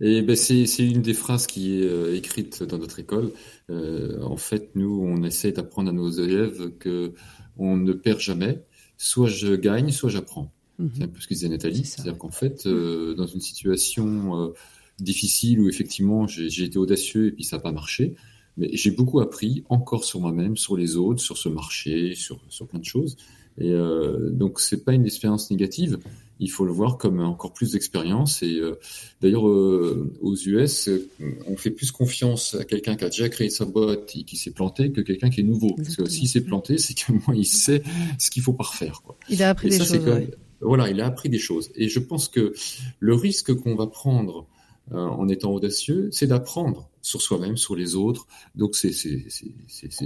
Et 0.01 0.23
ben 0.23 0.37
c'est 0.37 0.67
c'est 0.67 0.87
une 0.87 1.03
des 1.03 1.15
phrases 1.15 1.47
qui 1.47 1.79
est 1.79 1.85
euh, 1.85 2.15
écrite 2.17 2.63
dans 2.63 2.79
notre 2.79 2.99
école. 3.01 3.31
Euh, 3.71 4.21
en 4.23 4.37
fait, 4.37 4.71
nous, 4.77 5.01
on 5.03 5.23
essaie 5.25 5.53
d'apprendre 5.53 5.89
à 5.91 5.93
nos 5.93 6.11
élèves 6.11 6.71
que 6.79 7.13
on 7.57 7.77
ne 7.77 7.93
perd 7.93 8.21
jamais. 8.21 8.63
Soit 8.99 9.29
je 9.29 9.55
gagne, 9.57 9.91
soit 9.91 10.11
j'apprends. 10.11 10.53
Mhm. 10.79 10.91
C'est 10.95 11.03
un 11.05 11.09
peu 11.09 11.21
ce 11.21 11.27
que 11.27 11.35
disait 11.35 11.49
Nathalie. 11.49 11.85
C'est 11.85 11.97
ça. 11.97 12.03
C'est-à-dire 12.03 12.19
qu'en 12.19 12.31
fait, 12.31 12.67
euh, 12.67 13.15
dans 13.15 13.27
une 13.27 13.41
situation 13.41 14.41
euh, 14.41 14.53
difficile 15.01 15.61
où 15.61 15.69
effectivement 15.69 16.27
j'ai 16.27 16.49
j'ai 16.51 16.65
été 16.65 16.79
audacieux 16.79 17.27
et 17.29 17.33
puis 17.33 17.45
ça 17.45 17.57
n'a 17.57 17.63
pas 17.63 17.73
marché, 17.73 18.15
mais 18.57 18.71
j'ai 18.73 18.91
beaucoup 18.91 19.21
appris 19.21 19.65
encore 19.69 20.05
sur 20.05 20.21
moi-même, 20.21 20.57
sur 20.57 20.77
les 20.77 20.97
autres, 20.97 21.21
sur 21.21 21.37
ce 21.37 21.49
marché, 21.49 22.15
sur, 22.15 22.41
sur 22.49 22.67
plein 22.67 22.81
de 22.81 22.85
choses. 22.85 23.17
Et 23.59 23.71
euh, 23.73 24.31
donc 24.31 24.61
c'est 24.61 24.85
pas 24.85 24.93
une 24.93 25.07
expérience 25.07 25.51
négative. 25.51 25.99
Il 26.39 26.51
faut 26.51 26.67
le 26.67 26.73
voir 26.73 26.99
comme 26.99 27.21
encore 27.21 27.55
plus 27.55 27.73
d'expérience. 27.73 28.43
Et 28.43 28.57
euh, 28.57 28.79
d'ailleurs, 29.23 29.49
euh, 29.49 30.13
aux 30.21 30.37
US, 30.37 30.89
euh, 30.89 31.09
on 31.47 31.57
fait 31.57 31.71
plus 31.71 31.91
confiance 31.91 32.55
à 32.55 32.65
quelqu'un 32.65 32.95
qui 32.97 33.05
a 33.05 33.09
déjà 33.09 33.31
créé 33.31 33.49
sa 33.49 33.65
boîte 33.65 34.13
et 34.15 34.25
qui 34.25 34.37
s'est 34.37 34.51
planté 34.51 34.93
que 34.93 35.01
quelqu'un 35.01 35.31
qui 35.31 35.41
est 35.41 35.45
nouveau. 35.45 35.75
Parce 35.77 35.97
que 35.97 36.07
s'il 36.07 36.29
s'est 36.29 36.43
planté, 36.43 36.77
c'est 36.77 36.93
que 36.93 37.13
moi, 37.13 37.35
il 37.35 37.47
sait 37.47 37.83
ce 38.19 38.31
qu'il 38.31 38.43
faut 38.43 38.53
pas 38.53 38.65
refaire. 38.65 39.01
Quoi. 39.03 39.17
Il 39.31 39.43
a 39.43 39.49
appris 39.49 39.69
Et 39.69 39.71
des 39.71 39.79
ça, 39.79 39.85
choses. 39.85 40.05
ouais. 40.07 40.31
Voilà, 40.61 40.91
il 40.91 41.01
a 41.01 41.07
appris 41.07 41.31
des 41.31 41.39
choses. 41.39 41.71
Et 41.75 41.89
je 41.89 41.99
pense 42.01 42.29
que 42.29 42.53
le 43.01 43.15
risque 43.15 43.55
qu'on 43.55 43.75
va 43.75 43.87
prendre 43.87 44.47
euh, 44.93 44.99
en 44.99 45.29
étant 45.29 45.53
audacieux, 45.53 46.09
c'est 46.13 46.27
d'apprendre 46.29 46.89
sur 47.03 47.21
soi-même, 47.23 47.57
sur 47.57 47.75
les 47.77 47.95
autres. 47.95 48.27
Donc 48.55 48.75
c'est 48.77 48.91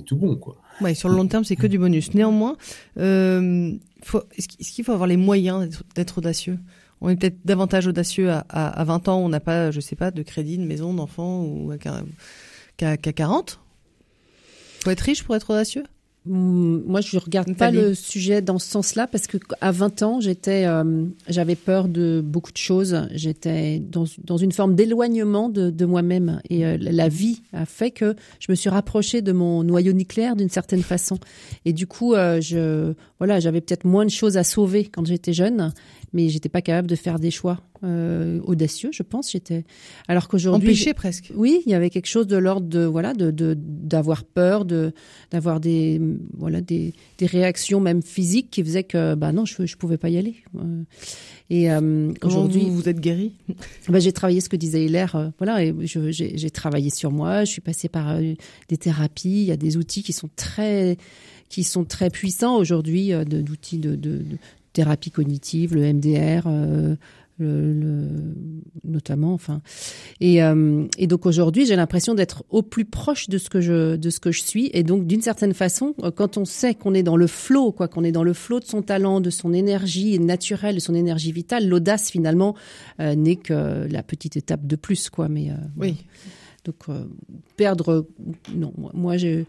tout 0.07 0.17
bon 0.17 0.37
quoi. 0.37 0.57
Sur 0.95 1.09
le 1.09 1.17
long 1.17 1.27
terme, 1.27 1.45
c'est 1.45 1.57
que 1.57 1.67
du 1.67 1.79
bonus. 1.79 2.15
Néanmoins, 2.15 2.57
euh, 2.99 3.73
est-ce 4.37 4.73
qu'il 4.73 4.85
faut 4.85 4.93
avoir 4.93 5.07
les 5.07 5.17
moyens 5.17 5.69
d'être- 5.95 6.19
audacieux? 6.19 6.59
On 7.03 7.09
est 7.09 7.17
peut-être 7.17 7.39
davantage 7.47 7.87
audacieux 7.87 8.31
à, 8.31 8.45
à, 8.51 8.69
à 8.81 8.85
20 8.85 9.09
ans, 9.09 9.19
on 9.21 9.29
n'a 9.31 9.41
pas, 9.41 9.71
je 9.71 9.81
sais 9.81 9.97
pas, 9.97 10.11
de 10.11 10.23
crédit, 10.23 10.59
de 10.59 10.65
maison, 10.65 10.93
d'enfant, 10.93 11.43
ou 11.45 11.73
qu'à 12.77 12.97
qu'à 12.97 13.13
40 13.13 13.61
Faut 14.85 14.91
être 14.91 15.01
riche 15.01 15.23
pour 15.25 15.35
être 15.35 15.51
audacieux? 15.51 15.85
Moi, 16.27 17.01
je 17.01 17.17
regarde 17.17 17.57
pas 17.57 17.71
le 17.71 17.95
sujet 17.95 18.43
dans 18.43 18.59
ce 18.59 18.69
sens-là 18.69 19.07
parce 19.07 19.27
que 19.27 19.39
à 19.63 19.73
20 19.73 20.03
ans, 20.03 20.21
j'étais, 20.21 20.67
euh, 20.67 21.07
j'avais 21.29 21.57
peur 21.57 21.89
de 21.89 22.21
beaucoup 22.23 22.53
de 22.53 22.59
choses. 22.59 23.09
J'étais 23.13 23.79
dans, 23.79 24.05
dans 24.25 24.37
une 24.37 24.53
forme 24.53 24.75
d'éloignement 24.75 25.49
de, 25.49 25.71
de 25.71 25.85
moi-même 25.87 26.43
et 26.51 26.67
euh, 26.67 26.77
la 26.79 27.09
vie 27.09 27.41
a 27.55 27.65
fait 27.65 27.91
que 27.91 28.15
je 28.39 28.53
me 28.53 28.55
suis 28.55 28.69
rapprochée 28.69 29.23
de 29.23 29.33
mon 29.33 29.65
noyau 29.65 29.95
nucléaire 29.95 30.37
d'une 30.37 30.51
certaine 30.51 30.83
façon. 30.83 31.19
Et 31.65 31.73
du 31.73 31.87
coup, 31.87 32.13
euh, 32.13 32.39
je, 32.43 32.93
voilà, 33.19 33.41
j'avais 33.41 33.63
peut-être 33.63 33.87
moins 33.87 34.05
de 34.05 34.11
choses 34.11 34.37
à 34.37 34.45
sauver 34.45 34.85
quand 34.85 35.07
j'étais 35.07 35.33
jeune, 35.33 35.73
mais 36.13 36.29
j'étais 36.29 36.51
pas 36.51 36.61
capable 36.61 36.89
de 36.89 36.97
faire 36.97 37.19
des 37.19 37.31
choix 37.31 37.61
euh, 37.85 38.41
audacieux, 38.45 38.91
je 38.93 39.03
pense. 39.03 39.33
J'étais, 39.33 39.65
alors 40.09 40.29
qu'aujourd'hui, 40.29 40.69
Empêché 40.69 40.95
presque. 40.95 41.33
oui, 41.35 41.63
il 41.67 41.73
y 41.73 41.75
avait 41.75 41.91
quelque 41.91 42.07
chose 42.09 42.27
de 42.27 42.37
l'ordre 42.37 42.67
de 42.69 42.85
voilà 42.85 43.15
de 43.15 43.31
d'avoir 43.59 44.25
peur, 44.25 44.65
de 44.65 44.93
d'avoir 45.31 45.61
des 45.61 46.01
voilà 46.37 46.61
des, 46.61 46.93
des 47.19 47.27
réactions 47.27 47.81
même 47.81 48.03
physiques 48.03 48.51
qui 48.51 48.63
faisaient 48.63 48.85
que 48.85 49.15
bah 49.15 49.33
non, 49.33 49.45
je 49.45 49.65
je 49.67 49.77
pouvais 49.77 49.97
pas 49.99 50.09
y 50.11 50.19
aller. 50.19 50.37
Euh, 50.57 50.83
Et 51.49 51.71
euh, 51.71 52.13
aujourd'hui, 52.23 52.61
vous, 52.63 52.75
vous 52.77 52.89
êtes 52.89 53.01
guéri? 53.01 53.33
Bah, 53.89 53.99
j'ai 53.99 54.13
travaillé 54.13 54.41
ce 54.41 54.49
que 54.49 54.57
disait 54.57 54.85
Hilaire, 54.85 55.17
euh, 55.17 55.29
voilà, 55.39 55.65
et 55.65 55.75
j'ai 55.85 56.51
travaillé 56.51 56.91
sur 56.91 57.11
moi. 57.11 57.45
Je 57.45 57.51
suis 57.51 57.61
passée 57.61 57.89
par 57.89 58.19
des 58.69 58.77
thérapies. 58.77 59.41
Il 59.43 59.45
y 59.47 59.53
a 59.53 59.57
des 59.57 59.77
outils 59.77 60.03
qui 60.03 60.13
sont 60.13 60.29
très 60.37 60.97
qui 61.49 61.65
sont 61.65 61.85
très 61.85 62.11
puissants 62.11 62.57
aujourd'hui, 62.57 63.09
de- 63.11 63.41
d'outils 63.43 63.79
de, 63.79 63.97
de, 63.97 64.19
de 64.19 64.37
thérapie 64.73 65.11
cognitive, 65.11 65.75
le 65.75 65.93
MDR. 65.93 66.45
euh, 66.47 66.95
le, 67.41 67.73
le- 67.73 68.35
notamment 68.85 69.33
enfin. 69.35 69.63
Et, 70.21 70.43
euh, 70.43 70.87
et 70.99 71.07
donc 71.07 71.27
aujourd'hui 71.27 71.67
j'ai 71.67 71.75
l'impression 71.77 72.15
d'être 72.15 72.45
au 72.51 72.63
plus 72.63 72.85
proche 72.85 73.29
de 73.29 73.39
ce 73.39 73.49
que 73.51 73.61
je 73.61 73.97
de 73.97 74.11
ce 74.11 74.21
que 74.21 74.31
je 74.31 74.43
suis. 74.43 74.71
Et 74.73 74.83
donc 74.85 75.07
d'une 75.07 75.23
certaine 75.23 75.55
façon 75.55 75.95
euh, 76.05 76.11
quand 76.11 76.37
on 76.37 76.45
sait 76.45 76.75
qu'on 76.75 76.95
est 76.95 77.03
dans 77.03 77.17
le 77.17 77.27
flot 77.27 77.73
quoi 77.73 77.89
qu'on 77.89 78.05
est 78.05 78.13
dans 78.13 78.23
le 78.25 78.33
flot 78.35 78.61
de 78.61 78.65
son 78.67 78.83
talent 78.83 79.21
de 79.21 79.31
son 79.31 79.53
énergie 79.53 80.19
naturelle 80.21 80.77
de 80.77 80.81
son 80.81 80.95
énergie 80.95 81.33
vitale 81.33 81.67
l'audace 81.69 82.11
finalement 82.11 82.55
euh, 83.01 83.15
n'est 83.15 83.37
que 83.37 83.87
la 83.91 84.03
petite 84.03 84.37
étape 84.37 84.67
de 84.67 84.77
plus 84.77 85.11
quoi. 85.11 85.29
Mais 85.29 85.51
euh, 85.51 85.55
Oui. 85.79 85.97
donc 86.65 86.77
perdre 87.57 88.07
non 88.55 88.73
moi, 88.77 88.91
moi 88.95 89.17
je 89.17 89.45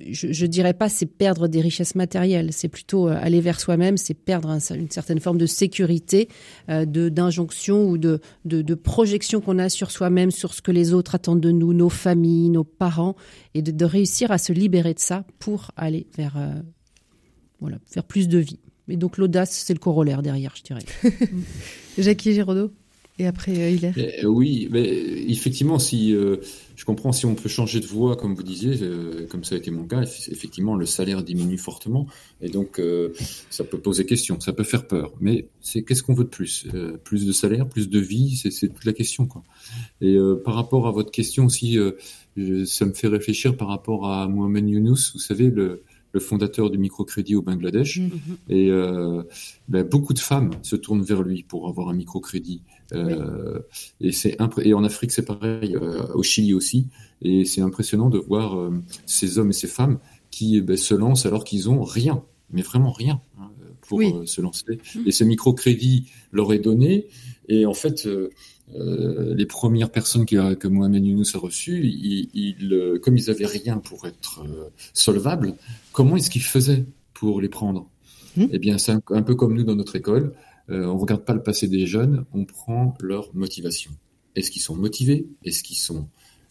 je, 0.00 0.32
je 0.32 0.46
dirais 0.46 0.74
pas 0.74 0.88
c'est 0.88 1.06
perdre 1.06 1.48
des 1.48 1.60
richesses 1.60 1.94
matérielles, 1.94 2.52
c'est 2.52 2.68
plutôt 2.68 3.08
euh, 3.08 3.16
aller 3.20 3.40
vers 3.40 3.60
soi-même, 3.60 3.96
c'est 3.96 4.14
perdre 4.14 4.48
un- 4.50 4.58
une 4.74 4.90
certaine 4.90 5.20
forme 5.20 5.38
de 5.38 5.46
sécurité, 5.46 6.28
euh, 6.68 6.84
de 6.84 7.08
d'injonction 7.08 7.88
ou 7.88 7.98
de, 7.98 8.20
de, 8.44 8.74
projection 8.74 9.40
qu'on 9.40 9.58
a 9.58 9.68
sur 9.68 9.90
soi-même, 9.90 10.30
sur 10.30 10.54
ce 10.54 10.62
que 10.62 10.72
les 10.72 10.92
autres 10.94 11.14
attendent 11.14 11.40
de 11.40 11.50
nous, 11.50 11.72
nos 11.72 11.88
familles, 11.88 12.48
nos 12.50 12.64
parents, 12.64 13.16
et 13.54 13.62
de, 13.62 13.84
réussir 13.84 14.30
à 14.30 14.38
se 14.38 14.52
libérer 14.52 14.94
de 14.94 14.98
ça 15.00 15.24
pour 15.38 15.70
aller 15.76 16.06
vers 16.16 16.36
euh, 16.36 16.54
voilà 17.60 17.78
vers 17.94 18.04
plus 18.04 18.28
de 18.28 18.38
vie. 18.38 18.58
Et 18.88 18.96
donc 18.96 19.16
l'audace, 19.18 19.52
c'est 19.52 19.74
le 19.74 19.78
corollaire 19.78 20.22
derrière, 20.22 20.54
je 20.56 20.62
dirais. 20.62 20.84
Jackie 21.98 22.32
Giraudot 22.32 22.72
Et 23.18 23.26
après, 23.26 23.52
euh, 23.58 23.70
Hilaire 23.70 23.94
Eh, 23.96 24.24
oui, 24.26 24.68
mais 24.70 24.84
effectivement, 25.28 25.78
si 25.78 26.14
euh, 26.14 26.36
je 26.76 26.84
comprends, 26.86 27.12
si 27.12 27.26
on 27.26 27.34
peut 27.34 27.48
changer 27.48 27.78
de 27.78 27.86
voie, 27.86 28.16
comme 28.16 28.34
vous 28.34 28.42
disiez, 28.42 28.78
euh, 28.82 29.26
comme 29.28 29.44
ça 29.44 29.54
a 29.54 29.58
été 29.58 29.70
mon 29.70 29.84
cas, 29.84 30.00
eff- 30.02 30.30
effectivement, 30.32 30.76
le 30.76 30.86
salaire 30.86 31.22
diminue 31.22 31.58
fortement, 31.58 32.06
et 32.40 32.48
donc 32.48 32.78
euh, 32.80 33.10
ça 33.50 33.64
peut 33.64 33.78
poser 33.78 34.06
question, 34.06 34.40
ça 34.40 34.52
peut 34.54 34.64
faire 34.64 34.86
peur. 34.86 35.12
Mais 35.20 35.46
c'est 35.60 35.82
qu'est-ce 35.82 36.02
qu'on 36.02 36.14
veut 36.14 36.24
de 36.24 36.30
plus 36.30 36.66
Euh, 36.74 36.96
Plus 37.04 37.26
de 37.26 37.32
salaire, 37.32 37.68
plus 37.68 37.88
de 37.90 37.98
vie, 38.00 38.36
c'est 38.36 38.68
toute 38.68 38.84
la 38.86 38.94
question, 38.94 39.26
quoi. 39.26 39.42
Et 40.00 40.14
euh, 40.16 40.36
par 40.42 40.54
rapport 40.54 40.86
à 40.88 40.90
votre 40.90 41.10
question 41.10 41.44
aussi, 41.46 41.78
euh, 41.78 41.92
je- 42.38 42.64
ça 42.64 42.86
me 42.86 42.94
fait 42.94 43.08
réfléchir 43.08 43.56
par 43.58 43.68
rapport 43.68 44.08
à 44.10 44.26
Mohamed 44.26 44.68
Younous, 44.68 45.12
vous 45.12 45.20
savez, 45.20 45.50
le, 45.50 45.82
le 46.14 46.20
fondateur 46.20 46.70
du 46.70 46.78
microcrédit 46.78 47.36
au 47.36 47.42
Bangladesh. 47.42 48.00
Et 48.48 48.68
euh, 48.70 49.22
ben, 49.68 49.82
beaucoup 49.86 50.12
de 50.14 50.18
femmes 50.18 50.50
se 50.62 50.76
tournent 50.76 51.02
vers 51.02 51.22
lui 51.22 51.42
pour 51.42 51.68
avoir 51.68 51.88
un 51.88 51.94
microcrédit. 51.94 52.60
Euh, 52.94 53.60
Et 54.00 54.12
c'est 54.12 54.36
et 54.62 54.74
en 54.74 54.84
Afrique 54.84 55.12
c'est 55.12 55.24
pareil, 55.24 55.76
euh, 55.76 56.02
au 56.14 56.22
Chili 56.22 56.54
aussi. 56.54 56.86
Et 57.22 57.44
c'est 57.44 57.60
impressionnant 57.60 58.08
de 58.10 58.18
voir 58.18 58.58
euh, 58.58 58.70
ces 59.06 59.38
hommes 59.38 59.50
et 59.50 59.54
ces 59.54 59.68
femmes 59.68 59.98
qui 60.30 60.60
ben, 60.60 60.76
se 60.76 60.94
lancent 60.94 61.26
alors 61.26 61.44
qu'ils 61.44 61.68
ont 61.70 61.82
rien, 61.82 62.22
mais 62.50 62.62
vraiment 62.62 62.90
rien 62.92 63.20
hein, 63.40 63.50
pour 63.82 63.98
Oui. 63.98 64.12
se 64.26 64.40
lancer. 64.40 64.78
Et 65.06 65.12
ce 65.12 65.24
microcrédit 65.24 66.06
leur 66.32 66.52
est 66.52 66.58
donné. 66.58 67.06
Et 67.48 67.66
en 67.66 67.74
fait, 67.74 68.06
euh, 68.06 69.34
les 69.34 69.46
premières 69.46 69.90
personnes 69.90 70.24
que 70.26 70.68
Mohamed 70.68 71.04
Younous 71.04 71.34
a 71.34 71.38
reçues, 71.38 71.84
ils, 71.86 72.28
ils, 72.34 72.72
euh, 72.72 72.98
comme 72.98 73.16
ils 73.16 73.30
avaient 73.30 73.46
rien 73.46 73.78
pour 73.78 74.06
être 74.06 74.42
euh, 74.46 74.70
solvables, 74.94 75.54
comment 75.92 76.16
est-ce 76.16 76.30
qu'ils 76.30 76.42
faisaient 76.42 76.84
pour 77.14 77.40
les 77.40 77.48
prendre? 77.48 77.88
Hmm. 78.36 78.46
Eh 78.50 78.58
bien, 78.58 78.78
c'est 78.78 78.92
un, 78.92 79.02
un 79.10 79.22
peu 79.22 79.34
comme 79.34 79.54
nous 79.54 79.64
dans 79.64 79.76
notre 79.76 79.96
école. 79.96 80.32
Euh, 80.70 80.86
on 80.86 80.98
regarde 80.98 81.24
pas 81.24 81.34
le 81.34 81.42
passé 81.42 81.68
des 81.68 81.86
jeunes, 81.86 82.24
on 82.32 82.44
prend 82.44 82.94
leur 83.00 83.34
motivation. 83.34 83.90
Est-ce 84.36 84.50
qu'ils 84.50 84.62
sont 84.62 84.76
motivés? 84.76 85.26
Est-ce 85.44 85.62
qu'ils 85.62 85.76
sont 85.76 86.08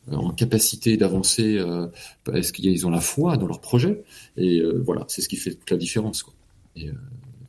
euh, 0.10 0.16
en 0.16 0.32
capacité 0.32 0.98
d'avancer 0.98 1.58
euh, 1.58 1.88
Est-ce 2.34 2.52
qu'ils 2.54 2.88
ont 2.88 2.90
la 2.90 3.02
foi 3.02 3.38
dans 3.38 3.48
leur 3.48 3.62
projet? 3.62 4.04
Et 4.38 4.60
euh, 4.60 4.82
voilà, 4.86 5.06
c'est 5.08 5.22
ce 5.22 5.30
qui 5.30 5.38
fait 5.38 5.54
toute 5.54 5.70
la 5.70 5.78
différence. 5.78 6.24
Quoi. 6.24 6.34
Et, 6.76 6.90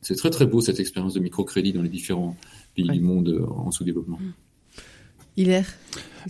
c'est 0.01 0.15
très 0.15 0.29
très 0.29 0.45
beau 0.45 0.59
cette 0.59 0.81
expérience 0.81 1.13
de 1.13 1.21
microcrédit 1.21 1.71
dans 1.71 1.81
les 1.81 1.89
différents 1.89 2.35
pays 2.75 2.85
Ouais. 2.85 2.95
du 2.95 2.99
monde 2.99 3.47
en 3.55 3.71
sous-développement. 3.71 4.19
Hilaire? 5.37 5.73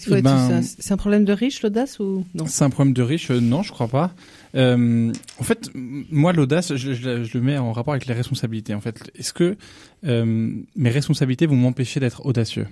Eh 0.08 0.22
ben- 0.22 0.62
c'est 0.62 0.92
un- 0.94 0.98
problème 0.98 1.26
de 1.26 1.34
riche, 1.34 1.62
l'audace 1.62 2.00
ou 2.00 2.26
non? 2.34 2.46
C'est 2.48 2.64
un 2.64 2.70
problème 2.70 2.94
de 2.94 3.02
riche 3.02 3.32
euh, 3.32 3.40
Non, 3.40 3.64
je 3.64 3.72
crois 3.72 3.88
pas. 3.88 4.14
Euh, 4.56 5.12
en 5.40 5.44
fait, 5.44 5.70
moi, 5.76 6.32
l'audace, 6.32 6.76
je, 6.76 6.94
je- 6.94 7.24
je 7.24 7.38
le 7.38 7.44
mets 7.44 7.58
en 7.58 7.72
rapport 7.74 7.94
avec 7.94 8.06
les 8.06 8.14
responsabilités. 8.14 8.74
En 8.76 8.82
fait, 8.82 9.12
est-ce 9.18 9.34
que 9.34 9.58
euh, 10.06 10.52
mes 10.76 10.90
responsabilités 10.90 11.46
vont 11.46 11.56
m'empêcher 11.56 12.00
d'être 12.00 12.26
audacieux? 12.26 12.68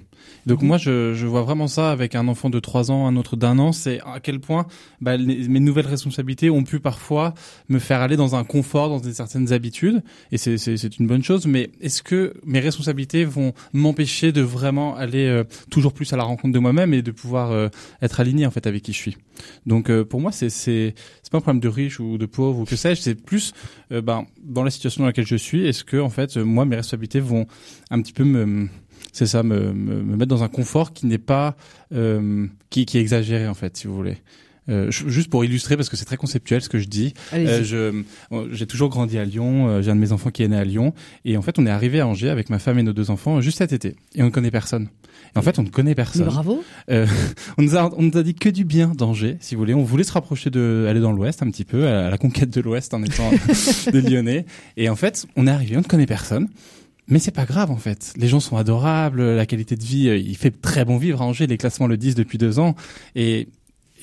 Donc 0.45 0.61
moi, 0.61 0.78
je, 0.78 1.13
je 1.15 1.26
vois 1.26 1.41
vraiment 1.41 1.67
ça 1.67 1.91
avec 1.91 2.13
un 2.13 2.28
enfant 2.28 2.49
de 2.49 2.59
3 2.59 2.91
ans, 2.91 3.07
un 3.07 3.15
autre 3.15 3.36
d'un 3.36 3.57
an. 3.57 3.72
C'est 3.72 3.99
à 4.01 4.19
quel 4.22 4.39
point 4.39 4.67
bah, 4.99 5.17
les- 5.17 5.47
mes 5.47 5.59
nouvelles 5.59 5.88
responsabilités 5.88 6.49
ont 6.51 6.63
pu 6.63 6.80
parfois 6.80 7.34
me 7.69 7.80
faire 7.80 8.01
aller 8.01 8.17
dans 8.17 8.36
un 8.36 8.43
confort, 8.43 8.89
dans 8.89 8.99
des 8.99 9.13
certaines 9.13 9.51
habitudes, 9.53 10.03
et 10.32 10.38
c'est- 10.38 10.99
une 10.99 11.07
bonne 11.07 11.24
chose. 11.24 11.47
Mais 11.47 11.72
est-ce 11.82 12.03
que 12.03 12.34
mes 12.45 12.59
responsabilités 12.59 13.24
vont 13.26 13.53
m'empêcher 13.74 14.32
de 14.32 14.41
vraiment 14.41 14.95
aller 14.95 15.41
toujours 15.69 15.93
plus 15.93 16.11
à 16.13 16.17
la 16.17 16.24
rencontre 16.24 16.53
de 16.53 16.59
moi-même 16.59 16.93
et 16.93 17.01
de 17.01 17.11
pouvoir 17.12 17.51
euh, 17.51 17.70
être 18.01 18.20
aligné 18.20 18.45
en 18.45 18.51
fait 18.51 18.68
avec 18.68 18.84
qui 18.84 18.93
je 18.93 18.97
suis 18.97 19.18
Donc 19.66 19.89
euh, 19.89 20.03
pour 20.03 20.22
moi, 20.22 20.32
c'est 20.32 20.49
c'est 20.49 20.93
c'est 21.24 21.32
pas 21.32 21.38
un 21.38 21.41
problème 21.41 21.59
de 21.62 21.68
riche 21.68 21.99
ou 21.99 22.18
de 22.18 22.26
pauvre 22.26 22.59
ou 22.59 22.66
que 22.66 22.76
sais-je. 22.76 23.01
C'est 23.01 23.16
plus 23.16 23.53
euh, 23.91 24.01
ben 24.01 24.26
dans 24.43 24.64
la 24.64 24.72
situation 24.72 25.01
dans 25.03 25.07
laquelle 25.07 25.28
je 25.28 25.36
suis. 25.36 25.66
Est-ce 25.66 25.84
que 25.84 25.97
en 25.97 26.09
fait 26.09 26.38
moi 26.38 26.66
mes 26.66 26.76
responsabilités 26.76 27.20
vont 27.20 27.45
un 27.89 28.01
petit 28.01 28.14
peu 28.14 28.24
me 28.24 28.68
c'est 29.14 29.26
ça 29.26 29.43
me, 29.43 29.74
me, 29.74 30.01
me 30.03 30.16
mettre 30.16 30.30
dans 30.30 30.43
un 30.43 30.47
confort 30.47 30.93
qui 30.93 31.05
n'est 31.05 31.18
pas 31.18 31.55
qui, 32.70 32.86
qui 32.86 32.97
est 32.97 33.01
exagéré 33.01 33.47
en 33.47 33.53
fait 33.53 33.76
si 33.78 33.88
vous 33.88 33.95
voulez. 33.95 34.18
Euh, 34.70 34.91
juste 34.91 35.30
pour 35.30 35.43
illustrer, 35.43 35.76
parce 35.76 35.89
que 35.89 35.97
c'est 35.97 36.05
très 36.05 36.18
conceptuel 36.18 36.62
ce 36.62 36.70
que 36.70 36.78
je 36.78 36.88
dis. 36.88 37.14
Je 37.64 38.03
j'ai 38.51 38.68
toujours 38.68 38.89
grandi 38.89 39.18
à 39.18 39.26
Lyon. 39.26 39.68
euh, 39.68 39.82
J'ai 39.82 39.91
un 39.91 39.95
de 39.95 39.99
mes 39.99 40.12
enfants 40.12 40.30
qui 40.30 40.43
est 40.43 40.47
né 40.47 40.55
à 40.55 40.64
Lyon. 40.64 40.93
Et 41.26 41.36
en 41.36 41.41
fait, 41.41 41.57
on 41.59 41.66
est 41.66 41.70
arrivé 41.70 41.99
à 41.99 42.07
Angers 42.07 42.30
avec 42.30 42.49
ma 42.49 42.59
femme 42.59 42.78
et 42.78 42.84
nos 42.84 42.93
deux 42.93 43.09
enfants 43.09 43.41
juste 43.41 43.57
cet 43.57 43.74
été. 43.74 43.95
Et 44.16 44.22
on 44.22 44.28
ne 44.28 44.30
connaît 44.32 44.51
personne. 44.51 44.89
Et 45.36 45.39
en 45.39 45.41
fait, 45.41 45.59
on 45.59 45.63
ne 45.63 45.69
connaît 45.69 45.91
Mais 45.91 45.95
personne. 45.95 46.25
bravo. 46.25 46.63
Euh, 46.89 47.07
on 47.57 47.61
nous 47.61 47.75
a 47.77 47.89
on 47.97 48.01
nous 48.03 48.17
a 48.17 48.23
dit 48.23 48.36
que 48.36 48.49
du 48.49 48.65
bien 48.65 48.89
d'Angers, 48.95 49.38
si 49.39 49.55
vous 49.55 49.61
voulez. 49.61 49.73
On 49.73 49.84
voulait 49.84 50.03
se 50.03 50.11
rapprocher 50.11 50.49
de 50.49 50.86
aller 50.89 50.99
dans 50.99 51.11
l'Ouest 51.11 51.41
un 51.43 51.49
petit 51.49 51.65
peu, 51.65 51.88
à 51.88 52.09
la 52.09 52.17
conquête 52.17 52.49
de 52.49 52.61
l'Ouest 52.61 52.93
en 52.93 53.03
étant 53.03 53.29
des 53.91 54.01
Lyonnais. 54.01 54.45
Et 54.77 54.89
en 54.89 54.95
fait, 54.95 55.25
on 55.36 55.47
est 55.47 55.51
arrivé, 55.51 55.75
on 55.77 55.82
ne 55.82 55.86
connaît 55.86 56.05
personne. 56.05 56.47
Mais 57.07 57.19
c'est 57.19 57.32
pas 57.32 57.45
grave 57.45 57.71
en 57.71 57.77
fait. 57.77 58.13
Les 58.17 58.27
gens 58.27 58.39
sont 58.39 58.57
adorables, 58.57 59.21
la 59.36 59.45
qualité 59.45 59.75
de 59.75 59.84
vie, 59.84 60.07
euh, 60.07 60.17
il 60.17 60.38
fait 60.38 60.51
très 60.61 60.86
bon 60.86 60.97
vivre 60.97 61.21
à 61.21 61.25
Angers. 61.25 61.47
Les 61.47 61.57
classements 61.57 61.88
le 61.88 61.97
disent 61.97 62.15
depuis 62.15 62.38
deux 62.38 62.59
ans. 62.59 62.75
Et 63.15 63.49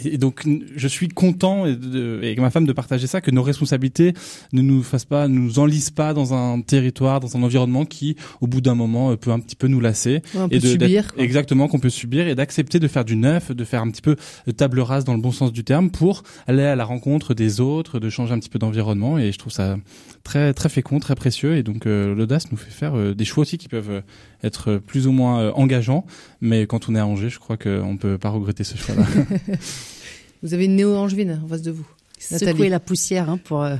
et 0.04 0.18
donc, 0.18 0.44
je 0.76 0.88
suis 0.88 1.08
content 1.08 1.66
et, 1.66 1.76
de, 1.76 2.20
et 2.22 2.26
avec 2.26 2.40
ma 2.40 2.50
femme 2.50 2.66
de 2.66 2.72
partager 2.72 3.06
ça, 3.06 3.20
que 3.20 3.30
nos 3.30 3.42
responsabilités 3.42 4.14
ne 4.52 4.62
nous 4.62 4.82
fassent 4.82 5.04
pas, 5.04 5.28
nous 5.28 5.58
enlisent 5.58 5.90
pas 5.90 6.14
dans 6.14 6.34
un 6.34 6.60
territoire, 6.60 7.20
dans 7.20 7.36
un 7.36 7.42
environnement 7.42 7.84
qui, 7.84 8.16
au 8.40 8.46
bout 8.46 8.60
d'un 8.60 8.74
moment, 8.74 9.10
euh, 9.10 9.16
peut 9.16 9.30
un 9.30 9.40
petit 9.40 9.56
peu 9.56 9.66
nous 9.66 9.80
lasser 9.80 10.22
on 10.34 10.48
peut 10.48 10.56
et 10.56 10.58
de 10.58 10.68
subir. 10.68 11.12
quoi. 11.14 11.22
exactement 11.22 11.68
qu'on 11.68 11.78
peut 11.78 11.90
subir 11.90 12.28
et 12.28 12.34
d'accepter 12.34 12.78
de 12.78 12.88
faire 12.88 13.04
du 13.04 13.16
neuf, 13.16 13.52
de 13.52 13.64
faire 13.64 13.82
un 13.82 13.90
petit 13.90 14.02
peu 14.02 14.16
de 14.46 14.52
table 14.52 14.80
rase 14.80 15.04
dans 15.04 15.14
le 15.14 15.20
bon 15.20 15.32
sens 15.32 15.52
du 15.52 15.64
terme 15.64 15.90
pour 15.90 16.22
aller 16.46 16.62
à 16.64 16.76
la 16.76 16.84
rencontre 16.84 17.34
des 17.34 17.60
autres, 17.60 17.98
de 17.98 18.10
changer 18.10 18.32
un 18.32 18.38
petit 18.38 18.48
peu 18.48 18.58
d'environnement 18.58 19.18
et 19.18 19.32
je 19.32 19.38
trouve 19.38 19.52
ça 19.52 19.76
très 20.24 20.54
très 20.54 20.68
fécond, 20.68 20.98
très 21.00 21.14
précieux 21.14 21.56
et 21.56 21.62
donc 21.62 21.86
euh, 21.86 22.14
l'audace 22.14 22.50
nous 22.50 22.58
fait 22.58 22.70
faire 22.70 22.96
euh, 22.96 23.14
des 23.14 23.24
choix 23.24 23.42
aussi 23.42 23.58
qui 23.58 23.68
peuvent 23.68 23.90
euh, 23.90 24.00
être 24.42 24.70
euh, 24.70 24.78
plus 24.78 25.06
ou 25.06 25.12
moins 25.12 25.40
euh, 25.40 25.52
engageants, 25.54 26.04
mais 26.40 26.66
quand 26.66 26.88
on 26.88 26.94
est 26.94 26.98
à 26.98 27.06
Angers, 27.06 27.30
je 27.30 27.38
crois 27.38 27.56
qu'on 27.56 27.96
peut 27.96 28.18
pas 28.18 28.30
regretter 28.30 28.64
ce 28.64 28.76
choix-là. 28.76 29.04
Vous 30.42 30.54
avez 30.54 30.66
une 30.66 30.76
néo-angevine 30.76 31.40
en 31.44 31.48
face 31.48 31.62
de 31.62 31.70
vous. 31.72 31.86
Nathalie. 32.30 32.50
Secouer 32.52 32.68
la 32.68 32.80
poussière 32.80 33.28
hein, 33.28 33.38
pour, 33.38 33.62
euh, 33.62 33.76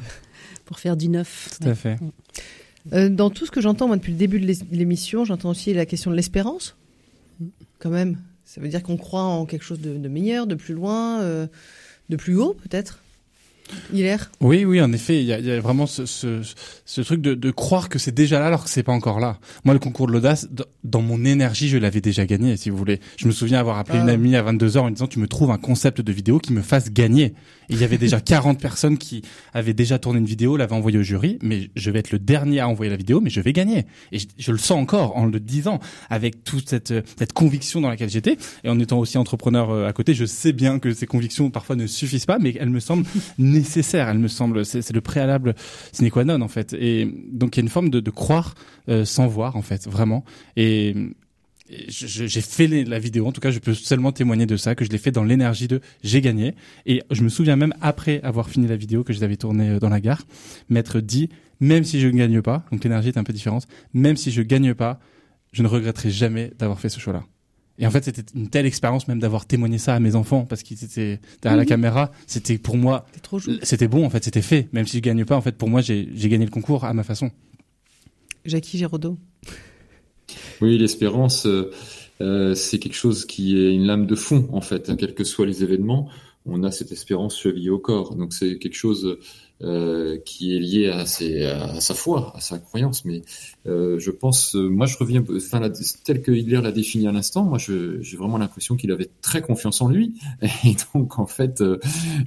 pour 0.65 0.79
faire 0.79 0.97
du 0.97 1.09
neuf. 1.09 1.57
Tout 1.61 1.69
à 1.69 1.75
fait. 1.75 1.97
Euh, 2.93 3.09
dans 3.09 3.31
tout 3.31 3.47
ce 3.47 3.51
que 3.51 3.61
j'entends, 3.61 3.87
moi, 3.87 3.97
depuis 3.97 4.13
le 4.13 4.19
début 4.19 4.41
de 4.41 4.47
l'é- 4.47 4.59
l'émission, 4.73 5.25
j'entends 5.25 5.51
aussi 5.51 5.73
la 5.75 5.87
question 5.87 6.11
de 6.11 6.17
l'espérance. 6.17 6.77
Quand 7.79 7.91
même. 7.91 8.19
Ça 8.45 8.61
veut 8.61 8.69
dire 8.69 8.83
qu'on 8.83 8.97
croit 8.97 9.23
en 9.23 9.45
quelque 9.47 9.63
chose 9.65 9.81
de, 9.81 9.97
de 9.97 10.09
meilleur, 10.09 10.47
de 10.47 10.55
plus 10.55 10.75
loin, 10.75 11.21
euh, 11.21 11.47
de 12.09 12.17
plus 12.17 12.37
haut, 12.37 12.55
peut-être. 12.55 13.03
Hilaire 13.93 14.31
Oui, 14.41 14.65
oui, 14.65 14.81
en 14.81 14.93
effet, 14.93 15.21
il 15.21 15.27
y 15.27 15.33
a, 15.33 15.39
il 15.39 15.47
y 15.47 15.51
a 15.51 15.61
vraiment 15.61 15.87
ce, 15.87 16.07
ce, 16.07 16.41
ce 16.85 17.01
truc 17.01 17.21
de, 17.21 17.35
de 17.35 17.51
croire 17.51 17.89
que 17.89 17.99
c'est 17.99 18.13
déjà 18.15 18.39
là 18.41 18.47
alors 18.47 18.65
que 18.65 18.71
c'est 18.71 18.83
pas 18.83 18.93
encore 18.93 19.21
là. 19.21 19.39
Moi, 19.65 19.75
le 19.75 19.81
concours 19.81 20.07
de 20.07 20.13
l'audace, 20.13 20.49
dans 20.85 21.03
mon 21.03 21.25
énergie, 21.25 21.69
je 21.69 21.79
l'avais 21.79 22.01
déjà 22.01 22.27
gagné, 22.27 22.57
si 22.57 22.71
vous 22.71 22.77
voulez. 22.77 23.01
Je 23.17 23.27
me 23.27 23.33
souviens 23.33 23.59
avoir 23.61 23.79
appelé 23.79 23.99
Ah. 24.01 24.05
une 24.05 24.11
amie 24.11 24.37
à 24.37 24.43
22 24.43 24.69
h 24.71 24.79
en 24.79 24.87
lui 24.87 24.95
disant 24.95 25.07
tu 25.07 25.19
me 25.19 25.29
trouves 25.29 25.51
un 25.51 25.59
concept 25.59 26.01
de 26.01 26.13
vidéo 26.13 26.39
qui 26.39 26.53
me 26.53 26.63
fasse 26.63 26.91
gagner. 26.93 27.35
Et 27.69 27.75
il 27.75 27.81
y 27.81 27.85
avait 27.85 27.99
déjà 27.99 28.21
40 28.21 28.61
personnes 28.61 28.99
qui 28.99 29.23
avaient 29.53 29.75
déjà 29.75 29.99
tourné 29.99 30.19
une 30.19 30.27
vidéo, 30.27 30.57
l'avaient 30.57 30.75
envoyée 30.75 30.99
au 30.99 31.03
jury, 31.03 31.39
mais 31.43 31.71
je 31.77 31.91
vais 31.91 31.99
être 31.99 32.11
le 32.11 32.19
dernier 32.19 32.61
à 32.61 32.69
envoyer 32.69 32.91
la 32.91 32.97
vidéo, 32.97 33.21
mais 33.21 33.31
je 33.31 33.41
vais 33.41 33.53
gagner. 33.53 33.87
Et 34.13 34.19
je, 34.19 34.27
je 34.39 34.53
le 34.53 34.59
sens 34.59 34.79
encore 34.79 35.17
en 35.17 35.27
le 35.27 35.41
disant, 35.41 35.81
avec 36.11 36.45
toute 36.45 36.69
cette, 36.69 36.95
cette 37.19 37.33
conviction 37.33 37.81
dans 37.81 37.89
laquelle 37.89 38.11
j'étais. 38.11 38.37
Et 38.65 38.69
en 38.69 38.79
étant 38.79 38.99
aussi 38.99 39.19
entrepreneur 39.19 39.71
euh, 39.71 39.87
à 39.87 39.93
côté, 39.93 40.15
je 40.15 40.25
sais 40.25 40.53
bien 40.53 40.79
que 40.79 40.93
ces 40.93 41.07
convictions 41.07 41.51
parfois 41.51 41.77
ne 41.77 41.87
suffisent 41.87 42.27
pas, 42.27 42.39
mais 42.39 42.55
elles 42.59 42.71
me 42.71 42.81
semblent 42.81 43.07
nécessaires. 43.39 44.09
Elles 44.09 44.19
me 44.19 44.29
semblent, 44.29 44.65
c'est 44.65 44.93
le 44.93 45.01
préalable 45.01 45.55
sine 45.93 46.11
qua 46.11 46.25
non 46.25 46.41
en 46.41 46.49
fait. 46.49 46.75
Et 46.75 47.07
donc 47.31 47.57
il 47.57 47.61
y 47.61 47.63
a 47.63 47.65
une 47.65 47.69
forme 47.69 47.91
de, 47.91 48.01
de 48.01 48.11
croire 48.11 48.55
euh, 48.89 49.05
sans 49.05 49.27
voir 49.27 49.57
en 49.57 49.63
fait, 49.63 49.87
vraiment. 49.89 50.25
Et 50.57 50.95
j'ai 51.89 52.41
fait 52.41 52.67
les- 52.67 52.85
la 52.85 52.99
vidéo, 52.99 53.27
en 53.27 53.33
tout 53.33 53.41
cas, 53.41 53.51
je 53.51 53.59
peux 53.59 53.75
seulement 53.75 54.13
témoigner 54.13 54.47
de 54.47 54.57
ça, 54.57 54.75
que 54.75 54.85
je 54.85 54.91
l'ai 54.91 54.99
fait 54.99 55.11
dans 55.11 55.25
l'énergie 55.25 55.69
de 55.69 55.81
j'ai 56.03 56.21
gagné. 56.21 56.55
Et 56.87 57.03
je 57.11 57.23
me 57.23 57.29
souviens 57.29 57.57
même 57.57 57.75
après 57.81 58.21
avoir 58.23 58.49
fini 58.49 58.67
la 58.67 58.77
vidéo 58.77 59.05
que 59.05 59.13
je 59.13 59.21
l'avais 59.21 59.37
tournée 59.37 59.71
euh, 59.71 59.79
dans 59.79 59.89
la 59.89 60.01
gare, 60.01 60.23
m'être 60.69 61.01
dit, 61.01 61.29
même 61.61 61.85
si 61.85 62.01
je 62.01 62.07
ne 62.07 62.13
gagne 62.17 62.41
pas, 62.43 62.65
donc 62.73 62.83
l'énergie 62.85 63.09
est 63.09 63.19
un 63.19 63.25
peu 63.25 63.33
différente, 63.33 63.67
même 63.93 64.17
si 64.17 64.31
je 64.31 64.43
gagne 64.43 64.75
pas, 64.75 64.99
je 65.53 65.63
ne 65.63 65.69
regretterai 65.69 66.11
jamais 66.11 66.53
d'avoir 66.59 66.79
fait 66.81 66.89
ce 66.89 67.01
choix-là. 67.01 67.25
Et 67.81 67.87
en 67.87 67.91
fait, 67.93 68.05
c'était 68.05 68.25
une 68.35 68.49
telle 68.49 68.67
expérience 68.67 69.07
même 69.07 69.21
d'avoir 69.21 69.47
témoigné 69.47 69.79
ça 69.79 69.95
à 69.95 70.01
mes 70.01 70.17
enfants, 70.17 70.45
parce 70.45 70.63
qu'ils 70.65 70.83
étaient 70.83 71.21
derrière 71.43 71.57
la 71.59 71.65
caméra. 71.65 72.11
C'était 72.27 72.59
pour 72.59 72.77
moi, 72.77 73.07
C'est 73.15 73.21
trop 73.23 73.39
chou. 73.39 73.53
c'était 73.63 73.87
bon, 73.87 74.05
en 74.05 74.11
fait, 74.11 74.25
c'était 74.25 74.43
fait. 74.43 74.69
Même 74.73 74.87
si 74.87 74.97
je 74.97 75.03
gagne 75.03 75.25
pas, 75.25 75.37
en 75.37 75.41
fait, 75.41 75.53
pour 75.57 75.69
moi, 75.69 75.81
j'ai 75.81 76.09
j'ai 76.15 76.29
gagné 76.29 76.45
le 76.45 76.51
concours 76.51 76.85
à 76.85 76.93
ma 76.93 77.05
façon. 77.05 77.31
Jackie 78.45 78.79
Giraudot. 78.79 79.17
Oui, 80.61 80.79
l'espérance, 80.79 81.47
euh, 81.47 81.71
euh, 82.21 82.55
c'est 82.55 82.79
quelque 82.79 82.97
chose 82.97 83.25
qui 83.25 83.59
est 83.59 83.75
une 83.75 83.87
lame 83.87 84.07
de 84.07 84.15
fond, 84.15 84.49
en 84.53 84.61
fait. 84.61 84.91
hein, 84.91 84.97
quels 84.97 85.15
que 85.15 85.25
soient 85.25 85.47
les 85.47 85.63
événements, 85.63 86.09
on 86.47 86.65
a 86.65 86.71
cette 86.71 86.93
espérance 86.93 87.39
chevillée 87.39 87.71
au 87.71 87.79
corps. 87.79 88.15
Donc 88.15 88.33
c'est 88.33 88.59
quelque 88.59 88.75
chose 88.75 89.19
euh, 89.63 90.19
qui 90.25 90.57
est 90.57 90.61
lié 90.61 90.89
à, 90.89 91.05
ses, 91.05 91.45
à 91.45 91.81
sa 91.81 91.95
foi, 91.95 92.33
à 92.35 92.41
sa 92.41 92.59
croyance. 92.59 93.05
Mais 93.05 93.23
euh, 93.67 93.99
je 93.99 94.11
pense, 94.11 94.55
moi 94.55 94.87
je 94.87 94.97
reviens, 94.97 95.23
enfin, 95.37 95.61
la, 95.61 95.71
tel 96.05 96.23
que 96.23 96.33
Hitler 96.33 96.61
l'a 96.63 96.73
défini 96.73 97.07
à 97.07 97.13
l'instant, 97.13 97.45
moi 97.45 97.59
j'ai 97.59 98.17
vraiment 98.17 98.39
l'impression 98.39 98.77
qu'il 98.77 98.91
avait 98.93 99.11
très 99.21 99.43
confiance 99.43 99.83
en 99.83 99.89
lui. 99.89 100.15
Et 100.65 100.75
donc 100.95 101.19
en 101.19 101.27
fait, 101.27 101.63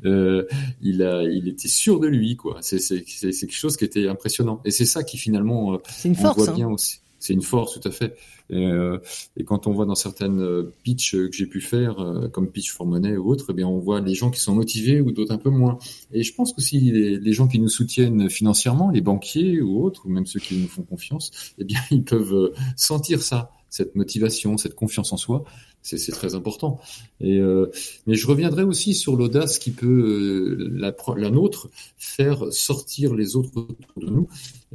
il, 0.03 1.03
a, 1.03 1.23
il 1.23 1.47
était 1.47 1.67
sûr 1.67 1.99
de 1.99 2.07
lui. 2.07 2.35
quoi. 2.35 2.59
C'est 2.61 2.79
quelque 2.79 3.55
chose 3.55 3.75
qui 3.75 3.85
était 3.85 4.07
impressionnant. 4.07 4.61
Et 4.65 4.71
c'est 4.71 4.85
ça 4.85 5.03
qui 5.03 5.17
finalement... 5.17 5.79
une 6.05 6.15
on 6.19 6.31
voit 6.33 6.49
hein. 6.49 6.53
bien 6.53 6.69
aussi. 6.69 7.01
C'est 7.21 7.33
une 7.33 7.43
force, 7.43 7.79
tout 7.79 7.87
à 7.87 7.91
fait. 7.91 8.17
Et, 8.49 8.65
euh, 8.65 8.97
et 9.37 9.43
quand 9.43 9.67
on 9.67 9.71
voit 9.71 9.85
dans 9.85 9.95
certaines 9.95 10.41
euh, 10.41 10.73
pitches 10.83 11.11
que 11.11 11.31
j'ai 11.31 11.45
pu 11.45 11.61
faire, 11.61 11.99
euh, 11.99 12.27
comme 12.27 12.51
Pitch 12.51 12.71
for 12.71 12.87
Money 12.87 13.15
ou 13.15 13.29
autre, 13.29 13.45
eh 13.49 13.53
bien, 13.53 13.67
on 13.67 13.77
voit 13.77 14.01
les 14.01 14.15
gens 14.15 14.31
qui 14.31 14.41
sont 14.41 14.55
motivés 14.55 15.01
ou 15.01 15.11
d'autres 15.11 15.31
un 15.31 15.37
peu 15.37 15.51
moins. 15.51 15.77
Et 16.11 16.23
je 16.23 16.33
pense 16.33 16.51
qu'aussi 16.51 16.79
les, 16.79 17.19
les 17.19 17.33
gens 17.33 17.47
qui 17.47 17.59
nous 17.59 17.69
soutiennent 17.69 18.27
financièrement, 18.27 18.89
les 18.89 19.01
banquiers 19.01 19.61
ou 19.61 19.83
autres, 19.83 20.07
ou 20.07 20.09
même 20.09 20.25
ceux 20.25 20.39
qui 20.39 20.55
nous 20.57 20.67
font 20.67 20.81
confiance, 20.81 21.53
eh 21.59 21.63
bien, 21.63 21.79
ils 21.91 22.03
peuvent 22.03 22.33
euh, 22.33 22.53
sentir 22.75 23.21
ça, 23.21 23.51
cette 23.69 23.95
motivation, 23.95 24.57
cette 24.57 24.75
confiance 24.75 25.13
en 25.13 25.17
soi. 25.17 25.43
C'est 25.83 26.11
très 26.11 26.35
important. 26.35 26.79
Et 27.21 27.39
euh, 27.39 27.71
mais 28.05 28.13
je 28.15 28.27
reviendrai 28.27 28.63
aussi 28.63 28.93
sur 28.93 29.15
l'audace 29.15 29.57
qui 29.57 29.71
peut 29.71 29.87
euh, 29.87 30.69
la, 30.73 30.93
la 31.17 31.29
nôtre 31.31 31.69
faire 31.97 32.45
sortir 32.51 33.15
les 33.15 33.35
autres 33.35 33.49
autour 33.55 33.75
de 33.97 34.05
nous. 34.05 34.27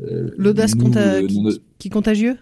Euh, 0.02 0.30
L'audace 0.36 0.74
conta- 0.74 1.22
euh, 1.22 1.26
qui, 1.26 1.40
nos- 1.40 1.52
qui 1.78 1.88
est 1.88 1.90
contagieux? 1.92 2.36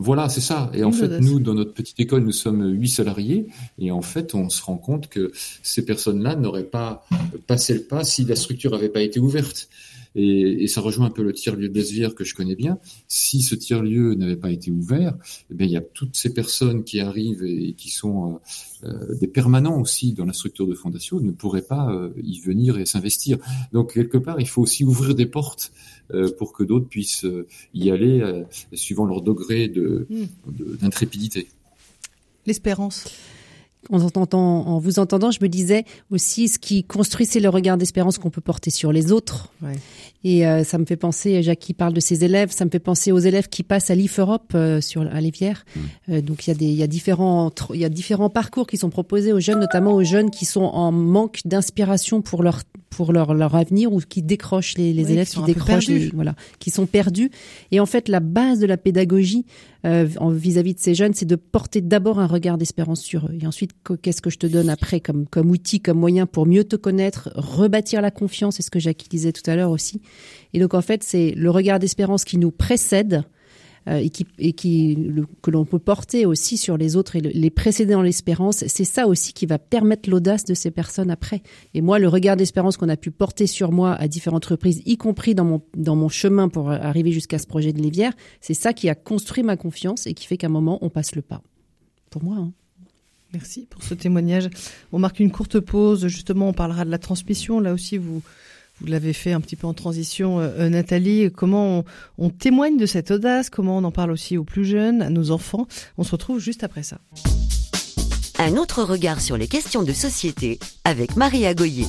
Voilà, 0.00 0.28
c'est 0.28 0.40
ça. 0.40 0.70
Et 0.74 0.84
en 0.84 0.92
fait, 0.92 1.18
nous, 1.20 1.40
dans 1.40 1.54
notre 1.54 1.72
petite 1.74 1.98
école, 1.98 2.22
nous 2.22 2.30
sommes 2.32 2.64
huit 2.72 2.88
salariés. 2.88 3.46
Et 3.80 3.90
en 3.90 4.02
fait, 4.02 4.32
on 4.34 4.48
se 4.48 4.62
rend 4.62 4.76
compte 4.76 5.08
que 5.08 5.32
ces 5.64 5.84
personnes-là 5.84 6.36
n'auraient 6.36 6.62
pas 6.62 7.04
passé 7.48 7.74
le 7.74 7.82
pas 7.82 8.04
si 8.04 8.24
la 8.24 8.36
structure 8.36 8.70
n'avait 8.70 8.90
pas 8.90 9.02
été 9.02 9.18
ouverte. 9.18 9.68
Et, 10.18 10.64
et 10.64 10.66
ça 10.66 10.80
rejoint 10.80 11.06
un 11.06 11.10
peu 11.10 11.22
le 11.22 11.32
tiers-lieu 11.32 11.68
d'Esvière 11.68 12.14
que 12.14 12.24
je 12.24 12.34
connais 12.34 12.56
bien. 12.56 12.78
Si 13.06 13.40
ce 13.42 13.54
tiers-lieu 13.54 14.14
n'avait 14.14 14.36
pas 14.36 14.50
été 14.50 14.70
ouvert, 14.70 15.14
eh 15.50 15.54
bien, 15.54 15.66
il 15.66 15.72
y 15.72 15.76
a 15.76 15.80
toutes 15.80 16.16
ces 16.16 16.34
personnes 16.34 16.82
qui 16.84 16.98
arrivent 17.00 17.44
et 17.44 17.72
qui 17.74 17.90
sont 17.90 18.40
euh, 18.84 18.88
euh, 18.88 19.14
des 19.22 19.28
permanents 19.28 19.80
aussi 19.80 20.12
dans 20.12 20.24
la 20.24 20.32
structure 20.32 20.66
de 20.66 20.74
fondation 20.74 21.20
ne 21.20 21.30
pourraient 21.32 21.62
pas 21.76 21.90
euh, 21.92 22.10
y 22.22 22.40
venir 22.40 22.78
et 22.78 22.86
s'investir. 22.86 23.38
Donc, 23.72 23.94
quelque 23.94 24.18
part, 24.18 24.40
il 24.40 24.48
faut 24.48 24.62
aussi 24.62 24.82
ouvrir 24.84 25.14
des 25.14 25.26
portes 25.26 25.72
euh, 26.14 26.30
pour 26.38 26.52
que 26.52 26.64
d'autres 26.64 26.88
puissent 26.88 27.26
y 27.74 27.90
aller 27.90 28.44
suivant 28.72 29.04
leur 29.06 29.22
degré 29.22 29.68
de, 29.68 30.06
Mm. 30.10 30.24
de- 30.58 30.76
d'intrépidité. 30.80 31.48
L'espérance. 32.46 33.04
En, 33.90 34.00
entendant- 34.02 34.66
en 34.66 34.78
vous 34.80 34.98
entendant, 34.98 35.30
je 35.30 35.38
me 35.40 35.48
disais 35.48 35.84
aussi 36.10 36.48
ce 36.48 36.58
qui 36.58 36.84
construit, 36.84 37.24
c'est 37.26 37.40
le 37.40 37.48
regard 37.48 37.78
d'espérance 37.78 38.18
qu'on 38.18 38.28
peut 38.28 38.40
porter 38.40 38.70
sur 38.70 38.92
les 38.92 39.12
autres. 39.12 39.50
Ouais. 39.62 39.76
Et 40.24 40.46
euh, 40.46 40.64
ça 40.64 40.78
me 40.78 40.84
fait 40.84 40.96
penser, 40.96 41.42
Jackie 41.44 41.74
parle 41.74 41.92
de 41.94 42.00
ses 42.00 42.24
élèves, 42.24 42.50
ça 42.50 42.64
me 42.64 42.70
fait 42.70 42.80
penser 42.80 43.12
aux 43.12 43.18
élèves 43.20 43.48
qui 43.48 43.62
passent 43.62 43.88
à 43.90 43.94
l'IF 43.94 44.18
Europe 44.18 44.50
euh, 44.56 44.80
sur 44.80 45.02
à 45.02 45.20
Lévière. 45.20 45.64
Euh, 46.10 46.20
donc 46.20 46.46
il 46.46 46.50
y 46.50 46.52
a 46.52 46.56
des, 46.56 46.64
il 46.66 46.74
y 46.74 46.82
a 46.82 46.88
différents, 46.88 47.50
il 47.72 47.80
y 47.80 47.84
a 47.84 47.88
différents 47.88 48.28
parcours 48.28 48.66
qui 48.66 48.76
sont 48.76 48.90
proposés 48.90 49.32
aux 49.32 49.40
jeunes, 49.40 49.60
notamment 49.60 49.94
aux 49.94 50.02
jeunes 50.04 50.30
qui 50.30 50.44
sont 50.44 50.62
en 50.64 50.90
manque 50.92 51.38
d'inspiration 51.44 52.20
pour 52.20 52.42
leur 52.42 52.62
pour 52.90 53.12
leur 53.12 53.32
leur 53.34 53.54
avenir 53.54 53.92
ou 53.92 54.00
qui 54.00 54.22
décrochent 54.22 54.76
les, 54.76 54.92
les 54.92 55.04
Oui, 55.04 55.12
élèves 55.12 55.28
qui 55.28 55.42
décrochent, 55.44 55.86
les- 55.86 56.08
voilà, 56.08 56.34
qui 56.58 56.70
sont 56.70 56.86
perdus. 56.86 57.30
Et 57.70 57.78
en 57.80 57.86
fait, 57.86 58.08
la 58.08 58.18
base 58.20 58.58
de 58.58 58.66
la 58.66 58.76
pédagogie 58.76 59.46
euh, 59.84 60.08
en- 60.18 60.30
vis-à-vis 60.30 60.74
de 60.74 60.80
ces 60.80 60.94
jeunes, 60.96 61.14
c'est 61.14 61.26
de 61.26 61.36
porter 61.36 61.80
d'abord 61.80 62.18
un 62.18 62.26
regard 62.26 62.58
d'espérance 62.58 63.00
sur 63.00 63.26
eux. 63.26 63.38
Et 63.40 63.46
ensuite, 63.46 63.67
que- 63.84 63.94
qu'est-ce 63.94 64.20
que 64.22 64.30
je 64.30 64.38
te 64.38 64.46
donne 64.46 64.68
après 64.70 65.00
comme, 65.00 65.26
outil, 65.50 65.80
comme 65.80 65.98
moyen 65.98 66.26
pour 66.26 66.46
mieux 66.46 66.64
te 66.64 66.76
connaître, 66.76 67.30
rebâtir 67.34 68.00
la 68.02 68.10
confiance, 68.10 68.56
c'est 68.56 68.62
ce 68.62 68.70
que 68.70 68.78
Jackie 68.80 69.08
disait 69.08 69.32
tout 69.32 69.48
à 69.50 69.56
l'heure 69.56 69.70
aussi. 69.70 70.00
Et 70.52 70.60
donc, 70.60 70.74
en 70.74 70.82
fait, 70.82 71.02
c'est 71.04 71.32
le 71.32 71.50
regard 71.50 71.78
d'espérance 71.78 72.24
qui 72.24 72.38
nous 72.38 72.50
précède 72.50 73.22
euh, 73.88 73.98
et 73.98 74.10
qui, 74.10 74.26
et 74.38 74.52
qui 74.52 74.98
que 75.40 75.50
l'on 75.50 75.64
peut 75.64 75.78
porter 75.78 76.26
aussi 76.26 76.58
sur 76.58 76.76
les 76.76 76.96
autres 76.96 77.16
et 77.16 77.20
le- 77.20 77.30
les 77.30 77.48
précéder 77.48 77.92
dans 77.94 78.02
l'espérance. 78.02 78.64
C'est 78.66 78.84
ça 78.84 79.06
aussi 79.06 79.32
qui 79.32 79.46
va 79.46 79.58
permettre 79.58 80.10
l'audace 80.10 80.44
de 80.44 80.52
ces 80.52 80.70
personnes 80.70 81.10
après. 81.10 81.42
Et 81.74 81.80
moi, 81.80 81.98
le 81.98 82.08
regard 82.08 82.36
d'espérance 82.36 82.76
qu'on 82.76 82.88
a 82.88 82.96
pu 82.96 83.10
porter 83.10 83.46
sur 83.46 83.70
moi 83.72 83.94
à 83.94 84.06
différentes 84.08 84.44
reprises, 84.46 84.82
y 84.84 84.96
compris 84.98 85.34
dans 85.34 85.44
mon, 85.44 85.62
dans 85.76 85.96
mon 85.96 86.08
chemin 86.08 86.48
pour 86.48 86.70
arriver 86.70 87.12
jusqu'à 87.12 87.38
ce 87.38 87.46
projet 87.46 87.72
de 87.72 87.80
Lévière, 87.80 88.12
c'est 88.40 88.52
ça 88.52 88.72
qui 88.74 88.88
a 88.90 88.94
construit 88.94 89.44
ma 89.44 89.56
confiance 89.56 90.06
et 90.06 90.12
qui 90.12 90.26
fait 90.26 90.36
qu'à 90.36 90.48
un 90.48 90.50
moment, 90.50 90.78
on 90.82 90.90
passe 90.90 91.14
le 91.14 91.22
pas. 91.22 91.40
Pour 92.10 92.22
moi. 92.24 92.36
Hein. 92.38 92.52
Merci 93.32 93.66
pour 93.68 93.82
ce 93.82 93.94
témoignage. 93.94 94.48
On 94.92 94.98
marque 94.98 95.20
une 95.20 95.30
courte 95.30 95.60
pause. 95.60 96.06
Justement, 96.06 96.48
on 96.48 96.52
parlera 96.52 96.84
de 96.84 96.90
la 96.90 96.98
transmission. 96.98 97.60
Là 97.60 97.74
aussi, 97.74 97.98
vous, 97.98 98.22
vous 98.80 98.86
l'avez 98.86 99.12
fait 99.12 99.32
un 99.32 99.40
petit 99.40 99.56
peu 99.56 99.66
en 99.66 99.74
transition, 99.74 100.40
euh, 100.40 100.48
euh, 100.58 100.68
Nathalie. 100.68 101.30
Comment 101.34 101.84
on, 102.16 102.30
témoigne 102.30 102.78
de 102.78 102.86
cette 102.86 103.10
audace? 103.10 103.50
Comment 103.50 103.78
on 103.78 103.84
en 103.84 103.92
parle 103.92 104.12
aussi 104.12 104.38
aux 104.38 104.44
plus 104.44 104.64
jeunes, 104.64 105.02
à 105.02 105.10
nos 105.10 105.30
enfants? 105.30 105.66
On 105.98 106.04
se 106.04 106.12
retrouve 106.12 106.38
juste 106.38 106.64
après 106.64 106.82
ça. 106.82 106.98
Un 108.38 108.56
autre 108.56 108.84
regard 108.84 109.20
sur 109.20 109.36
les 109.36 109.48
questions 109.48 109.82
de 109.82 109.92
société 109.92 110.60
avec 110.84 111.16
Marie 111.16 111.52
Goyer. 111.54 111.86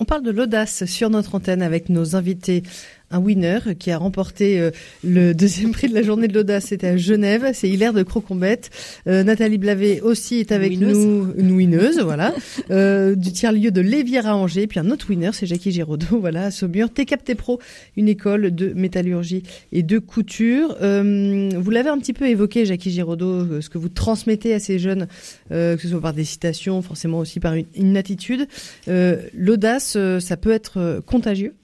On 0.00 0.04
parle 0.04 0.22
de 0.22 0.30
l'audace 0.30 0.84
sur 0.84 1.10
notre 1.10 1.34
antenne 1.34 1.62
avec 1.62 1.88
nos 1.88 2.16
invités 2.16 2.62
un 3.10 3.20
winner 3.20 3.60
qui 3.78 3.90
a 3.90 3.98
remporté 3.98 4.60
euh, 4.60 4.70
le 5.02 5.32
deuxième 5.32 5.72
prix 5.72 5.88
de 5.88 5.94
la 5.94 6.02
journée 6.02 6.28
de 6.28 6.34
l'audace. 6.34 6.66
C'était 6.66 6.88
à 6.88 6.96
Genève. 6.96 7.50
C'est 7.54 7.68
Hilaire 7.68 7.92
de 7.92 8.02
Crocombette. 8.02 8.70
Euh, 9.06 9.22
Nathalie 9.22 9.58
Blavet 9.58 10.00
aussi 10.00 10.36
est 10.36 10.52
avec 10.52 10.78
nous, 10.78 11.32
une 11.36 11.52
winneuse, 11.52 12.00
voilà, 12.00 12.34
euh, 12.70 13.14
du 13.14 13.32
tiers-lieu 13.32 13.70
de 13.70 13.80
Lévière 13.80 14.26
à 14.26 14.36
Angers. 14.36 14.66
Puis 14.66 14.78
un 14.78 14.90
autre 14.90 15.08
winner, 15.08 15.30
c'est 15.32 15.46
Jackie 15.46 15.72
Giraudot, 15.72 16.06
voilà, 16.20 16.46
à 16.46 16.50
Saumur. 16.50 16.90
TCAP 16.90 17.34
Pro, 17.34 17.58
une 17.96 18.08
école 18.08 18.54
de 18.54 18.72
métallurgie 18.74 19.42
et 19.72 19.82
de 19.82 19.98
couture. 19.98 20.76
vous 20.80 21.70
l'avez 21.70 21.88
un 21.88 21.98
petit 21.98 22.12
peu 22.12 22.26
évoqué, 22.26 22.64
Jackie 22.64 22.90
Giraudot, 22.90 23.60
ce 23.60 23.68
que 23.68 23.78
vous 23.78 23.88
transmettez 23.88 24.54
à 24.54 24.58
ces 24.58 24.78
jeunes, 24.78 25.06
que 25.50 25.78
ce 25.80 25.88
soit 25.88 26.00
par 26.00 26.12
des 26.12 26.24
citations, 26.24 26.82
forcément 26.82 27.18
aussi 27.18 27.40
par 27.40 27.54
une, 27.54 27.66
une 27.76 27.96
attitude. 27.96 28.46
l'audace, 28.86 29.96
ça 30.20 30.36
peut 30.36 30.52
être 30.52 31.02
contagieux? 31.06 31.54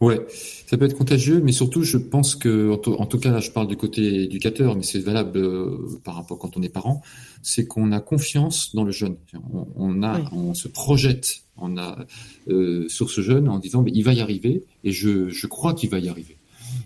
Ouais, 0.00 0.20
ça 0.66 0.76
peut 0.76 0.84
être 0.84 0.96
contagieux, 0.96 1.40
mais 1.42 1.52
surtout, 1.52 1.82
je 1.82 1.96
pense 1.96 2.34
que, 2.34 2.70
en, 2.70 3.06
tout 3.06 3.18
cas, 3.18 3.30
là, 3.30 3.40
je 3.40 3.50
parle 3.50 3.68
du 3.68 3.76
côté 3.76 4.22
éducateur, 4.24 4.76
mais 4.76 4.82
c'est 4.82 5.00
valable 5.00 5.38
euh, 5.38 6.00
par 6.04 6.14
rapport 6.16 6.38
quand 6.38 6.56
on 6.56 6.62
est 6.62 6.68
parent, 6.68 7.02
c'est 7.42 7.66
qu'on 7.66 7.92
a 7.92 8.00
confiance 8.00 8.74
dans 8.74 8.84
le 8.84 8.92
jeune. 8.92 9.16
On, 9.76 10.02
a, 10.02 10.20
on 10.32 10.54
se 10.54 10.68
projette, 10.68 11.42
on 11.56 11.76
a 11.76 12.04
euh, 12.48 12.88
sur 12.88 13.10
ce 13.10 13.20
jeune 13.20 13.48
en 13.48 13.58
disant, 13.58 13.82
mais 13.82 13.92
il 13.94 14.02
va 14.02 14.12
y 14.12 14.20
arriver, 14.20 14.64
et 14.84 14.92
je, 14.92 15.28
je 15.28 15.46
crois 15.46 15.74
qu'il 15.74 15.90
va 15.90 15.98
y 15.98 16.08
arriver. 16.08 16.36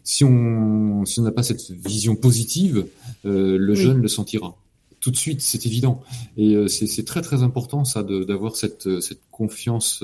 Si 0.03 0.25
on 0.25 1.05
si 1.05 1.21
on 1.21 1.23
n'a 1.23 1.33
pas 1.33 1.45
cette 1.45 1.71
vision 1.71 2.17
positive, 2.17 2.87
euh, 3.25 3.57
le 3.57 3.75
jeune 3.75 4.03
le 4.03 4.09
sentira 4.09 4.57
tout 5.01 5.13
de 5.13 5.17
suite, 5.17 5.41
c'est 5.41 5.67
évident. 5.67 6.03
Et 6.37 6.57
c'est 6.67 7.05
très 7.05 7.21
très 7.23 7.45
important 7.45 7.85
ça 7.85 8.03
d'avoir 8.03 8.57
cette 8.57 9.01
cette 9.01 9.21
confiance 9.31 10.03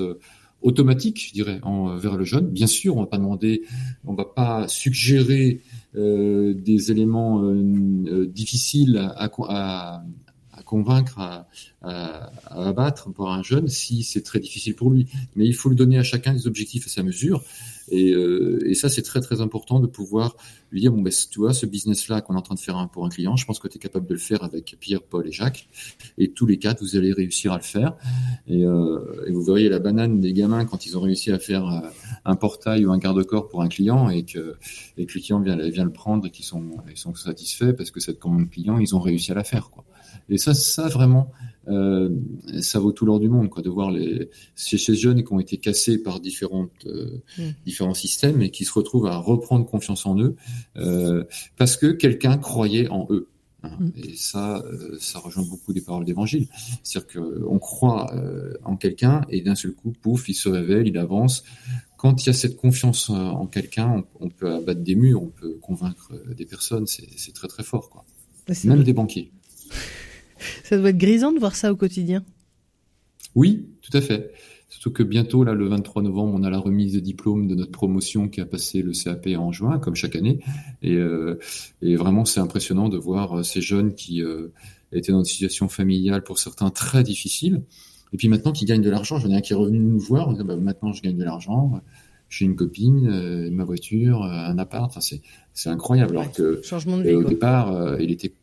automatique, 0.63 1.27
je 1.27 1.33
dirais, 1.33 1.59
en, 1.61 1.95
vers 1.95 2.17
le 2.17 2.23
jeune. 2.23 2.47
Bien 2.47 2.67
sûr, 2.67 2.97
on 2.97 3.01
va 3.01 3.07
pas 3.07 3.17
demander, 3.17 3.61
on 4.05 4.13
va 4.13 4.25
pas 4.25 4.67
suggérer 4.67 5.61
euh, 5.95 6.53
des 6.53 6.91
éléments 6.91 7.43
euh, 7.43 7.53
euh, 8.07 8.25
difficiles 8.25 8.97
à, 8.97 9.29
à, 9.49 10.03
convaincre, 10.63 11.19
à, 11.19 11.47
abattre 12.49 13.11
pour 13.11 13.29
un 13.29 13.43
jeune 13.43 13.67
si 13.67 14.03
c'est 14.03 14.21
très 14.21 14.39
difficile 14.39 14.75
pour 14.75 14.89
lui. 14.89 15.07
Mais 15.35 15.45
il 15.45 15.53
faut 15.53 15.69
lui 15.69 15.75
donner 15.75 15.97
à 15.97 16.03
chacun 16.03 16.33
des 16.33 16.47
objectifs 16.47 16.85
à 16.85 16.89
sa 16.89 17.03
mesure. 17.03 17.43
Et, 17.89 18.13
euh, 18.13 18.73
ça, 18.73 18.89
c'est 18.89 19.01
très 19.01 19.21
très 19.21 19.41
important 19.41 19.79
de 19.79 19.87
pouvoir 19.87 20.35
lui 20.71 20.81
dire, 20.81 20.91
bon, 20.91 21.01
ben, 21.01 21.11
tu 21.29 21.39
vois, 21.39 21.53
ce 21.53 21.65
business-là 21.65 22.21
qu'on 22.21 22.33
est 22.33 22.37
en 22.37 22.41
train 22.41 22.55
de 22.55 22.59
faire 22.59 22.89
pour 22.91 23.05
un 23.05 23.09
client, 23.09 23.35
je 23.35 23.45
pense 23.45 23.59
que 23.59 23.67
tu 23.67 23.77
es 23.77 23.79
capable 23.79 24.07
de 24.07 24.13
le 24.13 24.19
faire 24.19 24.43
avec 24.43 24.75
Pierre, 24.79 25.03
Paul 25.03 25.27
et 25.27 25.31
Jacques. 25.31 25.67
Et 26.17 26.31
tous 26.31 26.45
les 26.45 26.57
quatre, 26.57 26.81
vous 26.81 26.95
allez 26.95 27.13
réussir 27.13 27.53
à 27.53 27.57
le 27.57 27.63
faire. 27.63 27.95
Et, 28.47 28.65
euh, 28.65 29.29
vous 29.29 29.43
verriez 29.43 29.69
la 29.69 29.79
banane 29.79 30.19
des 30.19 30.33
gamins 30.33 30.65
quand 30.65 30.85
ils 30.85 30.97
ont 30.97 31.01
réussi 31.01 31.31
à 31.31 31.39
faire 31.39 31.67
euh, 31.67 31.89
un 32.25 32.35
portail 32.35 32.85
ou 32.85 32.91
un 32.91 32.97
garde-corps 32.97 33.47
pour 33.49 33.61
un 33.61 33.67
client 33.67 34.09
et 34.09 34.23
que, 34.23 34.55
le 34.97 35.05
client 35.05 35.39
vient, 35.39 35.57
vient 35.69 35.85
le 35.85 35.93
prendre 35.93 36.25
et 36.25 36.31
qu'ils 36.31 36.45
sont, 36.45 36.63
satisfaits 37.15 37.73
parce 37.73 37.91
que 37.91 37.99
cette 37.99 38.19
commande 38.19 38.49
client, 38.49 38.79
ils 38.79 38.95
ont 38.95 38.99
réussi 38.99 39.31
à 39.31 39.35
la 39.35 39.43
faire. 39.43 39.69
Et 40.29 40.37
ça, 40.37 40.53
ça 40.53 40.87
vraiment, 40.87 41.31
euh, 41.67 42.09
ça 42.61 42.79
vaut 42.79 42.91
tout 42.91 43.05
l'or 43.05 43.19
du 43.19 43.29
monde, 43.29 43.49
quoi, 43.49 43.61
de 43.61 43.69
voir 43.69 43.91
les 43.91 44.29
ces, 44.55 44.77
ces 44.77 44.95
jeunes 44.95 45.23
qui 45.23 45.33
ont 45.33 45.39
été 45.39 45.57
cassés 45.57 45.97
par 45.97 46.19
différentes 46.19 46.71
euh, 46.85 47.21
mm. 47.37 47.43
différents 47.65 47.93
systèmes 47.93 48.41
et 48.41 48.49
qui 48.49 48.65
se 48.65 48.73
retrouvent 48.73 49.07
à 49.07 49.17
reprendre 49.17 49.65
confiance 49.65 50.05
en 50.05 50.19
eux 50.19 50.35
euh, 50.77 51.23
parce 51.57 51.77
que 51.77 51.87
quelqu'un 51.87 52.37
croyait 52.37 52.89
en 52.89 53.07
eux. 53.09 53.29
Hein. 53.63 53.77
Mm. 53.79 53.91
Et 54.03 54.15
ça, 54.15 54.63
ça 54.99 55.19
rejoint 55.19 55.43
beaucoup 55.43 55.71
des 55.73 55.81
paroles 55.81 56.05
d'évangile. 56.05 56.47
C'est-à-dire 56.83 57.21
qu'on 57.21 57.59
croit 57.59 58.13
en 58.63 58.75
quelqu'un 58.75 59.21
et 59.29 59.41
d'un 59.41 59.55
seul 59.55 59.73
coup, 59.73 59.93
pouf, 60.01 60.27
il 60.27 60.35
se 60.35 60.49
révèle, 60.49 60.87
il 60.87 60.97
avance. 60.97 61.43
Quand 61.97 62.21
il 62.21 62.27
y 62.27 62.29
a 62.29 62.33
cette 62.33 62.57
confiance 62.57 63.09
en 63.09 63.47
quelqu'un, 63.47 64.03
on, 64.19 64.25
on, 64.25 64.29
peut 64.29 64.53
abattre 64.53 64.81
des 64.81 64.95
murs, 64.95 65.23
on 65.23 65.29
peut 65.29 65.57
convaincre 65.61 66.11
des 66.35 66.45
personnes. 66.45 66.85
C'est 66.87 67.33
très 67.33 67.47
très 67.47 67.63
fort, 67.63 67.89
quoi. 67.89 68.03
Même 68.65 68.83
des 68.83 68.91
banquiers. 68.91 69.31
Ça 70.63 70.77
doit 70.77 70.89
être 70.89 70.97
grisant 70.97 71.31
de 71.31 71.39
voir 71.39 71.55
ça 71.55 71.71
au 71.71 71.75
quotidien. 71.75 72.23
Oui, 73.35 73.67
tout 73.81 73.95
à 73.97 74.01
fait. 74.01 74.31
Surtout 74.73 74.91
que 74.91 75.03
bientôt, 75.03 75.43
là, 75.43 75.53
le 75.53 75.67
23 75.67 76.01
novembre, 76.01 76.33
on 76.35 76.43
a 76.43 76.49
la 76.49 76.57
remise 76.57 76.93
des 76.93 77.01
diplômes 77.01 77.47
de 77.47 77.53
notre 77.53 77.71
promotion 77.71 78.27
qui 78.27 78.41
a 78.41 78.45
passé 78.45 78.81
le 78.81 78.91
CAP 78.91 79.27
en 79.37 79.51
juin, 79.51 79.77
comme 79.77 79.93
chaque 79.93 80.15
année. 80.15 80.39
Et, 80.81 80.95
euh, 80.95 81.39
et 81.83 81.95
vraiment, 81.95 82.25
c'est 82.25 82.39
impressionnant 82.39 82.89
de 82.89 82.97
voir 82.97 83.37
euh, 83.37 83.43
ces 83.43 83.61
jeunes 83.61 83.93
qui 83.93 84.23
euh, 84.23 84.47
étaient 84.91 85.11
dans 85.11 85.19
une 85.19 85.25
situation 85.25 85.69
familiale, 85.69 86.23
pour 86.23 86.39
certains, 86.39 86.71
très 86.71 87.03
difficile. 87.03 87.61
Et 88.13 88.17
puis 88.17 88.29
maintenant, 88.29 88.51
qui 88.51 88.65
gagnent 88.65 88.81
de 88.81 88.89
l'argent. 88.89 89.19
J'en 89.19 89.29
ai 89.29 89.35
un 89.35 89.41
qui 89.41 89.53
est 89.53 89.55
revenu 89.55 89.77
nous 89.77 89.99
voir. 89.99 90.33
Bah, 90.43 90.55
maintenant, 90.55 90.91
je 90.91 91.03
gagne 91.03 91.17
de 91.17 91.23
l'argent. 91.23 91.79
J'ai 92.29 92.45
une 92.45 92.55
copine, 92.55 93.07
euh, 93.07 93.51
ma 93.51 93.65
voiture, 93.65 94.23
un 94.23 94.57
appart. 94.57 94.85
Enfin, 94.85 95.17
c'est 95.53 95.69
incroyable. 95.69 96.17
Alors 96.17 96.31
que 96.31 96.61
Changement 96.63 96.97
de 96.97 97.03
vie, 97.03 97.13
au 97.13 97.23
départ, 97.23 97.99
il 97.99 98.09
était 98.09 98.33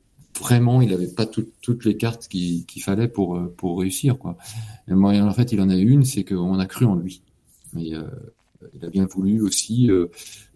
vraiment, 0.41 0.81
il 0.81 0.91
n'avait 0.91 1.13
pas 1.13 1.27
toutes 1.27 1.85
les 1.85 1.97
cartes 1.97 2.27
qu'il 2.29 2.83
fallait 2.83 3.09
pour 3.09 3.37
euh, 3.37 3.53
pour 3.57 3.79
réussir 3.79 4.19
quoi. 4.19 4.37
En 4.91 5.33
fait, 5.33 5.53
il 5.53 5.61
en 5.61 5.69
a 5.69 5.77
une, 5.77 6.05
c'est 6.05 6.25
qu'on 6.25 6.59
a 6.59 6.67
cru 6.67 6.87
en 6.87 6.97
lui. 6.97 7.23
Euh, 7.77 8.03
il 8.75 8.85
a 8.85 8.89
bien 8.89 9.07
voulu 9.07 9.41
aussi 9.43 9.91
euh, 9.91 10.07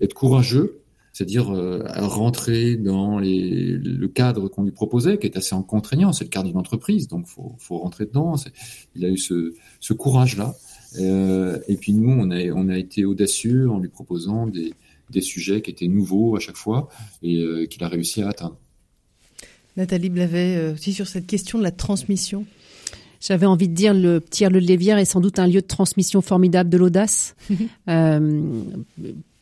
être 0.01 0.15
courageux, 0.15 0.81
c'est-à-dire 1.13 1.47
rentrer 1.47 2.77
dans 2.77 3.21
le 3.21 4.07
cadre 4.09 4.49
qu'on 4.49 4.65
lui 4.65 4.73
proposait, 4.73 5.19
qui 5.19 5.27
est 5.27 5.37
assez 5.37 5.55
contraignant. 5.69 6.13
C'est 6.13 6.25
le 6.25 6.31
cadre 6.31 6.49
d'une 6.49 6.59
entreprise, 6.59 7.07
donc 7.07 7.27
faut 7.27 7.55
faut 7.59 7.79
rentrer 7.79 8.07
dedans. 8.07 8.35
Il 8.97 9.05
a 9.05 9.09
eu 9.09 9.19
ce 9.19 9.55
ce 9.81 9.93
courage 9.93 10.37
là. 10.37 10.55
et 11.69 11.77
puis 11.77 11.93
nous, 11.93 12.11
on 12.11 12.69
a 12.69 12.79
été 12.79 13.05
audacieux 13.05 13.71
en 13.71 13.79
lui 13.79 13.89
proposant 13.89 14.49
des 14.49 15.21
sujets 15.21 15.63
qui 15.63 15.71
étaient 15.71 15.89
nouveaux 15.89 16.37
à 16.37 16.41
chaque 16.41 16.57
fois 16.57 16.89
et 17.23 17.69
qu'il 17.69 17.85
a 17.85 17.89
réussi 17.89 18.23
à 18.23 18.31
atteindre. 18.31 18.59
Nathalie 19.77 20.11
Blavet, 20.11 20.57
euh, 20.57 20.75
aussi 20.75 20.93
sur 20.93 21.07
cette 21.07 21.27
question 21.27 21.59
de 21.59 21.63
la 21.63 21.71
transmission. 21.71 22.45
J'avais 23.21 23.47
envie 23.47 23.69
de 23.69 23.75
dire 23.75 23.95
le 23.95 24.21
tiers 24.21 24.51
le 24.51 24.59
Lévière 24.59 24.99
est 24.99 25.07
sans 25.07 25.21
doute 25.21 25.39
un 25.39 25.47
lieu 25.47 25.63
de 25.63 25.67
transmission 25.67 26.21
formidable 26.21 26.69
de 26.69 26.77
l'audace. 26.77 27.35
euh, 27.89 28.43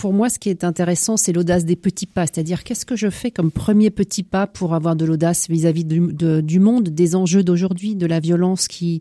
pour 0.02 0.12
moi, 0.12 0.28
ce 0.28 0.40
qui 0.40 0.48
est 0.48 0.64
intéressant, 0.64 1.16
c'est 1.16 1.32
l'audace 1.32 1.64
des 1.64 1.76
petits 1.76 2.06
pas. 2.06 2.26
C'est-à-dire, 2.26 2.64
qu'est-ce 2.64 2.84
que 2.84 2.96
je 2.96 3.08
fais 3.08 3.30
comme 3.30 3.52
premier 3.52 3.90
petit 3.90 4.24
pas 4.24 4.48
pour 4.48 4.74
avoir 4.74 4.96
de 4.96 5.04
l'audace 5.04 5.48
vis-à-vis 5.48 5.84
du, 5.84 6.58
monde, 6.58 6.88
des 6.88 7.14
enjeux 7.14 7.44
d'aujourd'hui, 7.44 7.94
de 7.94 8.06
la 8.06 8.18
violence 8.18 8.66
qui, 8.66 9.00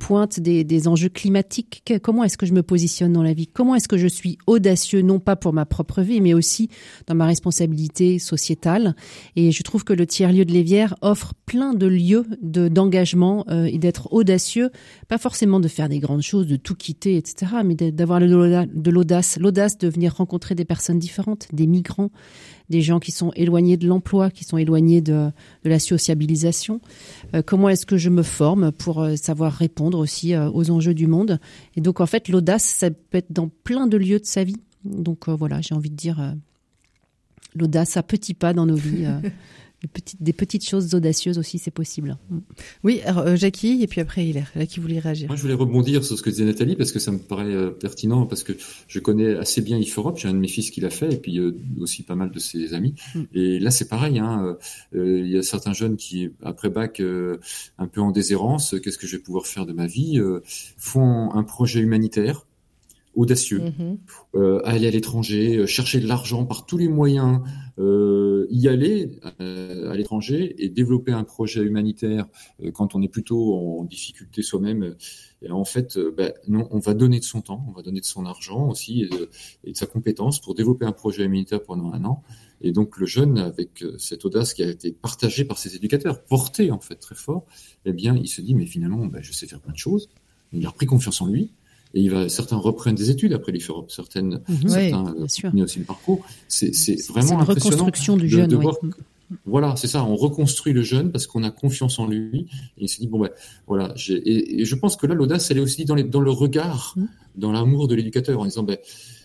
pointe 0.00 0.40
des, 0.40 0.64
des 0.64 0.88
enjeux 0.88 1.10
climatiques? 1.10 1.84
Comment 2.02 2.24
est-ce 2.24 2.36
que 2.36 2.46
je 2.46 2.54
me 2.54 2.64
positionne 2.64 3.12
dans 3.12 3.22
la 3.22 3.34
vie? 3.34 3.46
Comment 3.46 3.76
est-ce 3.76 3.86
que 3.86 3.96
je 3.96 4.08
suis 4.08 4.36
audacieux, 4.48 5.02
non 5.02 5.20
pas 5.20 5.36
pour 5.36 5.52
ma 5.52 5.64
propre 5.64 6.02
vie, 6.02 6.20
mais 6.20 6.34
aussi 6.34 6.68
dans 7.06 7.14
ma 7.14 7.26
responsabilité 7.26 8.18
sociétale? 8.18 8.96
Et 9.36 9.52
je 9.52 9.62
trouve 9.62 9.84
que 9.84 9.92
le 9.92 10.08
tiers-lieu 10.08 10.44
de 10.44 10.52
Lévière 10.52 10.96
offre 11.02 11.34
plein 11.46 11.72
de 11.72 11.86
lieux 11.86 12.26
d'engagement 12.42 13.44
euh, 13.48 13.66
et 13.66 13.78
d'être 13.78 14.12
audacieux, 14.12 14.70
pas 15.06 15.18
forcément 15.18 15.60
de 15.60 15.68
faire 15.68 15.88
des 15.88 16.00
grandes 16.00 16.22
choses, 16.22 16.48
de 16.48 16.56
tout 16.56 16.74
quitter, 16.74 17.16
etc., 17.16 17.52
mais 17.64 17.76
d'avoir 17.76 18.18
de 18.18 18.90
l'audace, 18.90 19.38
l'audace 19.38 19.78
de 19.78 19.86
venir 19.86 20.16
rencontrer 20.16 20.31
rencontrer 20.32 20.54
des 20.54 20.64
personnes 20.64 20.98
différentes, 20.98 21.48
des 21.52 21.66
migrants, 21.66 22.10
des 22.70 22.80
gens 22.80 23.00
qui 23.00 23.10
sont 23.10 23.32
éloignés 23.34 23.76
de 23.76 23.86
l'emploi, 23.86 24.30
qui 24.30 24.44
sont 24.44 24.56
éloignés 24.56 25.02
de, 25.02 25.30
la 25.62 25.78
sociabilisation. 25.78 26.80
Euh, 27.34 27.42
comment 27.44 27.68
est-ce 27.68 27.84
que 27.84 27.98
je 27.98 28.08
me 28.08 28.22
forme 28.22 28.72
pour 28.72 29.02
euh, 29.02 29.16
savoir 29.16 29.52
répondre 29.52 29.98
aussi 29.98 30.34
euh, 30.34 30.50
aux 30.50 30.70
enjeux 30.70 30.94
du 30.94 31.06
monde? 31.06 31.38
Et 31.76 31.82
donc 31.82 32.00
en 32.00 32.06
fait, 32.06 32.30
l'audace, 32.30 32.64
ça 32.64 32.90
peut 32.90 33.18
être 33.18 33.30
dans 33.30 33.48
plein 33.48 33.86
de 33.86 33.98
lieux 33.98 34.20
de 34.20 34.24
sa 34.24 34.42
vie. 34.42 34.56
Donc 34.86 35.28
voilà, 35.28 35.60
j'ai 35.60 35.74
envie 35.74 35.90
de 35.90 35.96
dire 35.96 36.34
l'audace 37.54 37.98
à 37.98 38.02
petits 38.02 38.34
pas 38.34 38.54
dans 38.54 38.64
nos 38.66 38.74
vies. 38.74 39.06
des 40.20 40.32
petites 40.32 40.66
choses 40.66 40.94
audacieuses 40.94 41.38
aussi, 41.38 41.58
c'est 41.58 41.70
possible. 41.70 42.16
Mm. 42.30 42.38
Oui, 42.84 43.00
alors, 43.04 43.26
euh, 43.26 43.36
Jackie, 43.36 43.82
et 43.82 43.86
puis 43.86 44.00
après 44.00 44.24
Hilaire. 44.24 44.50
Jackie 44.56 44.80
voulait 44.80 44.98
réagir. 44.98 45.28
Moi, 45.28 45.36
je 45.36 45.42
voulais 45.42 45.54
rebondir 45.54 46.04
sur 46.04 46.16
ce 46.16 46.22
que 46.22 46.30
disait 46.30 46.44
Nathalie, 46.44 46.76
parce 46.76 46.92
que 46.92 46.98
ça 46.98 47.12
me 47.12 47.18
paraît 47.18 47.52
euh, 47.52 47.70
pertinent, 47.70 48.26
parce 48.26 48.42
que 48.42 48.52
je 48.86 48.98
connais 48.98 49.34
assez 49.36 49.60
bien 49.60 49.78
IF 49.78 49.98
Europe, 49.98 50.18
j'ai 50.18 50.28
un 50.28 50.34
de 50.34 50.38
mes 50.38 50.48
fils 50.48 50.70
qui 50.70 50.80
l'a 50.80 50.90
fait, 50.90 51.12
et 51.12 51.16
puis 51.16 51.38
euh, 51.38 51.56
aussi 51.80 52.02
pas 52.02 52.14
mal 52.14 52.30
de 52.30 52.38
ses 52.38 52.74
amis. 52.74 52.94
Mm. 53.14 53.22
Et 53.34 53.58
là, 53.58 53.70
c'est 53.70 53.88
pareil, 53.88 54.18
hein, 54.18 54.56
il 54.92 55.28
y 55.28 55.36
a 55.36 55.42
certains 55.42 55.72
jeunes 55.72 55.96
qui, 55.96 56.30
après 56.42 56.70
bac, 56.70 57.02
un 57.78 57.86
peu 57.86 58.00
en 58.00 58.10
déshérence, 58.10 58.74
qu'est-ce 58.82 58.98
que 58.98 59.06
je 59.06 59.16
vais 59.16 59.22
pouvoir 59.22 59.46
faire 59.46 59.66
de 59.66 59.72
ma 59.72 59.86
vie, 59.86 60.20
font 60.76 61.32
un 61.32 61.42
projet 61.42 61.80
humanitaire, 61.80 62.46
audacieux, 63.14 63.60
Mhm. 63.60 63.98
euh, 64.36 64.60
aller 64.64 64.86
à 64.86 64.90
l'étranger, 64.90 65.58
euh, 65.58 65.66
chercher 65.66 66.00
de 66.00 66.06
l'argent 66.06 66.46
par 66.46 66.64
tous 66.66 66.78
les 66.78 66.88
moyens, 66.88 67.40
euh, 67.78 68.46
y 68.50 68.68
aller 68.68 69.18
euh, 69.40 69.90
à 69.90 69.96
l'étranger 69.96 70.54
et 70.58 70.68
développer 70.68 71.12
un 71.12 71.24
projet 71.24 71.62
humanitaire 71.62 72.26
quand 72.74 72.94
on 72.94 73.02
est 73.02 73.08
plutôt 73.08 73.54
en 73.54 73.84
difficulté 73.84 74.42
soi-même. 74.42 74.94
Et 75.42 75.50
en 75.50 75.64
fait, 75.64 75.98
ben, 76.16 76.32
non, 76.48 76.68
on 76.70 76.78
va 76.78 76.94
donner 76.94 77.18
de 77.18 77.24
son 77.24 77.40
temps, 77.40 77.64
on 77.68 77.72
va 77.72 77.82
donner 77.82 78.00
de 78.00 78.04
son 78.06 78.24
argent 78.26 78.68
aussi 78.70 79.02
et 79.02 79.08
de, 79.08 79.28
et 79.64 79.72
de 79.72 79.76
sa 79.76 79.86
compétence 79.86 80.40
pour 80.40 80.54
développer 80.54 80.86
un 80.86 80.92
projet 80.92 81.24
humanitaire 81.24 81.62
pendant 81.62 81.92
un 81.92 82.04
an. 82.04 82.22
Et 82.60 82.70
donc 82.72 82.96
le 82.96 83.06
jeune, 83.06 83.38
avec 83.38 83.84
cette 83.98 84.24
audace 84.24 84.54
qui 84.54 84.62
a 84.62 84.68
été 84.70 84.92
partagée 84.92 85.44
par 85.44 85.58
ses 85.58 85.74
éducateurs, 85.74 86.22
portée 86.22 86.70
en 86.70 86.78
fait 86.78 86.94
très 86.94 87.16
fort, 87.16 87.44
eh 87.84 87.92
bien, 87.92 88.16
il 88.16 88.28
se 88.28 88.40
dit 88.40 88.54
mais 88.54 88.66
finalement, 88.66 89.04
ben, 89.06 89.20
je 89.22 89.32
sais 89.32 89.46
faire 89.46 89.60
plein 89.60 89.72
de 89.72 89.78
choses. 89.78 90.08
Il 90.52 90.64
a 90.66 90.68
repris 90.68 90.86
confiance 90.86 91.20
en 91.20 91.26
lui. 91.26 91.52
Et 91.94 92.00
il 92.00 92.10
va, 92.10 92.28
certains 92.28 92.56
reprennent 92.56 92.94
des 92.94 93.10
études 93.10 93.32
après 93.34 93.52
faire 93.60 93.76
certaines, 93.88 94.40
Mhm. 94.48 94.68
certains 94.68 95.02
bien 95.02 95.14
euh, 95.24 95.28
sûr. 95.28 95.50
aussi 95.64 95.78
le 95.80 95.84
parcours. 95.84 96.24
C'est, 96.48 96.74
c'est 96.74 96.94
vraiment 97.08 97.40
impressionnant 97.40 97.76
reconstruction 97.84 98.16
du 98.16 98.22
de- 98.22 98.28
jeune. 98.28 98.48
de 98.48 98.56
oui. 98.56 98.62
voir 98.62 98.76
voilà, 99.46 99.76
c'est 99.76 99.86
ça. 99.88 100.04
On 100.04 100.16
reconstruit 100.16 100.72
le 100.72 100.82
jeune 100.82 101.12
parce 101.12 101.26
qu'on 101.26 101.42
a 101.42 101.50
confiance 101.50 101.98
en 101.98 102.06
lui. 102.06 102.46
Et 102.78 102.84
il 102.84 102.88
se 102.88 102.98
dit 103.00 103.06
bon 103.08 103.18
ben 103.20 103.30
voilà. 103.66 103.92
J'ai, 103.96 104.14
et, 104.14 104.60
et 104.60 104.64
je 104.64 104.74
pense 104.74 104.96
que 104.96 105.06
là 105.06 105.14
l'audace, 105.14 105.50
elle 105.50 105.58
est 105.58 105.60
aussi 105.62 105.84
dans, 105.84 105.94
les, 105.94 106.04
dans 106.04 106.20
le 106.20 106.30
regard, 106.30 106.94
Mm. 106.96 107.04
dans 107.36 107.52
l'amour 107.52 107.88
de 107.88 107.94
l'éducateur, 107.94 108.40
en 108.40 108.44
disant 108.44 108.62
ben 108.62 108.76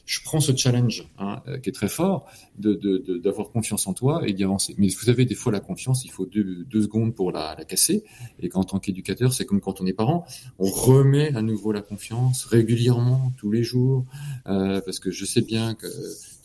je 0.06 0.22
prends 0.24 0.40
ce 0.40 0.56
challenge 0.56 1.06
hein, 1.20 1.42
euh, 1.50 1.58
qui 1.58 1.68
est 1.70 1.74
très 1.74 1.90
fort 1.90 2.26
de, 2.58 2.74
de, 2.76 2.98
de- 3.00 3.18
d'avoir 3.18 3.50
confiance 3.50 3.88
en 3.88 3.94
toi 3.94 4.22
et 4.26 4.32
d'y 4.32 4.46
avancer. 4.46 4.74
Mais 4.78 4.88
vous 4.88 5.04
savez, 5.04 5.26
des 5.26 5.36
fois 5.36 5.52
la 5.52 5.60
confiance, 5.60 6.06
il 6.06 6.12
faut 6.12 6.26
deux, 6.26 6.64
deux 6.64 6.82
secondes 6.84 7.14
pour 7.14 7.34
la, 7.34 7.56
la 7.58 7.66
casser. 7.66 8.06
Et 8.40 8.48
qu'en 8.48 8.64
tant 8.64 8.80
qu'éducateur, 8.80 9.34
c'est 9.34 9.44
comme 9.46 9.60
quand 9.60 9.82
on 9.82 9.86
est 9.86 9.92
parent, 9.92 10.24
on 10.60 10.70
remet 10.70 11.36
à 11.36 11.42
nouveau 11.42 11.74
la 11.74 11.82
confiance 11.82 12.46
régulièrement, 12.46 13.34
tous 13.38 13.52
les 13.52 13.64
jours, 13.64 14.06
euh, 14.48 14.80
parce 14.86 15.00
que 15.00 15.12
je 15.12 15.26
sais 15.26 15.42
bien 15.42 15.76
que 15.76 15.88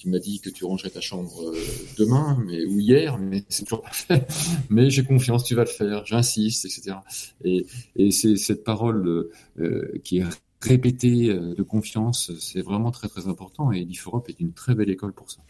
m'as 0.08 0.18
dit 0.18 0.40
que 0.40 0.50
tu 0.50 0.64
rangerais 0.64 0.90
ta 0.90 1.00
chambre 1.00 1.50
euh, 1.50 1.56
demain, 1.98 2.42
mais 2.46 2.64
ou 2.64 2.78
hier, 2.80 3.18
mais 3.18 3.44
c'est 3.48 3.64
toujours 3.64 3.82
pas 3.82 3.92
fait. 3.92 4.26
Mais 4.70 4.90
j'ai 4.90 5.04
confiance, 5.04 5.44
tu 5.44 5.54
vas 5.54 5.64
le 5.64 5.70
faire, 5.70 6.04
j'insiste, 6.06 6.64
etc. 6.64 6.96
Et, 7.44 7.66
c'est 8.10 8.36
cette 8.36 8.64
parole 8.64 9.06
euh, 9.06 9.30
euh, 9.60 9.98
qui 10.04 10.18
est 10.18 10.24
répétée 10.60 11.34
de 11.34 11.62
confiance, 11.62 12.30
c'est 12.38 12.62
vraiment 12.62 12.92
très 12.92 13.08
très 13.08 13.26
important. 13.26 13.72
Et 13.72 13.84
l'IFOROP 13.84 14.28
est 14.28 14.38
une 14.38 14.52
très 14.52 14.74
belle 14.74 14.90
école 14.90 15.12
pour 15.12 15.30
ça. 15.30 15.40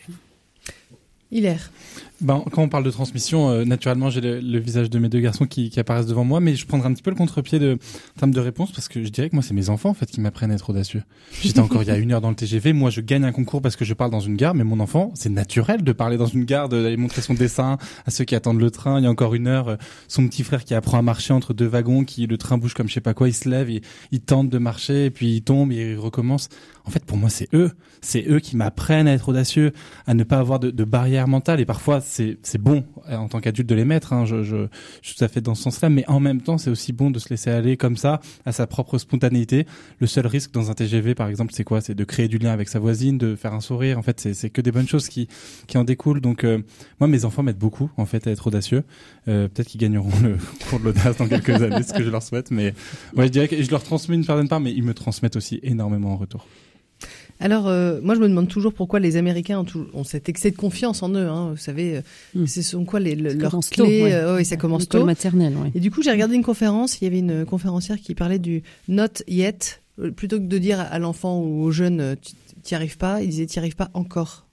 Hilaire. 1.32 1.70
Ben, 2.20 2.44
quand 2.52 2.62
on 2.62 2.68
parle 2.68 2.84
de 2.84 2.90
transmission, 2.90 3.50
euh, 3.50 3.64
naturellement, 3.64 4.08
j'ai 4.08 4.20
le, 4.20 4.38
le 4.38 4.58
visage 4.60 4.88
de 4.90 4.98
mes 5.00 5.08
deux 5.08 5.18
garçons 5.18 5.44
qui, 5.44 5.70
qui 5.70 5.80
apparaissent 5.80 6.06
devant 6.06 6.24
moi, 6.24 6.38
mais 6.38 6.54
je 6.54 6.66
prendrai 6.66 6.88
un 6.88 6.92
petit 6.92 7.02
peu 7.02 7.10
le 7.10 7.16
contre-pied 7.16 7.58
de 7.58 7.78
en 8.16 8.20
termes 8.20 8.30
de 8.30 8.38
réponse 8.38 8.70
parce 8.70 8.86
que 8.86 9.02
je 9.02 9.08
dirais 9.08 9.28
que 9.28 9.34
moi, 9.34 9.42
c'est 9.42 9.54
mes 9.54 9.70
enfants 9.70 9.88
en 9.88 9.94
fait 9.94 10.06
qui 10.06 10.20
m'apprennent 10.20 10.52
à 10.52 10.54
être 10.54 10.70
audacieux. 10.70 11.02
J'étais 11.42 11.58
encore 11.58 11.82
il 11.82 11.88
y 11.88 11.90
a 11.90 11.96
une 11.96 12.12
heure 12.12 12.20
dans 12.20 12.30
le 12.30 12.36
TGV. 12.36 12.74
Moi, 12.74 12.90
je 12.90 13.00
gagne 13.00 13.24
un 13.24 13.32
concours 13.32 13.60
parce 13.60 13.74
que 13.74 13.84
je 13.84 13.94
parle 13.94 14.12
dans 14.12 14.20
une 14.20 14.36
gare, 14.36 14.54
mais 14.54 14.62
mon 14.62 14.78
enfant, 14.78 15.10
c'est 15.14 15.30
naturel 15.30 15.82
de 15.82 15.92
parler 15.92 16.16
dans 16.16 16.26
une 16.26 16.44
gare, 16.44 16.68
d'aller 16.68 16.96
montrer 16.96 17.22
son 17.22 17.34
dessin 17.34 17.78
à 18.06 18.10
ceux 18.12 18.24
qui 18.24 18.36
attendent 18.36 18.60
le 18.60 18.70
train. 18.70 19.00
Il 19.00 19.04
y 19.04 19.06
a 19.06 19.10
encore 19.10 19.34
une 19.34 19.48
heure, 19.48 19.68
euh, 19.68 19.76
son 20.06 20.28
petit 20.28 20.44
frère 20.44 20.64
qui 20.64 20.74
apprend 20.74 20.98
à 20.98 21.02
marcher 21.02 21.32
entre 21.32 21.54
deux 21.54 21.66
wagons, 21.66 22.04
qui 22.04 22.26
le 22.26 22.38
train 22.38 22.56
bouge 22.56 22.74
comme 22.74 22.88
je 22.88 22.94
sais 22.94 23.00
pas 23.00 23.14
quoi, 23.14 23.28
il 23.28 23.34
se 23.34 23.48
lève, 23.48 23.68
il, 23.68 23.80
il 24.12 24.20
tente 24.20 24.48
de 24.48 24.58
marcher, 24.58 25.06
et 25.06 25.10
puis 25.10 25.36
il 25.36 25.42
tombe, 25.42 25.72
et 25.72 25.92
il 25.92 25.98
recommence. 25.98 26.50
En 26.84 26.90
fait, 26.90 27.04
pour 27.04 27.16
moi, 27.16 27.30
c'est 27.30 27.48
eux, 27.54 27.70
c'est 28.00 28.24
eux 28.28 28.40
qui 28.40 28.56
m'apprennent 28.56 29.06
à 29.06 29.12
être 29.12 29.28
audacieux, 29.28 29.72
à 30.06 30.14
ne 30.14 30.24
pas 30.24 30.38
avoir 30.38 30.58
de, 30.58 30.70
de 30.70 30.84
barrière 30.84 31.28
mentale. 31.28 31.60
Et 31.60 31.64
parfois, 31.64 32.00
c'est 32.00 32.36
bon 32.58 32.84
euh, 33.08 33.16
en 33.16 33.28
tant 33.28 33.40
qu'adulte 33.40 33.68
de 33.68 33.74
les 33.74 33.84
mettre. 33.84 34.12
Hein, 34.12 34.24
je, 34.24 34.42
je, 34.42 34.66
je 35.02 35.08
suis 35.08 35.16
tout 35.16 35.24
à 35.24 35.28
fait 35.28 35.40
dans 35.40 35.54
ce 35.54 35.62
sens-là, 35.62 35.88
mais 35.88 36.04
en 36.08 36.20
même 36.20 36.40
temps, 36.40 36.58
c'est 36.58 36.70
aussi 36.70 36.92
bon 36.92 37.10
de 37.10 37.18
se 37.18 37.28
laisser 37.30 37.50
aller 37.50 37.76
comme 37.76 37.96
ça 37.96 38.20
à 38.44 38.52
sa 38.52 38.66
propre 38.66 38.98
spontanéité. 38.98 39.66
Le 40.00 40.06
seul 40.06 40.26
risque 40.26 40.52
dans 40.52 40.70
un 40.70 40.74
TGV, 40.74 41.14
par 41.14 41.28
exemple, 41.28 41.52
c'est 41.54 41.64
quoi? 41.64 41.80
C'est 41.80 41.94
de 41.94 42.04
créer 42.04 42.28
du 42.28 42.38
lien 42.38 42.50
avec 42.50 42.68
sa 42.68 42.78
voisine, 42.78 43.18
de 43.18 43.36
faire 43.36 43.54
un 43.54 43.60
sourire. 43.60 43.98
En 43.98 44.02
fait, 44.02 44.18
c'est 44.20 44.34
c'est 44.34 44.50
que 44.50 44.60
des 44.60 44.72
bonnes 44.72 44.88
choses 44.88 45.08
qui 45.08 45.28
qui 45.66 45.78
en 45.78 45.84
découlent. 45.84 46.20
Donc, 46.20 46.44
euh, 46.44 46.58
moi, 46.98 47.08
mes 47.08 47.24
enfants 47.24 47.42
m'aident 47.42 47.58
beaucoup 47.58 47.90
en 47.96 48.06
fait 48.06 48.26
à 48.26 48.30
être 48.30 48.46
audacieux. 48.46 48.82
Euh, 49.28 49.48
Peut-être 49.48 49.68
qu'ils 49.68 49.80
gagneront 49.80 50.10
le 50.22 50.36
cours 50.68 50.80
de 50.80 50.84
l'audace 50.84 51.16
dans 51.18 51.28
quelques 51.28 51.62
années, 51.62 51.82
ce 51.82 51.92
que 51.92 52.02
je 52.02 52.10
leur 52.10 52.22
souhaite. 52.22 52.50
Mais 52.50 52.74
ouais, 53.16 53.26
je 53.26 53.32
dirais 53.32 53.48
que 53.48 53.62
je 53.62 53.70
leur 53.70 53.82
transmets 53.82 54.16
une 54.16 54.24
certaine 54.24 54.48
part, 54.48 54.60
mais 54.60 54.72
ils 54.72 54.82
me 54.82 54.94
transmettent 54.94 55.36
aussi 55.36 55.60
énormément 55.62 56.12
en 56.12 56.16
retour. 56.16 56.46
Alors, 57.40 57.66
euh, 57.68 58.00
moi, 58.02 58.14
je 58.14 58.20
me 58.20 58.28
demande 58.28 58.48
toujours 58.48 58.72
pourquoi 58.72 59.00
les 59.00 59.16
Américains 59.16 59.58
ont, 59.60 59.64
tout- 59.64 59.86
ont 59.94 60.04
cet 60.04 60.28
excès 60.28 60.50
de 60.50 60.56
confiance 60.56 61.02
en 61.02 61.10
eux. 61.14 61.26
Hein, 61.28 61.50
vous 61.50 61.56
savez, 61.56 61.96
euh, 61.96 62.00
Mm. 62.34 62.46
ce 62.46 62.62
sont 62.62 62.84
quoi 62.84 63.00
les, 63.00 63.14
le- 63.16 63.32
leurs 63.34 63.50
tôt, 63.50 63.60
clés 63.84 64.02
ouais. 64.04 64.12
euh, 64.12 64.36
ouais, 64.36 64.44
ça 64.44 64.56
commence 64.56 64.88
tôt. 64.88 65.04
maternelle, 65.04 65.54
ouais. 65.56 65.72
Et 65.74 65.80
du 65.80 65.90
coup, 65.90 66.02
j'ai 66.02 66.10
regardé 66.12 66.34
une 66.36 66.44
conférence. 66.44 67.00
Il 67.00 67.04
y 67.04 67.06
avait 67.08 67.18
une 67.18 67.44
conférencière 67.44 67.98
qui 68.00 68.14
parlait 68.14 68.38
du 68.38 68.62
not 68.88 69.06
yet. 69.26 69.80
Plutôt 70.16 70.38
que 70.38 70.44
de 70.46 70.58
dire 70.58 70.80
à 70.80 70.98
l'enfant 70.98 71.40
ou 71.40 71.62
au 71.64 71.70
jeune, 71.70 72.16
tu 72.22 72.32
t'y 72.62 72.74
arrives 72.74 72.96
pas, 72.96 73.22
il 73.22 73.28
disait, 73.28 73.44
t'y 73.46 73.58
arrives 73.58 73.76
pas 73.76 73.90
encore. 73.92 74.46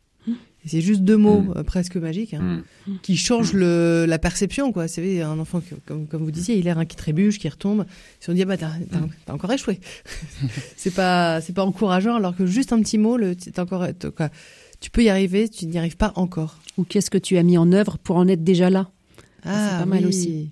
Et 0.65 0.67
c'est 0.69 0.81
juste 0.81 1.01
deux 1.01 1.15
mots 1.15 1.41
Mm. 1.41 1.53
euh, 1.55 1.63
presque 1.63 1.95
magiques 1.95 2.33
hein, 2.33 2.63
Mm. 2.85 2.91
qui 3.01 3.15
changent 3.15 3.53
le, 3.53 4.05
la 4.07 4.19
perception. 4.19 4.71
Quoi. 4.73 4.87
Vous 4.87 4.93
savez, 4.93 5.21
un 5.21 5.39
enfant, 5.39 5.61
qui- 5.61 5.75
comme, 5.85 6.05
comme 6.05 6.23
vous 6.23 6.31
disiez, 6.31 6.57
il 6.57 6.67
a 6.67 6.77
un 6.77 6.85
qui 6.85 6.95
trébuche, 6.97 7.39
qui 7.39 7.47
retombe. 7.47 7.85
Si 8.19 8.29
on 8.29 8.33
dit, 8.33 8.41
ah 8.41 8.45
bah, 8.45 8.57
t'as, 8.57 8.71
t'as- 8.91 9.07
t'as 9.25 9.33
encore 9.33 9.51
échoué. 9.53 9.79
c'est 10.75 10.93
pas, 10.93 11.39
c'est 11.41 11.53
pas 11.53 11.63
encourageant, 11.65 12.15
alors 12.15 12.35
que 12.35 12.45
juste 12.45 12.73
un 12.73 12.81
petit 12.81 12.97
mot, 12.97 13.15
le, 13.17 13.35
encore, 13.57 13.87
quoi, 14.15 14.29
tu 14.81 14.89
peux 14.91 15.03
y 15.03 15.09
arriver, 15.09 15.47
tu 15.49 15.65
n'y 15.65 15.77
arrives 15.77 15.97
pas 15.97 16.11
encore. 16.15 16.59
Ou 16.77 16.83
qu'est-ce 16.83 17.09
que 17.09 17.17
tu 17.17 17.37
as 17.37 17.43
mis 17.43 17.57
en 17.57 17.71
œuvre 17.71 17.97
pour 17.97 18.15
en 18.17 18.27
être 18.27 18.43
déjà 18.43 18.69
là? 18.69 18.89
Ah, 19.43 19.69
C'est 19.71 19.79
pas 19.79 19.85
mal 19.85 19.99
oui. 20.03 20.07
aussi. 20.09 20.49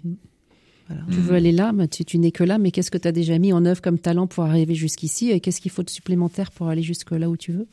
Voilà. 0.87 1.03
Tu 1.11 1.17
veux 1.17 1.35
aller 1.35 1.51
là, 1.51 1.73
mais 1.73 1.89
tu, 1.89 2.05
tu 2.05 2.17
n'es 2.17 2.31
que 2.31 2.45
là, 2.45 2.57
mais 2.57 2.71
qu'est-ce 2.71 2.91
que 2.91 2.97
tu 2.97 3.09
as 3.09 3.11
déjà 3.11 3.37
mis 3.39 3.51
en 3.51 3.65
œuvre 3.65 3.81
comme 3.81 3.99
talent 3.99 4.25
pour 4.25 4.45
arriver 4.45 4.73
jusqu'ici? 4.73 5.31
Et 5.31 5.41
qu'est-ce 5.41 5.59
qu'il 5.59 5.71
faut 5.71 5.83
de 5.83 5.89
supplémentaire 5.89 6.49
pour 6.51 6.69
aller 6.69 6.81
jusque 6.81 7.11
là 7.11 7.29
où 7.29 7.35
tu 7.35 7.51
veux? 7.51 7.67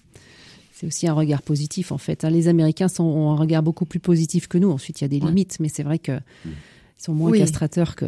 C'est 0.84 0.88
aussi 0.88 1.08
un 1.08 1.14
regard 1.14 1.40
positif 1.40 1.92
en 1.92 1.98
fait. 1.98 2.24
hein. 2.24 2.30
Les 2.30 2.46
Américains 2.46 2.88
sont, 2.88 3.04
ont 3.04 3.30
un 3.30 3.36
regard 3.36 3.62
beaucoup 3.62 3.86
plus 3.86 4.00
positif 4.00 4.48
que 4.48 4.58
nous. 4.58 4.70
Ensuite, 4.70 5.00
il 5.00 5.04
y 5.04 5.06
a 5.06 5.08
des 5.08 5.18
Ouais. 5.20 5.28
limites, 5.28 5.58
mais 5.58 5.70
c'est 5.70 5.82
vrai 5.82 5.98
que 5.98 6.12
ils 6.44 7.02
sont 7.02 7.14
moins 7.14 7.30
Oui. 7.30 7.38
castrateurs 7.38 7.96
que, 7.96 8.04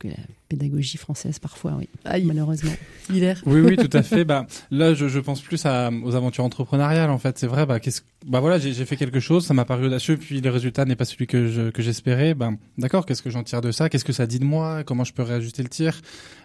que 0.00 0.08
la 0.08 0.14
pédagogie 0.52 0.98
française 0.98 1.38
parfois, 1.38 1.74
oui, 1.78 1.88
Aïe, 2.04 2.24
malheureusement. 2.24 2.72
Hilaire. 3.10 3.42
Oui, 3.46 3.60
oui, 3.60 3.76
tout 3.76 3.96
à 3.96 4.02
fait. 4.02 4.24
Bah, 4.24 4.46
là, 4.70 4.94
je, 4.94 5.08
je 5.08 5.18
pense 5.18 5.40
plus 5.40 5.64
à, 5.64 5.90
aux 6.04 6.14
aventures 6.14 6.44
entrepreneuriales, 6.44 7.10
en 7.10 7.18
fait. 7.18 7.38
C'est 7.38 7.46
vrai, 7.46 7.64
bah, 7.64 7.80
qu'est-ce, 7.80 8.02
bah 8.26 8.40
voilà, 8.40 8.58
j'ai, 8.58 8.72
j'ai 8.72 8.84
fait 8.84 8.96
quelque 8.96 9.18
chose, 9.18 9.46
ça 9.46 9.54
m'a 9.54 9.64
paru 9.64 9.86
audacieux, 9.86 10.16
puis 10.16 10.40
le 10.40 10.50
résultat 10.50 10.84
n'est 10.84 10.96
pas 10.96 11.04
celui 11.04 11.26
que 11.26 11.48
je, 11.48 11.70
que 11.70 11.82
j'espérais. 11.82 12.34
Bah, 12.34 12.50
d'accord, 12.78 13.06
qu'est-ce 13.06 13.22
que 13.22 13.30
j'en 13.30 13.42
tire 13.42 13.60
de 13.60 13.72
ça? 13.72 13.88
Qu'est-ce 13.88 14.04
que 14.04 14.12
ça 14.12 14.26
dit 14.26 14.38
de 14.38 14.44
moi? 14.44 14.84
Comment 14.84 15.04
je 15.04 15.12
peux 15.12 15.22
réajuster 15.22 15.62
le 15.62 15.68
tir? 15.68 16.00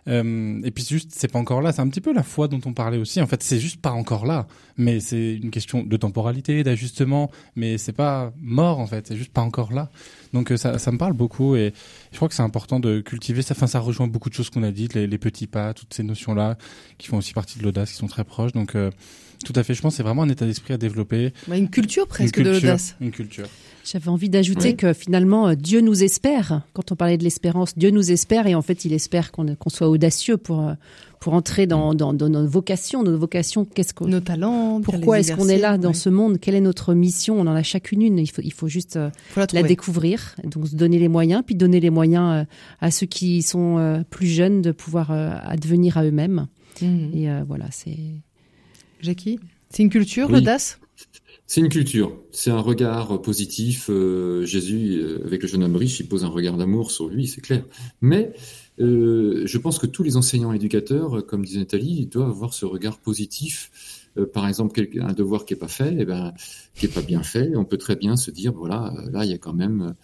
Euh, 0.08 0.62
et 0.64 0.72
puis 0.72 0.86
juste, 0.86 1.12
c'est 1.14 1.32
pas 1.32 1.40
encore 1.40 1.62
là. 1.62 1.72
C'est 1.74 1.82
un 1.82 1.90
petit 1.90 2.02
peu 2.02 2.14
la 2.14 2.24
foi 2.24 2.48
dont 2.48 2.62
on 2.66 2.74
parlait 2.74 2.98
aussi. 2.98 3.22
En 3.22 3.28
fait, 3.28 3.44
c'est 3.44 3.60
juste 3.60 3.82
pas 3.82 3.92
encore 3.92 4.26
là. 4.26 4.48
Mais 4.78 5.00
c'est 5.00 5.36
une 5.36 5.52
question 5.52 5.84
de 5.84 5.98
temporalité, 5.98 6.64
d'ajustement. 6.64 7.30
Mais 7.56 7.78
c'est 7.78 7.92
pas 7.94 8.32
mort, 8.40 8.80
en 8.80 8.88
fait. 8.88 9.08
C'est 9.08 9.18
juste 9.18 9.34
pas 9.34 9.42
encore 9.42 9.74
là. 9.74 9.90
Donc, 10.34 10.52
euh, 10.52 10.58
ça, 10.58 10.78
ça 10.78 10.92
me 10.92 10.98
parle 10.98 11.14
beaucoup 11.14 11.56
et 11.56 11.74
je 12.12 12.16
crois 12.16 12.30
que 12.30 12.36
c'est 12.36 12.44
important 12.44 12.80
de 12.80 13.02
cultiver 13.02 13.42
ça. 13.42 13.54
Enfin, 13.58 13.68
ça 13.68 13.80
rejoint 13.80 13.97
beaucoup 14.06 14.30
de 14.30 14.36
choses 14.36 14.52
qu'on 14.52 14.62
a 14.62 14.72
dites, 14.72 14.94
les, 14.94 15.08
les 15.08 15.18
petits 15.18 15.48
pas, 15.48 15.74
toutes 15.74 15.94
ces 15.94 16.04
notions-là 16.04 16.58
qui 17.00 17.08
font 17.08 17.18
aussi 17.18 17.34
partie 17.34 17.58
de 17.58 17.64
l'audace, 17.64 17.92
qui 17.92 17.98
sont 17.98 18.08
très 18.08 18.24
proches. 18.24 18.52
Donc, 18.52 18.76
euh, 18.76 18.92
tout 19.46 19.54
à 19.56 19.64
fait. 19.64 19.74
Je 19.74 19.82
pense 19.82 19.94
que 19.94 19.98
c'est 19.98 20.04
vraiment 20.04 20.24
un 20.24 20.30
état 20.30 20.46
d'esprit 20.46 20.74
à 20.74 20.78
développer. 20.78 21.34
Bah, 21.48 21.58
une 21.58 21.70
culture 21.70 22.08
presque 22.08 22.38
une 22.38 22.44
de 22.44 22.50
culture, 22.52 22.68
l'audace. 22.70 22.96
Une 23.02 23.12
culture. 23.12 23.48
J'avais 23.86 24.10
envie 24.10 24.30
d'ajouter 24.30 24.70
Oui. 24.70 24.76
que 24.76 24.92
finalement, 24.94 25.48
euh, 25.48 25.56
Dieu 25.56 25.80
nous 25.82 26.04
espère. 26.04 26.64
Quand 26.74 26.92
on 26.92 26.96
parlait 26.96 27.18
de 27.18 27.24
l'espérance, 27.24 27.78
Dieu 27.78 27.90
nous 27.90 28.12
espère 28.12 28.46
et 28.46 28.54
en 28.54 28.62
fait, 28.62 28.84
il 28.86 28.92
espère 28.94 29.32
qu'on 29.32 29.56
qu'on 29.56 29.70
soit 29.70 29.88
audacieux 29.90 30.36
pour, 30.38 30.68
euh, 30.68 30.74
pour 31.28 31.34
entrer 31.34 31.68
dans, 31.68 31.94
dans, 31.94 32.14
dans 32.14 32.30
nos 32.30 32.48
vocations. 32.48 33.04
Nos 33.04 33.18
vocations, 33.18 33.66
qu'est-ce 33.66 33.94
qu'on 33.94 34.08
Nos 34.08 34.22
talents. 34.22 34.80
Pourquoi 34.82 35.20
est-ce 35.20 35.34
qu'on 35.36 35.50
est 35.50 35.58
là 35.58 35.78
dans 35.78 35.90
Ouais. 35.90 35.94
ce 35.94 36.08
monde? 36.08 36.40
Quelle 36.40 36.56
est 36.56 36.62
notre 36.62 36.94
mission? 36.94 37.36
On 37.38 37.42
en 37.48 37.54
a 37.54 37.64
chacune 37.64 38.02
une. 38.02 38.18
Il 38.18 38.28
faut, 38.28 38.42
il 38.42 38.54
faut 38.54 38.70
juste 38.70 38.96
euh, 38.96 39.10
Faut 39.32 39.42
la 39.52 39.64
découvrir, 39.64 40.38
donc 40.46 40.70
se 40.70 40.76
donner 40.78 41.00
les 41.00 41.10
moyens, 41.10 41.44
puis 41.46 41.54
donner 41.54 41.82
les 41.82 41.90
moyens 41.90 42.34
euh, 42.34 42.44
à 42.80 42.92
ceux 42.92 43.08
qui 43.08 43.42
sont 43.42 43.78
euh, 43.78 44.04
plus 44.10 44.28
jeunes 44.28 44.62
de 44.62 44.72
pouvoir 44.72 45.12
euh, 45.12 45.32
advenir 45.44 45.98
à 45.98 46.06
eux-mêmes. 46.06 46.48
Mhm. 46.82 47.12
Et 47.14 47.30
euh, 47.30 47.44
voilà, 47.46 47.66
c'est. 47.72 47.98
Jackie, 49.02 49.38
c'est 49.70 49.84
une 49.84 49.90
culture, 49.90 50.28
Oui. 50.28 50.36
l'audace? 50.36 50.80
C'est 51.46 51.60
une 51.60 51.68
culture, 51.70 52.14
c'est 52.32 52.52
un 52.52 52.62
regard 52.62 53.22
positif. 53.22 53.88
euh, 53.90 54.46
Jésus, 54.46 54.98
euh, 55.02 55.26
avec 55.26 55.42
le 55.42 55.50
jeune 55.50 55.64
homme 55.64 55.76
riche, 55.76 56.00
il 56.00 56.08
pose 56.08 56.24
un 56.24 56.30
regard 56.30 56.56
d'amour 56.56 56.90
sur 56.90 57.10
lui, 57.10 57.28
c'est 57.28 57.42
clair. 57.42 57.64
Mais 58.00 58.32
euh, 58.80 59.44
je 59.46 59.58
pense 59.58 59.80
que 59.80 59.88
tous 59.88 60.04
les 60.04 60.18
enseignants 60.18 60.54
éducateurs, 60.54 61.18
euh, 61.18 61.22
comme 61.22 61.44
disait 61.44 61.60
Nathalie, 61.60 62.06
doivent 62.06 62.30
avoir 62.30 62.54
ce 62.54 62.66
regard 62.66 63.00
positif. 63.00 63.72
Euh, 64.18 64.26
par 64.26 64.48
exemple, 64.48 64.80
un 65.00 65.14
devoir 65.14 65.46
qui 65.46 65.54
est 65.54 65.58
pas 65.58 65.68
fait, 65.68 65.96
eh 66.00 66.06
ben, 66.06 66.34
qui 66.76 66.86
est 66.86 66.94
pas 66.94 67.02
bien 67.02 67.24
fait, 67.24 67.56
on 67.56 67.66
peut 67.66 67.78
très 67.78 67.96
bien 67.96 68.16
se 68.16 68.32
dire, 68.32 68.54
voilà, 68.54 68.94
là, 69.12 69.26
il 69.26 69.32
y 69.32 69.34
a 69.34 69.38
quand 69.38 69.54
même 69.54 69.96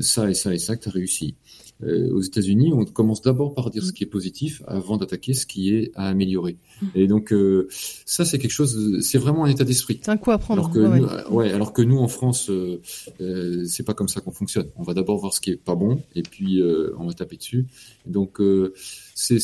ça 0.00 0.30
et 0.30 0.34
ça 0.34 0.54
et 0.54 0.58
ça 0.58 0.76
que 0.76 0.84
tu 0.84 0.88
as 0.88 0.92
réussi. 0.92 1.34
Euh, 1.82 2.10
aux 2.10 2.20
États-Unis, 2.20 2.72
on 2.72 2.84
commence 2.84 3.22
d'abord 3.22 3.54
par 3.54 3.70
dire 3.70 3.84
ce 3.84 3.92
qui 3.92 4.04
est 4.04 4.08
positif 4.08 4.62
avant 4.66 4.96
d'attaquer 4.96 5.34
ce 5.34 5.46
qui 5.46 5.74
est 5.74 5.92
à 5.94 6.08
améliorer. 6.08 6.56
Et 6.94 7.06
donc, 7.06 7.32
euh, 7.32 7.68
ça, 8.04 8.24
c'est 8.24 8.38
quelque 8.38 8.50
chose, 8.50 9.00
c'est 9.00 9.18
vraiment 9.18 9.44
un 9.44 9.50
état 9.50 9.64
d'esprit. 9.64 10.00
C'est 10.02 10.10
un 10.10 10.16
coup 10.16 10.30
à 10.30 10.38
prendre. 10.38 10.60
Alors 10.60 10.72
que, 10.72 10.78
ouais, 10.78 10.88
ouais. 10.88 11.00
nous, 11.00 11.36
ouais, 11.36 11.52
alors 11.52 11.72
que 11.72 11.82
nous 11.82 11.98
en 11.98 12.08
France, 12.08 12.50
euh, 12.50 12.80
euh, 13.20 13.64
c'est 13.66 13.84
pas 13.84 13.94
comme 13.94 14.08
ça 14.08 14.20
qu'on 14.20 14.32
fonctionne. 14.32 14.68
On 14.76 14.82
va 14.82 14.94
d'abord 14.94 15.18
voir 15.18 15.34
ce 15.34 15.40
qui 15.40 15.50
est 15.50 15.56
pas 15.56 15.74
bon 15.74 16.02
et 16.14 16.22
puis 16.22 16.60
euh, 16.60 16.94
on 16.98 17.06
va 17.06 17.12
taper 17.12 17.36
dessus. 17.36 17.66
Donc 18.06 18.40
euh, 18.40 18.74
c'est 19.14 19.40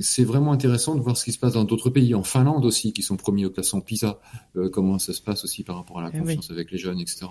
c'est 0.00 0.24
vraiment 0.24 0.52
intéressant 0.52 0.94
de 0.94 1.00
voir 1.00 1.16
ce 1.16 1.24
qui 1.24 1.32
se 1.32 1.38
passe 1.38 1.54
dans 1.54 1.64
d'autres 1.64 1.90
pays, 1.90 2.14
en 2.14 2.22
Finlande 2.22 2.64
aussi, 2.64 2.92
qui 2.92 3.02
sont 3.02 3.16
premiers 3.16 3.46
au 3.46 3.50
classement 3.50 3.80
PISA, 3.80 4.20
euh, 4.56 4.68
comment 4.68 4.98
ça 4.98 5.12
se 5.12 5.22
passe 5.22 5.44
aussi 5.44 5.62
par 5.62 5.76
rapport 5.76 5.98
à 5.98 6.02
la 6.02 6.10
Eh 6.12 6.18
confiance 6.18 6.50
avec 6.50 6.70
les 6.70 6.78
jeunes, 6.78 7.00
etc. 7.00 7.26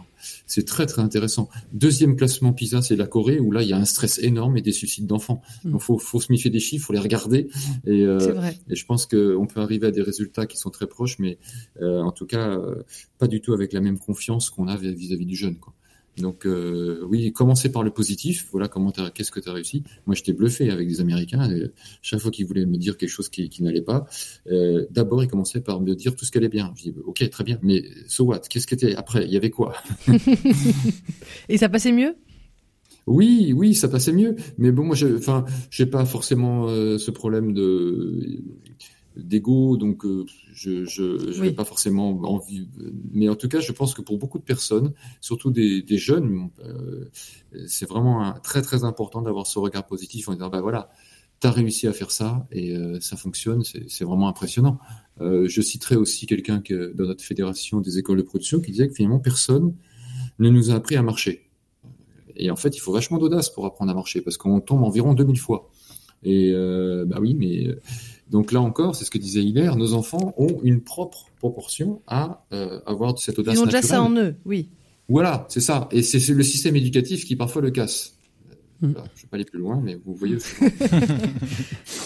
C'est 0.47 0.65
très 0.65 0.85
très 0.85 1.01
intéressant. 1.01 1.49
Deuxième 1.73 2.15
classement 2.15 2.53
PISA, 2.53 2.81
c'est 2.81 2.95
la 2.95 3.07
Corée, 3.07 3.39
où 3.39 3.51
là 3.51 3.61
il 3.61 3.69
y 3.69 3.73
a 3.73 3.77
un 3.77 3.85
stress 3.85 4.19
énorme 4.19 4.57
et 4.57 4.61
des 4.61 4.71
suicides 4.71 5.05
d'enfants. 5.05 5.41
Mm. 5.63 5.71
Donc 5.71 5.81
faut, 5.81 5.97
faut 5.97 6.21
se 6.21 6.31
méfier 6.31 6.49
des 6.49 6.59
chiffres, 6.59 6.87
faut 6.87 6.93
les 6.93 6.99
regarder. 6.99 7.49
Et, 7.85 8.03
euh, 8.03 8.17
vrai. 8.33 8.57
et 8.69 8.75
je 8.75 8.85
pense 8.85 9.05
qu'on 9.05 9.47
peut 9.47 9.61
arriver 9.61 9.87
à 9.87 9.91
des 9.91 10.01
résultats 10.01 10.45
qui 10.45 10.57
sont 10.57 10.69
très 10.69 10.87
proches, 10.87 11.19
mais 11.19 11.37
euh, 11.81 12.01
en 12.01 12.11
tout 12.11 12.25
cas 12.25 12.49
euh, 12.49 12.83
pas 13.17 13.27
du 13.27 13.41
tout 13.41 13.53
avec 13.53 13.73
la 13.73 13.81
même 13.81 13.99
confiance 13.99 14.49
qu'on 14.49 14.67
a 14.67 14.75
vis-à-vis 14.77 15.25
du 15.25 15.35
jeune. 15.35 15.57
Quoi. 15.57 15.73
Donc 16.17 16.45
euh, 16.45 17.05
oui, 17.09 17.31
commencer 17.33 17.71
par 17.71 17.83
le 17.83 17.91
positif. 17.91 18.47
Voilà 18.51 18.67
comment 18.67 18.91
qu'est-ce 18.91 19.31
que 19.31 19.39
tu 19.39 19.49
as 19.49 19.53
réussi? 19.53 19.83
Moi, 20.05 20.15
j'étais 20.15 20.33
bluffé 20.33 20.69
avec 20.69 20.87
des 20.87 21.01
Américains. 21.01 21.49
Et 21.51 21.71
chaque 22.01 22.19
fois 22.19 22.31
qu'ils 22.31 22.45
voulaient 22.45 22.65
me 22.65 22.77
dire 22.77 22.97
quelque 22.97 23.09
chose 23.09 23.29
qui, 23.29 23.49
qui 23.49 23.63
n'allait 23.63 23.81
pas, 23.81 24.05
euh, 24.47 24.85
d'abord 24.91 25.23
ils 25.23 25.27
commençaient 25.27 25.61
par 25.61 25.81
me 25.81 25.95
dire 25.95 26.15
tout 26.15 26.25
ce 26.25 26.31
qui 26.31 26.37
allait 26.37 26.49
bien. 26.49 26.73
Je 26.75 26.83
dis 26.83 26.95
ok, 27.05 27.29
très 27.29 27.43
bien, 27.43 27.59
mais 27.61 27.83
so 28.07 28.25
what? 28.25 28.39
Qu'est-ce 28.49 28.67
qui 28.67 28.73
était 28.73 28.95
après 28.95 29.25
Il 29.25 29.31
y 29.31 29.37
avait 29.37 29.49
quoi? 29.49 29.73
Et 31.49 31.57
ça 31.57 31.69
passait 31.69 31.91
mieux? 31.91 32.15
Oui, 33.07 33.53
oui, 33.55 33.75
ça 33.75 33.87
passait 33.87 34.11
mieux. 34.11 34.35
Mais 34.57 34.71
bon, 34.71 34.83
moi, 34.83 34.95
je, 34.95 35.15
enfin, 35.15 35.45
j'ai 35.69 35.85
pas 35.85 36.05
forcément 36.05 36.67
euh, 36.69 36.97
ce 36.97 37.11
problème 37.11 37.53
de 37.53 38.41
d'ego, 39.17 39.77
donc 39.77 40.05
euh, 40.05 40.25
je 40.53 40.85
je, 40.85 41.31
je 41.31 41.41
Oui. 41.41 41.47
n'ai 41.49 41.53
pas 41.53 41.65
forcément 41.65 42.09
envie. 42.23 42.67
Mais 43.11 43.29
en 43.29 43.35
tout 43.35 43.47
cas, 43.49 43.59
je 43.59 43.71
pense 43.71 43.93
que 43.93 44.01
pour 44.01 44.17
beaucoup 44.17 44.37
de 44.39 44.43
personnes, 44.43 44.93
surtout 45.21 45.51
des, 45.51 45.81
des 45.81 45.97
jeunes, 45.97 46.49
euh, 46.63 47.05
c'est 47.67 47.87
vraiment 47.87 48.23
un- 48.25 48.33
très 48.39 48.61
très 48.61 48.83
important 48.83 49.21
d'avoir 49.21 49.47
ce 49.47 49.59
regard 49.59 49.85
positif 49.87 50.27
en 50.29 50.33
disant 50.33 50.49
bah 50.49 50.61
voilà, 50.61 50.89
t'as 51.39 51.51
réussi 51.51 51.87
à 51.87 51.93
faire 51.93 52.11
ça 52.11 52.47
et 52.51 52.75
euh, 52.75 52.99
ça 53.01 53.15
fonctionne, 53.17 53.63
c'est 53.63 53.89
c'est 53.89 54.05
vraiment 54.05 54.27
impressionnant. 54.27 54.79
Je 55.21 55.61
citerai 55.61 55.95
aussi 55.95 56.25
quelqu'un 56.25 56.59
que 56.59 56.93
dans 56.93 57.05
notre 57.05 57.23
fédération 57.23 57.79
des 57.79 57.99
écoles 57.99 58.17
de 58.17 58.23
production 58.23 58.59
qui 58.59 58.71
disait 58.71 58.89
que 58.89 58.93
finalement 58.95 59.19
personne 59.19 59.73
ne 60.39 60.49
nous 60.49 60.71
a 60.71 60.73
appris 60.75 60.95
à 60.97 61.01
marcher. 61.03 61.49
Et 62.35 62.51
en 62.51 62.57
fait, 62.57 62.75
il 62.75 62.79
faut 62.79 62.91
vachement 62.91 63.17
d'audace 63.17 63.49
pour 63.49 63.65
apprendre 63.65 63.91
à 63.91 63.95
marcher 63.95 64.19
parce 64.21 64.35
qu'on 64.37 64.59
tombe 64.59 64.83
environ 64.83 65.13
2000 65.13 65.39
fois. 65.39 65.69
Et 66.23 66.51
bah 67.07 67.17
oui, 67.21 67.33
mais 67.35 67.67
donc 68.29 68.51
là 68.51 68.61
encore, 68.61 68.95
c'est 68.95 69.05
ce 69.05 69.11
que 69.11 69.17
disait 69.17 69.43
Hilaire, 69.43 69.75
nos 69.75 69.93
enfants 69.93 70.33
ont 70.37 70.59
une 70.63 70.81
propre 70.81 71.27
proportion 71.37 72.01
à 72.07 72.45
euh, 72.53 72.79
avoir 72.85 73.17
cette 73.19 73.37
audace 73.39 73.55
Ils 73.55 73.61
ont 73.61 73.65
déjà 73.65 73.81
ça 73.81 74.01
en 74.01 74.15
eux, 74.15 74.35
oui. 74.45 74.69
Voilà, 75.07 75.45
c'est 75.49 75.61
ça. 75.61 75.87
Et 75.91 76.01
c'est 76.01 76.33
le 76.33 76.43
système 76.43 76.75
éducatif 76.75 77.25
qui 77.25 77.35
parfois 77.35 77.61
le 77.61 77.69
casse. 77.69 78.15
Mm. 78.81 78.91
Voilà, 78.91 79.07
je 79.15 79.21
vais 79.21 79.27
pas 79.27 79.37
aller 79.37 79.45
plus 79.45 79.59
loin, 79.59 79.79
mais 79.83 79.97
vous 80.03 80.15
voyez. 80.15 80.37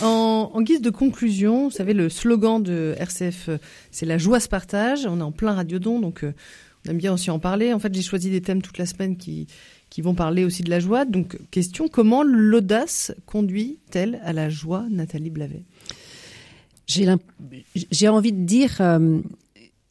En, 0.02 0.52
en 0.54 0.62
guise 0.62 0.82
de 0.82 0.90
conclusion, 0.90 1.66
vous 1.66 1.72
savez, 1.72 1.94
le 1.94 2.08
slogan 2.08 2.64
de 2.64 2.96
RCF, 2.98 3.50
euh, 3.50 3.58
c'est 3.92 4.06
la 4.06 4.18
joie 4.18 4.40
se 4.40 4.48
partage. 4.48 5.06
On 5.06 5.20
est 5.20 5.24
en 5.24 5.34
plein 5.34 5.54
radiodon, 5.54 6.00
donc 6.00 6.24
euh, 6.24 6.32
on 6.86 6.92
aime 6.92 6.98
bien 6.98 7.14
aussi 7.14 7.30
en 7.32 7.40
parler. 7.40 7.74
En 7.74 7.80
fait, 7.80 7.94
j'ai 7.94 8.02
choisi 8.02 8.30
des 8.30 8.42
thèmes 8.42 8.62
toute 8.62 8.78
la 8.78 8.86
semaine 8.86 9.18
qui, 9.18 9.48
qui 9.90 10.02
vont 10.02 10.16
parler 10.16 10.46
aussi 10.46 10.64
de 10.64 10.70
la 10.70 10.80
joie. 10.80 11.04
Donc, 11.04 11.38
question, 11.52 11.90
comment 11.90 12.24
l'audace 12.24 13.14
conduit-elle 13.26 14.22
à 14.24 14.32
la 14.32 14.50
joie, 14.50 14.86
Nathalie 14.90 15.30
Blavet? 15.30 15.66
J'ai 16.90 17.08
j'ai 17.92 18.08
envie 18.10 18.34
de 18.34 18.44
dire, 18.46 18.78
euh, 18.82 19.20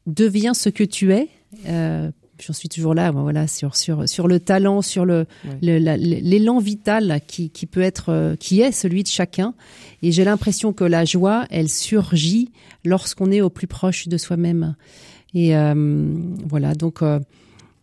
deviens 0.06 0.52
ce 0.52 0.68
que 0.68 0.84
tu 0.84 1.12
es. 1.12 1.28
Euh, 1.66 2.10
J'en 2.40 2.52
suis 2.52 2.68
toujours 2.68 2.94
là, 2.94 3.10
voilà, 3.10 3.48
sur 3.48 3.74
sur 3.74 4.08
sur 4.08 4.28
le 4.28 4.38
talent, 4.38 4.80
sur 4.80 5.04
le 5.04 5.26
Ouais. 5.44 5.80
l'élan 5.80 6.60
vital 6.60 7.20
qui 7.26 7.50
qui 7.50 7.66
peut 7.66 7.80
être, 7.82 8.10
euh, 8.10 8.36
qui 8.36 8.60
est 8.60 8.70
celui 8.70 9.02
de 9.02 9.08
chacun. 9.08 9.54
Et 10.02 10.12
j'ai 10.12 10.22
l'impression 10.22 10.72
que 10.72 10.84
la 10.84 11.04
joie, 11.04 11.46
elle 11.50 11.68
surgit 11.68 12.52
lorsqu'on 12.84 13.32
est 13.32 13.40
au 13.40 13.50
plus 13.50 13.66
proche 13.66 14.06
de 14.06 14.16
soi-même. 14.16 14.76
Et 15.34 15.56
euh, 15.56 16.14
voilà, 16.48 16.74
donc 16.76 17.02
euh, 17.02 17.18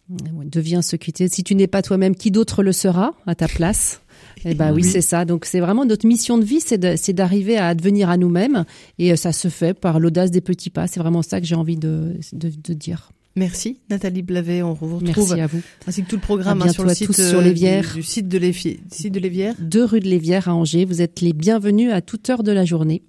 deviens 0.09 0.81
ce 0.81 0.95
que 0.95 1.11
tu 1.11 1.23
es. 1.23 1.27
Si 1.27 1.43
tu 1.43 1.53
n'es 1.53 1.67
pas 1.67 1.81
toi-même, 1.81 2.15
qui 2.15 2.31
d'autre 2.31 2.63
le 2.63 2.71
sera 2.71 3.13
à 3.27 3.35
ta 3.35 3.49
place? 3.49 3.99
Eh 4.45 4.53
ben 4.53 4.71
oui, 4.73 4.81
Oui. 4.83 4.89
c'est 4.89 5.01
ça. 5.01 5.25
Donc 5.25 5.45
c'est 5.45 5.59
vraiment 5.59 5.85
notre 5.85 6.05
mission 6.05 6.37
de 6.37 6.45
vie, 6.45 6.59
c'est 6.59 6.77
d'arriver 7.13 7.57
à 7.57 7.73
devenir 7.75 8.09
à 8.09 8.17
nous-mêmes, 8.17 8.65
et 8.99 9.11
euh, 9.11 9.15
ça 9.15 9.31
se 9.31 9.47
fait 9.47 9.73
par 9.73 9.99
l'audace 9.99 10.31
des 10.31 10.41
petits 10.41 10.69
pas. 10.69 10.87
C'est 10.87 10.99
vraiment 10.99 11.21
ça 11.21 11.39
que 11.41 11.47
j'ai 11.47 11.55
envie 11.55 11.77
de, 11.77 12.17
de, 12.33 12.51
de 12.63 12.73
dire. 12.73 13.11
Merci, 13.37 13.79
Nathalie 13.89 14.21
Blavet. 14.21 14.61
On 14.63 14.73
vous 14.73 14.97
retrouve, 14.97 15.27
Merci 15.29 15.41
à 15.41 15.47
vous. 15.47 15.61
ainsi 15.87 16.03
que 16.03 16.09
tout 16.09 16.15
le 16.15 16.21
programme 16.21 16.61
hein, 16.61 16.69
sur 16.71 16.85
le 16.85 16.93
site, 16.93 17.11
sur 17.13 17.39
euh, 17.39 17.41
les 17.41 17.53
du, 17.53 18.01
site 18.03 18.29
de 18.29 18.37
l'Évi- 18.37 18.79
site 18.91 19.13
de 19.13 19.19
l'Évière. 19.19 19.55
Deux 19.59 19.83
rue 19.83 19.99
de 19.99 20.07
l'Évière 20.07 20.47
à 20.47 20.53
Angers. 20.53 20.85
Vous 20.85 21.01
êtes 21.01 21.19
les 21.21 21.33
bienvenus 21.33 21.91
à 21.91 22.01
toute 22.01 22.29
heure 22.29 22.43
de 22.43 22.51
la 22.51 22.63
journée. 22.65 23.01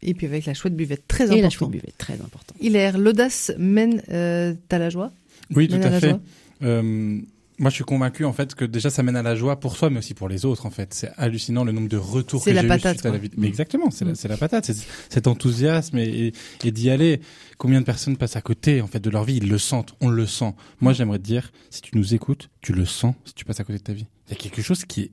Et 0.00 0.14
puis 0.14 0.26
avec 0.28 0.46
la 0.46 0.54
chouette 0.54 0.76
buvette, 0.76 1.08
très 1.08 1.24
Et 1.24 1.26
la 1.26 1.32
important. 1.34 1.50
chouette 1.50 1.70
buvette, 1.70 1.98
très 1.98 2.12
important. 2.14 2.54
Hilaire, 2.60 2.98
l'audace 2.98 3.50
mène 3.58 4.00
euh, 4.12 4.54
à 4.70 4.78
la 4.78 4.90
joie? 4.90 5.10
Oui, 5.56 5.66
tout 5.66 5.74
à 5.74 5.90
fait. 5.98 6.10
joie? 6.10 6.20
Euh, 6.62 7.18
moi, 7.58 7.70
je 7.70 7.74
suis 7.76 7.84
convaincu 7.84 8.24
en 8.24 8.32
fait 8.32 8.54
que 8.54 8.64
déjà 8.64 8.90
ça 8.90 9.02
mène 9.02 9.16
à 9.16 9.22
la 9.22 9.34
joie 9.34 9.58
pour 9.58 9.76
soi, 9.76 9.90
mais 9.90 9.98
aussi 9.98 10.14
pour 10.14 10.28
les 10.28 10.44
autres. 10.44 10.64
En 10.66 10.70
fait, 10.70 10.94
c'est 10.94 11.10
hallucinant 11.16 11.64
le 11.64 11.72
nombre 11.72 11.88
de 11.88 11.96
retours 11.96 12.44
que 12.44 12.50
j'ai 12.52 12.56
eu 12.56 12.78
suite 12.80 13.06
à 13.06 13.10
la 13.10 13.18
vidéo. 13.18 13.38
Mais 13.40 13.48
exactement, 13.48 13.90
c'est 13.90 14.04
Mm. 14.04 14.08
la, 14.08 14.14
c'est 14.14 14.28
la 14.28 14.36
patate, 14.36 14.64
c'est 14.66 14.76
cet 15.08 15.26
enthousiasme 15.26 15.98
et, 15.98 16.26
et, 16.28 16.32
et 16.64 16.70
d'y 16.70 16.90
aller. 16.90 17.20
Combien 17.58 17.80
de 17.80 17.84
personnes 17.86 18.16
passent 18.16 18.36
à 18.36 18.40
côté 18.40 18.80
en 18.80 18.86
fait 18.86 19.00
de 19.00 19.10
leur 19.10 19.24
vie? 19.24 19.36
Ils 19.38 19.48
le 19.48 19.58
sentent, 19.58 19.94
on 20.00 20.08
le 20.08 20.26
sent. 20.26 20.54
Moi, 20.80 20.92
j'aimerais 20.92 21.18
te 21.18 21.24
dire, 21.24 21.50
si 21.70 21.80
tu 21.82 21.96
nous 21.96 22.14
écoutes, 22.14 22.50
tu 22.60 22.72
le 22.72 22.84
sens 22.86 23.14
si 23.24 23.34
tu 23.34 23.44
passes 23.44 23.60
à 23.60 23.64
côté 23.64 23.78
de 23.78 23.84
ta 23.84 23.92
vie. 23.92 24.06
Il 24.28 24.30
y 24.30 24.34
a 24.34 24.36
quelque 24.36 24.62
chose 24.62 24.84
qui 24.84 25.02
est 25.02 25.10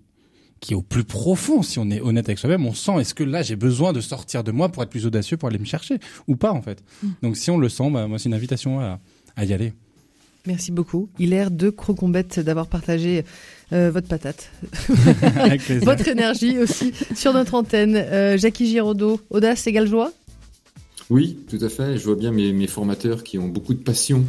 qui 0.61 0.71
est 0.71 0.75
au 0.75 0.81
plus 0.81 1.03
profond, 1.03 1.61
si 1.61 1.79
on 1.79 1.89
est 1.91 1.99
honnête 1.99 2.27
avec 2.29 2.39
soi-même, 2.39 2.65
on 2.65 2.73
sent 2.73 2.93
est-ce 3.01 3.13
que 3.13 3.25
là 3.25 3.43
j'ai 3.43 3.57
besoin 3.57 3.91
de 3.91 3.99
sortir 3.99 4.43
de 4.43 4.51
moi 4.51 4.69
pour 4.69 4.81
être 4.83 4.89
plus 4.89 5.05
audacieux, 5.05 5.35
pour 5.35 5.49
aller 5.49 5.59
me 5.59 5.65
chercher, 5.65 5.99
ou 6.27 6.37
pas 6.37 6.51
en 6.53 6.61
fait. 6.61 6.81
Mm. 7.03 7.07
Donc 7.23 7.37
si 7.37 7.51
on 7.51 7.57
le 7.57 7.67
sent, 7.69 7.91
bah, 7.91 8.07
moi 8.07 8.17
c'est 8.19 8.29
une 8.29 8.33
invitation 8.33 8.79
à, 8.79 8.99
à 9.35 9.43
y 9.45 9.53
aller. 9.53 9.73
Merci 10.47 10.71
beaucoup. 10.71 11.09
Hilaire 11.19 11.51
de 11.51 11.69
Crocombette 11.69 12.39
d'avoir 12.39 12.67
partagé 12.67 13.23
euh, 13.73 13.89
votre 13.89 14.07
patate, 14.07 14.51
votre 15.81 16.07
énergie 16.07 16.59
aussi 16.59 16.93
sur 17.15 17.33
notre 17.33 17.55
antenne. 17.55 17.95
Euh, 17.95 18.37
Jackie 18.37 18.67
Giraudot, 18.67 19.19
audace 19.31 19.65
égale 19.65 19.87
joie? 19.87 20.11
Oui, 21.09 21.37
tout 21.49 21.57
à 21.61 21.69
fait. 21.69 21.97
Je 21.97 22.03
vois 22.03 22.15
bien 22.15 22.31
mes, 22.31 22.51
mes 22.53 22.67
formateurs 22.67 23.23
qui 23.23 23.37
ont 23.37 23.47
beaucoup 23.47 23.73
de 23.73 23.79
passion. 23.79 24.23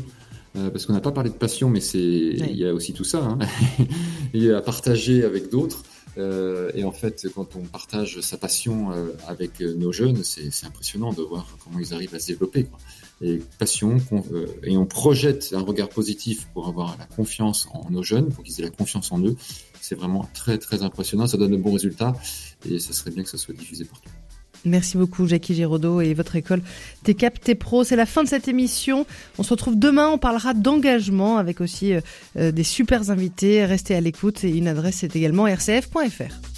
euh, 0.57 0.71
parce 0.71 0.87
qu'on 0.87 0.93
n'a 0.93 1.01
pas 1.01 1.13
parlé 1.13 1.31
de 1.31 1.35
passion, 1.35 1.69
mais 1.69 1.81
c'est 1.81 1.99
il 1.99 2.57
y 2.57 2.67
a 2.67 2.73
aussi 2.73 2.93
tout 2.93 3.05
ça. 3.05 3.19
Hein. 3.19 3.39
il 4.35 4.43
y 4.43 4.51
a 4.51 4.59
à 4.59 4.63
partager 4.63 5.25
avec 5.25 5.51
d'autres. 5.51 5.83
Euh, 6.19 6.71
et 6.75 6.85
en 6.85 6.93
fait, 6.93 7.27
quand 7.35 7.57
on 7.57 7.61
partage 7.61 8.21
sa 8.21 8.39
passion 8.39 8.91
euh, 8.91 9.09
avec 9.29 9.61
nos 9.61 9.93
jeunes, 9.93 10.25
c'est 10.25 10.51
c'est 10.51 10.67
impressionnant 10.67 11.13
de 11.13 11.21
voir 11.21 11.47
comment 11.63 11.79
ils 11.79 11.93
arrivent 11.93 12.15
à 12.15 12.19
se 12.19 12.29
développer. 12.29 12.65
Quoi. 12.65 12.79
Et 13.23 13.41
passion, 13.59 13.97
euh, 14.13 14.47
et 14.63 14.77
on 14.77 14.85
projette 14.85 15.55
un 15.57 15.63
regard 15.63 15.89
positif 15.89 16.47
pour 16.53 16.69
avoir 16.69 16.97
la 16.99 17.07
confiance 17.07 17.67
en 17.73 17.91
nos 17.91 18.03
jeunes, 18.03 18.29
pour 18.29 18.45
qu'ils 18.45 18.61
aient 18.61 18.65
la 18.65 18.71
confiance 18.71 19.11
en 19.11 19.21
eux. 19.21 19.37
C'est 19.81 19.95
vraiment 19.95 20.29
très 20.35 20.59
très 20.59 20.83
impressionnant. 20.83 21.27
Ça 21.27 21.39
donne 21.39 21.53
de 21.53 21.57
bons 21.57 21.73
résultats 21.73 22.15
et 22.69 22.79
ça 22.79 22.93
serait 22.93 23.11
bien 23.11 23.23
que 23.23 23.31
ça 23.31 23.39
soit 23.39 23.55
diffusé 23.55 23.85
partout. 23.85 24.11
Merci 24.67 24.99
beaucoup 24.99 25.27
Jackie 25.27 25.55
Giraudot 25.55 26.01
et 26.01 26.13
votre 26.13 26.37
école 26.37 26.61
T'es 27.05 27.15
Cap, 27.15 27.41
T'es 27.41 27.55
Pro. 27.55 27.85
C'est 27.85 27.97
la 27.97 28.07
fin 28.07 28.25
de 28.25 28.29
cette 28.29 28.49
émission. 28.49 29.07
On 29.39 29.43
se 29.43 29.51
retrouve 29.51 29.79
demain, 29.79 30.09
on 30.11 30.19
parlera 30.19 30.55
d'engagement 30.55 31.39
avec 31.39 31.61
aussi 31.61 31.95
euh, 31.95 32.01
euh, 32.37 32.53
des 32.53 32.65
super 32.65 33.11
invités. 33.11 33.65
Restez 33.65 33.95
à 33.95 34.01
l'écoute 34.01 34.45
et 34.45 34.51
une 34.51 34.69
adresse 34.69 34.97
c'est 34.97 35.15
également 35.17 35.45
rcf.fr. 35.45 36.56